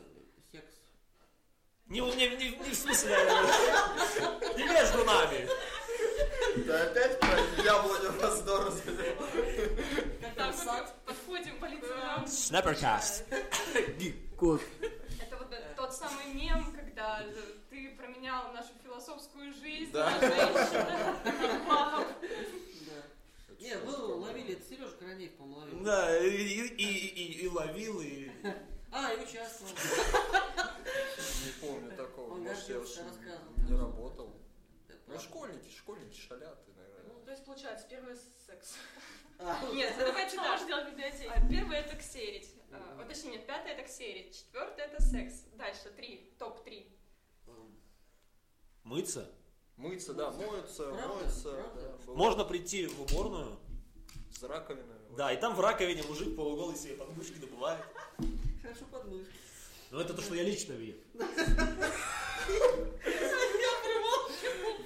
[0.52, 0.79] секс.
[1.90, 5.48] Не, не, не, не в смысле, э, не между нами.
[6.54, 8.72] Ты опять про яблоню раздор
[10.36, 12.26] Так, мы подходим по лицам.
[12.28, 13.24] Снэперкаст.
[13.32, 17.24] Это вот тот самый мем, когда
[17.70, 20.10] ты променял нашу философскую жизнь Да.
[20.10, 21.16] на женщину.
[21.26, 22.06] Да.
[23.58, 25.80] Не, был, ловили, это Сережа Коронеев, по-моему, ловил.
[25.84, 28.30] Да, и, и- и ловил, и...
[28.92, 29.72] А, и участвовал.
[31.44, 32.34] Не помню такого.
[32.34, 33.14] Он Может, я рассказывал.
[33.68, 34.36] не работал.
[35.06, 37.04] Ну, школьники, школьники шалят, наверное.
[37.14, 38.74] Ну, то есть, получается, первый секс.
[39.38, 41.30] А, Нет, давайте Что можешь делать в библиотеке?
[41.34, 42.50] А, Первое это ксерить.
[42.72, 44.36] А, вот, точнее, нет, пятое это ксерить.
[44.36, 45.44] Четвертое это секс.
[45.56, 46.32] Дальше три.
[46.38, 46.86] Топ-3.
[47.48, 47.76] м,
[48.84, 49.28] Мыться?
[49.76, 51.64] Мыться, да, моются, моются.
[52.08, 53.58] Можно прийти в уборную,
[54.38, 54.84] С раковиной.
[55.16, 57.80] да, и там в раковине мужик полуголый себе подмышки добывает.
[58.70, 59.32] Хорошо подмышки.
[59.90, 61.00] Ну это то, что я лично видел.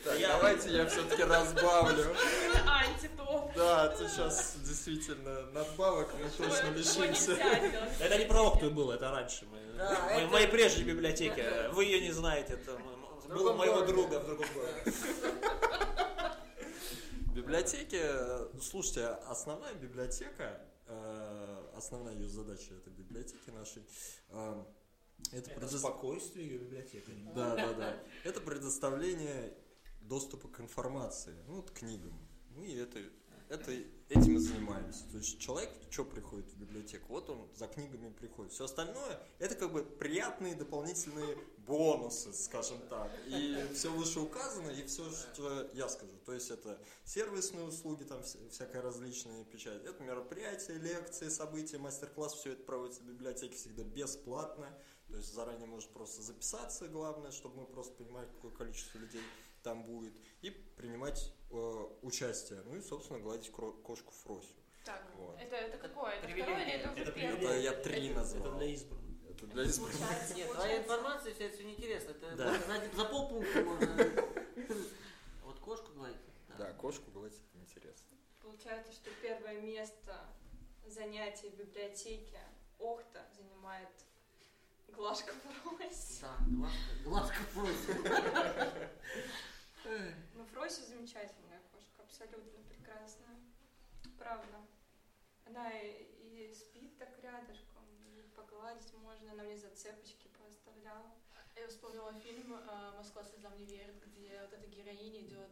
[0.04, 2.16] Так, давайте я все-таки разбавлю.
[2.66, 3.54] Антитоп.
[3.54, 7.32] Да, ты сейчас действительно надбавок мы точно лишимся.
[8.00, 9.44] Это не про Охту было, это раньше.
[9.44, 11.68] В моей прежней библиотеке.
[11.72, 12.78] Вы ее не знаете, это
[13.28, 14.92] было моего друга в другом городе.
[17.26, 21.23] В библиотеке, э, слушайте, основная библиотека, э,
[21.76, 23.82] основная ее задача этой библиотеки нашей,
[24.30, 24.64] э,
[25.32, 27.10] это, Это предо- спокойствие библиотека.
[27.34, 28.04] Да, да, да.
[28.24, 29.56] Это предоставление
[30.00, 32.12] доступа к информации, ну, вот книгам.
[32.50, 33.00] Мы это,
[33.54, 33.72] это,
[34.08, 35.04] этим и занимаемся.
[35.10, 37.06] То есть человек что приходит в библиотеку?
[37.08, 38.52] Вот он за книгами приходит.
[38.52, 43.10] Все остальное это как бы приятные дополнительные бонусы, скажем так.
[43.26, 46.12] И все вышеуказано, и все, что я скажу.
[46.26, 49.84] То есть это сервисные услуги, там вся- всякая различная печать.
[49.84, 52.34] Это мероприятия, лекции, события, мастер-класс.
[52.34, 54.68] Все это проводится в библиотеке всегда бесплатно.
[55.08, 59.22] То есть заранее можно просто записаться, главное, чтобы мы просто понимали, какое количество людей
[59.62, 60.12] там будет,
[60.42, 62.62] и принимать э, участие.
[62.66, 64.48] Ну и, собственно, гладить кошку Фросю.
[64.84, 65.36] Так, Вот.
[65.40, 66.12] это, это какое?
[66.12, 66.42] Это Привилегия.
[66.44, 67.36] второе или это уже Это первое?
[67.38, 68.46] Это я три назвал.
[68.46, 69.30] Это для избранных.
[69.30, 69.98] Это для избранных.
[69.98, 70.82] Получается, Нет, твоя получается.
[70.94, 72.10] информация вся это все неинтересно.
[72.10, 72.52] Это Да.
[72.58, 73.96] за, за полпункта можно.
[75.44, 76.16] Вот кошку гладить.
[76.58, 78.06] Да, кошку гладить это интересно.
[78.42, 80.26] Получается, что первое место
[80.86, 82.38] занятий в библиотеке
[82.78, 83.88] Охта занимает
[84.88, 85.32] Глашка
[85.64, 86.20] Фрось.
[86.20, 88.90] Да, глазка, глазка просит.
[90.34, 91.43] Ну, Фрося замечательная кошка,
[92.14, 93.36] абсолютно прекрасная.
[94.18, 94.58] Правда.
[95.46, 101.10] Она и, и спит так рядышком, и погладить можно, она мне зацепочки поставляла.
[101.56, 105.50] Я вспомнила фильм э, «Москва слезам не верит», где вот эта героиня идет,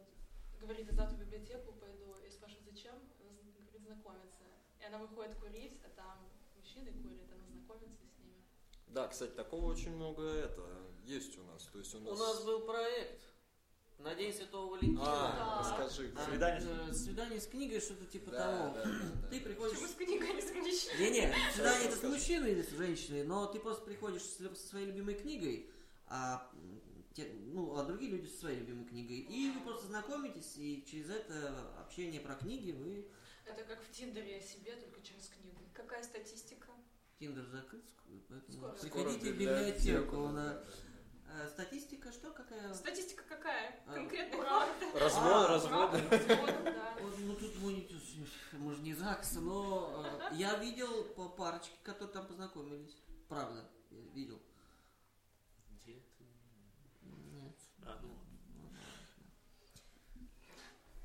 [0.60, 2.94] говорит, я завтра в библиотеку пойду, и спрашивает, зачем?
[2.94, 4.42] Она говорит, знакомиться.
[4.80, 6.18] И она выходит курить, а там
[6.56, 8.42] мужчины курят, она знакомится с ними.
[8.86, 10.64] Да, кстати, такого очень много это
[11.04, 11.64] есть у нас.
[11.64, 12.18] То есть у У нас...
[12.18, 13.31] нас был проект
[13.98, 15.02] на День Святого Валентина.
[15.04, 15.80] А, Да.
[15.80, 16.12] расскажи.
[16.16, 18.74] А, Свидание с э, свидание с книгой, что-то типа Да, того.
[18.74, 19.28] да, да, да.
[19.28, 19.78] Ты приходишь...
[19.78, 20.98] Почему с книгой не с мужчиной?
[21.10, 25.14] Не-не, свидание это с мужчиной или с женщиной, но ты просто приходишь со своей любимой
[25.14, 25.70] книгой,
[26.08, 26.50] а,
[27.14, 29.18] те- ну, а другие люди со своей любимой книгой.
[29.18, 33.06] И вы просто знакомитесь, и через это общение про книги вы...
[33.44, 35.58] Это как в Тиндере о себе, только через книгу.
[35.74, 36.68] Какая статистика?
[37.20, 37.84] Тиндер закрыт,
[38.28, 38.72] поэтому Скоро.
[38.72, 40.16] приходите Скоро в библиотеку.
[40.16, 40.64] да, на- да.
[41.34, 42.74] Э, Статистика что какая?
[42.74, 43.80] Статистика какая?
[43.86, 43.94] А.
[43.94, 44.98] Конкретно факты.
[44.98, 45.92] Развод, А, развод.
[45.92, 46.96] Развод, да.
[47.18, 52.96] Ну тут мы, же не ЗАГС, но э, я видел по парочке, которые там познакомились.
[53.28, 54.40] Правда, я видел.
[55.70, 56.24] Где ты?
[57.02, 57.56] Нет.
[57.86, 58.10] А, ну.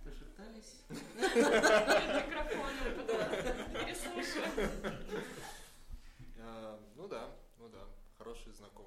[0.03, 0.81] Пошептались.
[0.89, 3.07] Перед микрофоном,
[6.37, 6.79] да.
[6.95, 7.29] Ну да,
[7.59, 7.87] ну да,
[8.17, 8.86] хорошие знакомства.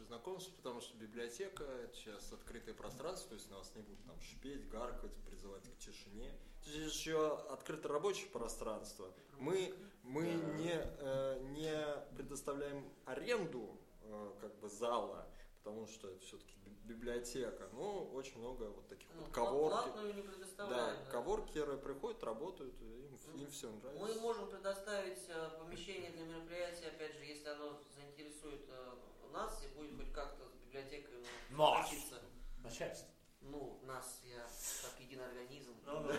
[0.00, 4.68] Хорошие знакомства, потому что библиотека сейчас открытое пространство, то есть нас не будут там шипеть,
[4.70, 6.32] гаркать, призывать к тишине.
[6.64, 9.12] Здесь еще открыто рабочее пространство.
[9.38, 15.26] Мы, мы не, э, не предоставляем аренду э, как бы зала,
[15.58, 16.54] потому что это все-таки
[16.84, 17.68] библиотека.
[17.72, 19.98] Ну, очень много вот таких Ну, вот коворки.
[20.14, 20.22] не
[20.56, 21.10] Да, да.
[21.10, 24.02] коворкеры приходят, работают, им, им все нравится.
[24.02, 28.94] Мы можем предоставить э, помещение для мероприятия, опять же, если оно заинтересует э,
[29.30, 32.20] нас и будет хоть как-то с библиотекой ну, относиться.
[32.62, 33.08] Начальство.
[33.40, 34.46] Ну, нас, я
[34.82, 35.74] как единый организм.
[35.86, 36.12] Ну, ну,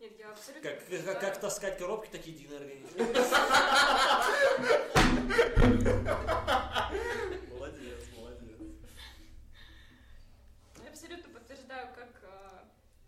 [0.00, 1.20] Нет, я абсолютно Как, как, подтверждаю.
[1.20, 2.98] как таскать коробки, так единый организм.
[7.50, 8.58] Молодец, молодец.
[10.82, 12.64] Я абсолютно подтверждаю, как э,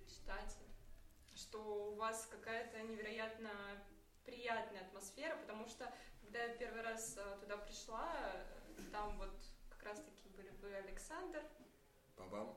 [0.08, 0.68] читатель,
[1.34, 1.58] что
[1.90, 3.50] у вас какая-то невероятно
[4.44, 5.90] приятная атмосфера, потому что
[6.20, 8.42] когда я первый раз э, туда пришла, э,
[8.92, 9.30] там вот
[9.70, 11.40] как раз-таки были вы, Александр,
[12.14, 12.54] Бабам.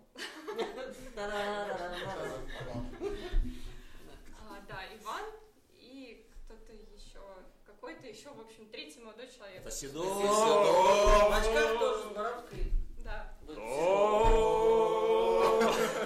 [4.49, 5.23] а, да, Иван
[5.71, 7.21] и кто-то еще,
[7.65, 9.61] какой-то еще, в общем, третий молодой человек.
[9.61, 11.31] Это В Седов.
[11.31, 12.73] очках тоже с бородкой.
[13.05, 13.33] Да.
[13.47, 15.61] О.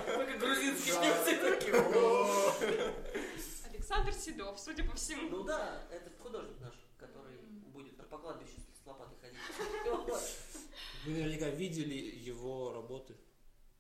[0.06, 1.81] как грузинские певцы такие.
[4.12, 5.30] Александр Седов, судя по всему.
[5.30, 7.38] Ну да, это художник наш, который
[7.74, 9.38] будет по кладбищу с лопатой ходить.
[11.06, 13.16] Вы наверняка видели его работы.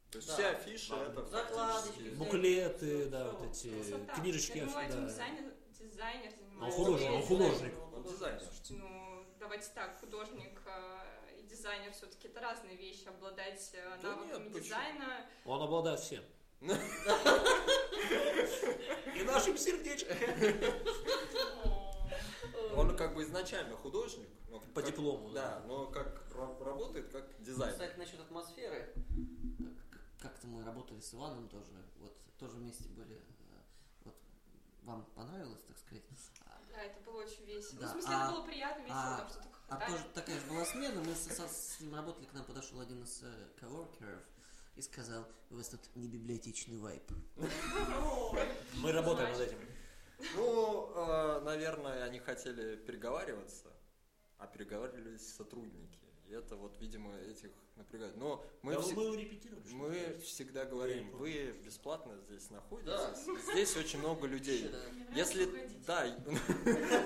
[0.09, 0.33] То есть Да.
[0.33, 4.13] все афиши это Закладочки, фактически- Буклеты, да, вот эти Красота.
[4.15, 4.57] книжечки.
[4.57, 5.07] Я думаю, этим да.
[5.07, 6.65] дизайнер, дизайнер занимается.
[6.65, 7.73] Он художник, он художник.
[7.95, 8.41] Он дизайнер.
[8.41, 13.07] Слушайте, ну давайте так, художник э, и дизайнер все-таки это разные вещи.
[13.07, 14.63] Обладать э, Да навыками нет, почему?
[14.65, 15.25] дизайна.
[15.45, 16.23] Он обладает всем.
[19.15, 20.15] И нашим сердечком.
[22.75, 24.29] Он как бы изначально художник.
[24.49, 25.63] но По как- диплому, Да, да.
[25.67, 27.73] но как ра- работает как дизайнер.
[27.73, 28.93] Кстати, насчет атмосферы.
[30.19, 31.71] Как-то мы работали с Иваном тоже.
[31.97, 33.15] Вот тоже вместе были.
[33.15, 33.19] э,
[34.05, 34.15] Вот
[34.83, 36.03] вам понравилось, так сказать?
[36.71, 37.81] Да, это было очень весело.
[37.81, 40.39] Да, Ну, в смысле, а- это было приятно, весело, а- там что-то А тоже такая
[40.39, 43.47] же была смена, мы со- со- с ним работали, к нам подошел один из э,
[43.59, 44.21] коворкеров
[44.75, 47.03] и сказал, у вас тут не библиотечный вайп.
[48.77, 49.57] Мы работаем над этим.
[50.35, 53.71] Ну, э, наверное, они хотели переговариваться,
[54.37, 55.99] а переговаривались сотрудники.
[56.27, 58.15] И Это вот, видимо, этих напрягает.
[58.17, 59.73] Но мы, Да всег- мы репетировали.
[59.73, 62.91] мы всегда говорим, вы бесплатно здесь находитесь.
[63.51, 64.69] Здесь очень много людей.
[64.69, 65.15] Да.
[65.15, 65.45] Если,
[65.85, 66.05] да,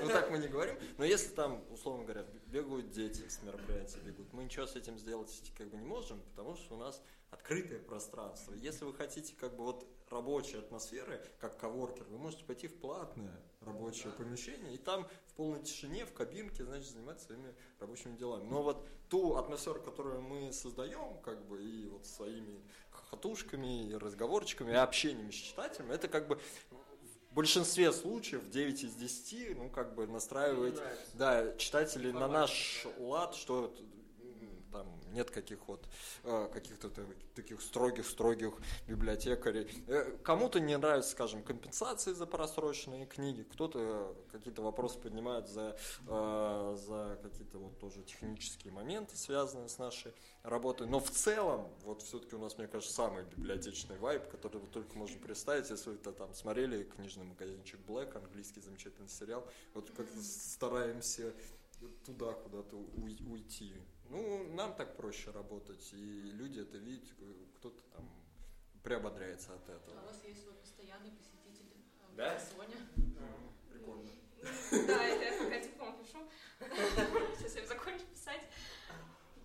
[0.01, 4.31] ну так мы не говорим, но если там, условно говоря, бегают дети с мероприятия бегут,
[4.33, 8.53] мы ничего с этим сделать как бы не можем, потому что у нас открытое пространство.
[8.53, 13.41] Если вы хотите как бы вот рабочей атмосферы, как коворкер, вы можете пойти в платное
[13.65, 18.47] рабочее помещение и там в полной тишине, в кабинке, значит, заниматься своими рабочими делами.
[18.49, 22.61] Но вот ту атмосферу, которую мы создаем, как бы, и вот своими
[22.91, 26.39] хохотушками, и разговорчиками, и общением с читателем, это как бы
[27.29, 30.81] в большинстве случаев, 9 из 10, ну, как бы настраивает,
[31.15, 33.75] да, читателей на наш лад, что
[35.15, 35.83] нет каких вот
[36.23, 37.01] э, каких-то та-
[37.33, 38.53] таких строгих-строгих
[38.87, 39.67] библиотекарей.
[39.87, 45.77] Э, Кому-то не нравятся, скажем, компенсации за просроченные книги, кто-то какие-то вопросы поднимает за,
[46.07, 50.13] э, за какие-то вот тоже технические моменты, связанные с нашей
[50.43, 50.87] работой.
[50.87, 54.97] Но в целом, вот все-таки у нас, мне кажется, самый библиотечный вайб, который вы только
[54.97, 61.33] можете представить, если вы там смотрели книжный магазинчик Black, английский замечательный сериал, вот как стараемся
[62.05, 63.73] туда куда-то уй- уйти.
[64.09, 67.07] Ну, нам так проще работать, и люди это видят,
[67.57, 68.07] кто-то там
[68.83, 70.05] приободряется от А у этого.
[70.05, 71.65] вас есть свой постоянный посетитель.
[72.11, 72.39] э, Да?
[72.39, 72.77] Соня.
[73.71, 74.09] Прикольно.
[74.87, 76.19] Да, это я пока диплом пишу.
[77.37, 78.41] Сейчас я закончу писать.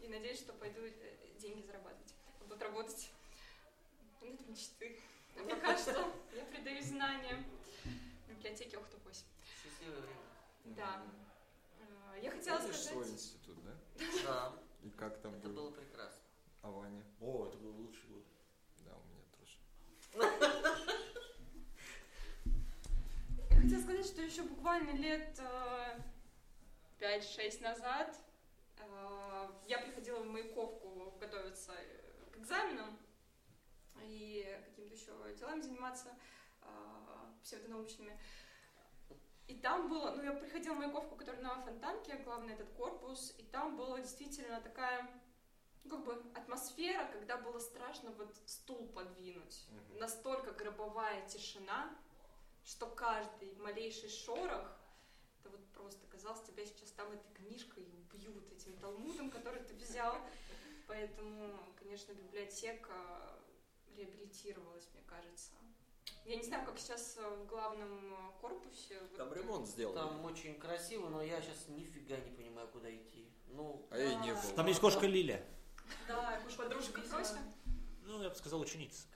[0.03, 0.93] И надеюсь, что пойду э,
[1.39, 2.15] деньги зарабатывать.
[2.47, 3.11] Буду работать.
[4.21, 4.99] Ну, это мечты.
[5.39, 7.43] А пока что я предаю знания
[8.27, 9.23] в библиотеке Охта-8.
[9.63, 10.21] Счастливое время.
[10.77, 11.03] Да.
[11.79, 13.33] Э, Я хотела сказать...
[14.25, 14.53] да?
[14.83, 15.71] И как там это было?
[15.71, 16.23] было прекрасно.
[16.63, 17.05] А Ваня?
[17.21, 18.25] О, это был лучший год.
[18.85, 19.59] Да, у меня тоже.
[23.51, 26.01] Я хотела сказать, что еще буквально лет э,
[26.99, 28.17] 5-6 назад
[28.79, 32.99] э, я приходила в Маяковку готовиться э, к экзаменам
[34.03, 36.09] и каким-то еще делами заниматься
[36.63, 36.67] э,
[37.43, 38.19] псевдонаучными.
[39.51, 43.43] И там было, ну я приходила в Маяковку, которая на Фонтанке, главный этот корпус, и
[43.43, 45.11] там была действительно такая,
[45.83, 49.67] ну, как бы атмосфера, когда было страшно вот стул подвинуть.
[49.71, 49.99] Мгм.
[49.99, 51.91] Настолько гробовая тишина,
[52.63, 54.71] что каждый малейший шорох,
[55.41, 60.17] это вот просто казалось, тебя сейчас там этой книжкой убьют, этим талмудом, который ты взял.
[60.87, 62.95] Поэтому, конечно, библиотека
[63.97, 65.51] реабилитировалась, мне кажется.
[66.25, 68.99] Я не знаю, как сейчас э, в главном э, корпусе.
[69.01, 69.97] вот- Там ремонт сделали.
[69.97, 73.27] Там очень красиво, но я сейчас нифига не понимаю, куда идти.
[73.49, 74.41] Ну, А я и не Да.
[74.41, 74.51] был.
[74.57, 75.45] Там есть кошка Лиля.
[76.07, 77.39] Да, Подружка Фрося.
[78.05, 79.07] Ну, я бы сказал, ученица.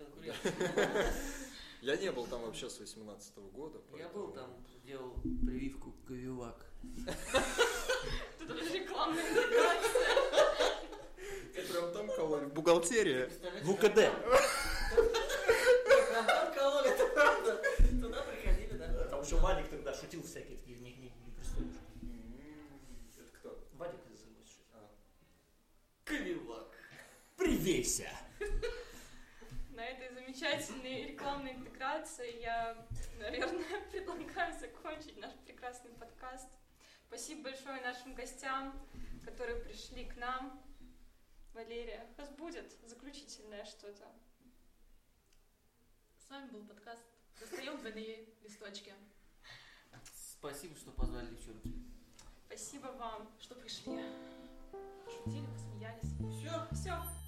[1.82, 3.80] Я не был там вообще с 18 года.
[3.96, 4.50] Я был там,
[4.84, 5.12] делал
[5.44, 6.66] прививку Ковивак.
[8.38, 10.80] Тут даже рекламная интеграция.
[11.54, 12.46] Ты прям там кололи.
[12.46, 13.30] Бухгалтерия.
[13.62, 14.10] В УКД.
[19.24, 21.72] Там еще Вадик тогда шутил всякие такие, не, не, не пристойные.
[23.16, 23.66] Это кто?
[23.72, 24.66] Вадик из шутит.
[26.04, 26.76] Ковивак.
[27.34, 28.10] Привейся!
[29.70, 32.86] На этой замечательной рекламной интеграции я,
[33.18, 36.50] наверное, предлагаю закончить наш прекрасный подкаст.
[37.06, 38.78] Спасибо большое нашим гостям,
[39.24, 40.62] которые пришли к нам.
[41.54, 44.04] Валерия, у вас будет заключительное что-то?
[46.18, 47.00] С вами был подкаст
[47.40, 48.92] «Достаем двойные листочки».
[50.44, 51.72] Спасибо, что позвали девчонки.
[52.46, 53.26] Спасибо вам.
[53.40, 53.98] Что пришли?
[55.06, 56.04] Шутили, посмеялись.
[56.38, 56.68] Все.
[56.70, 57.23] Все.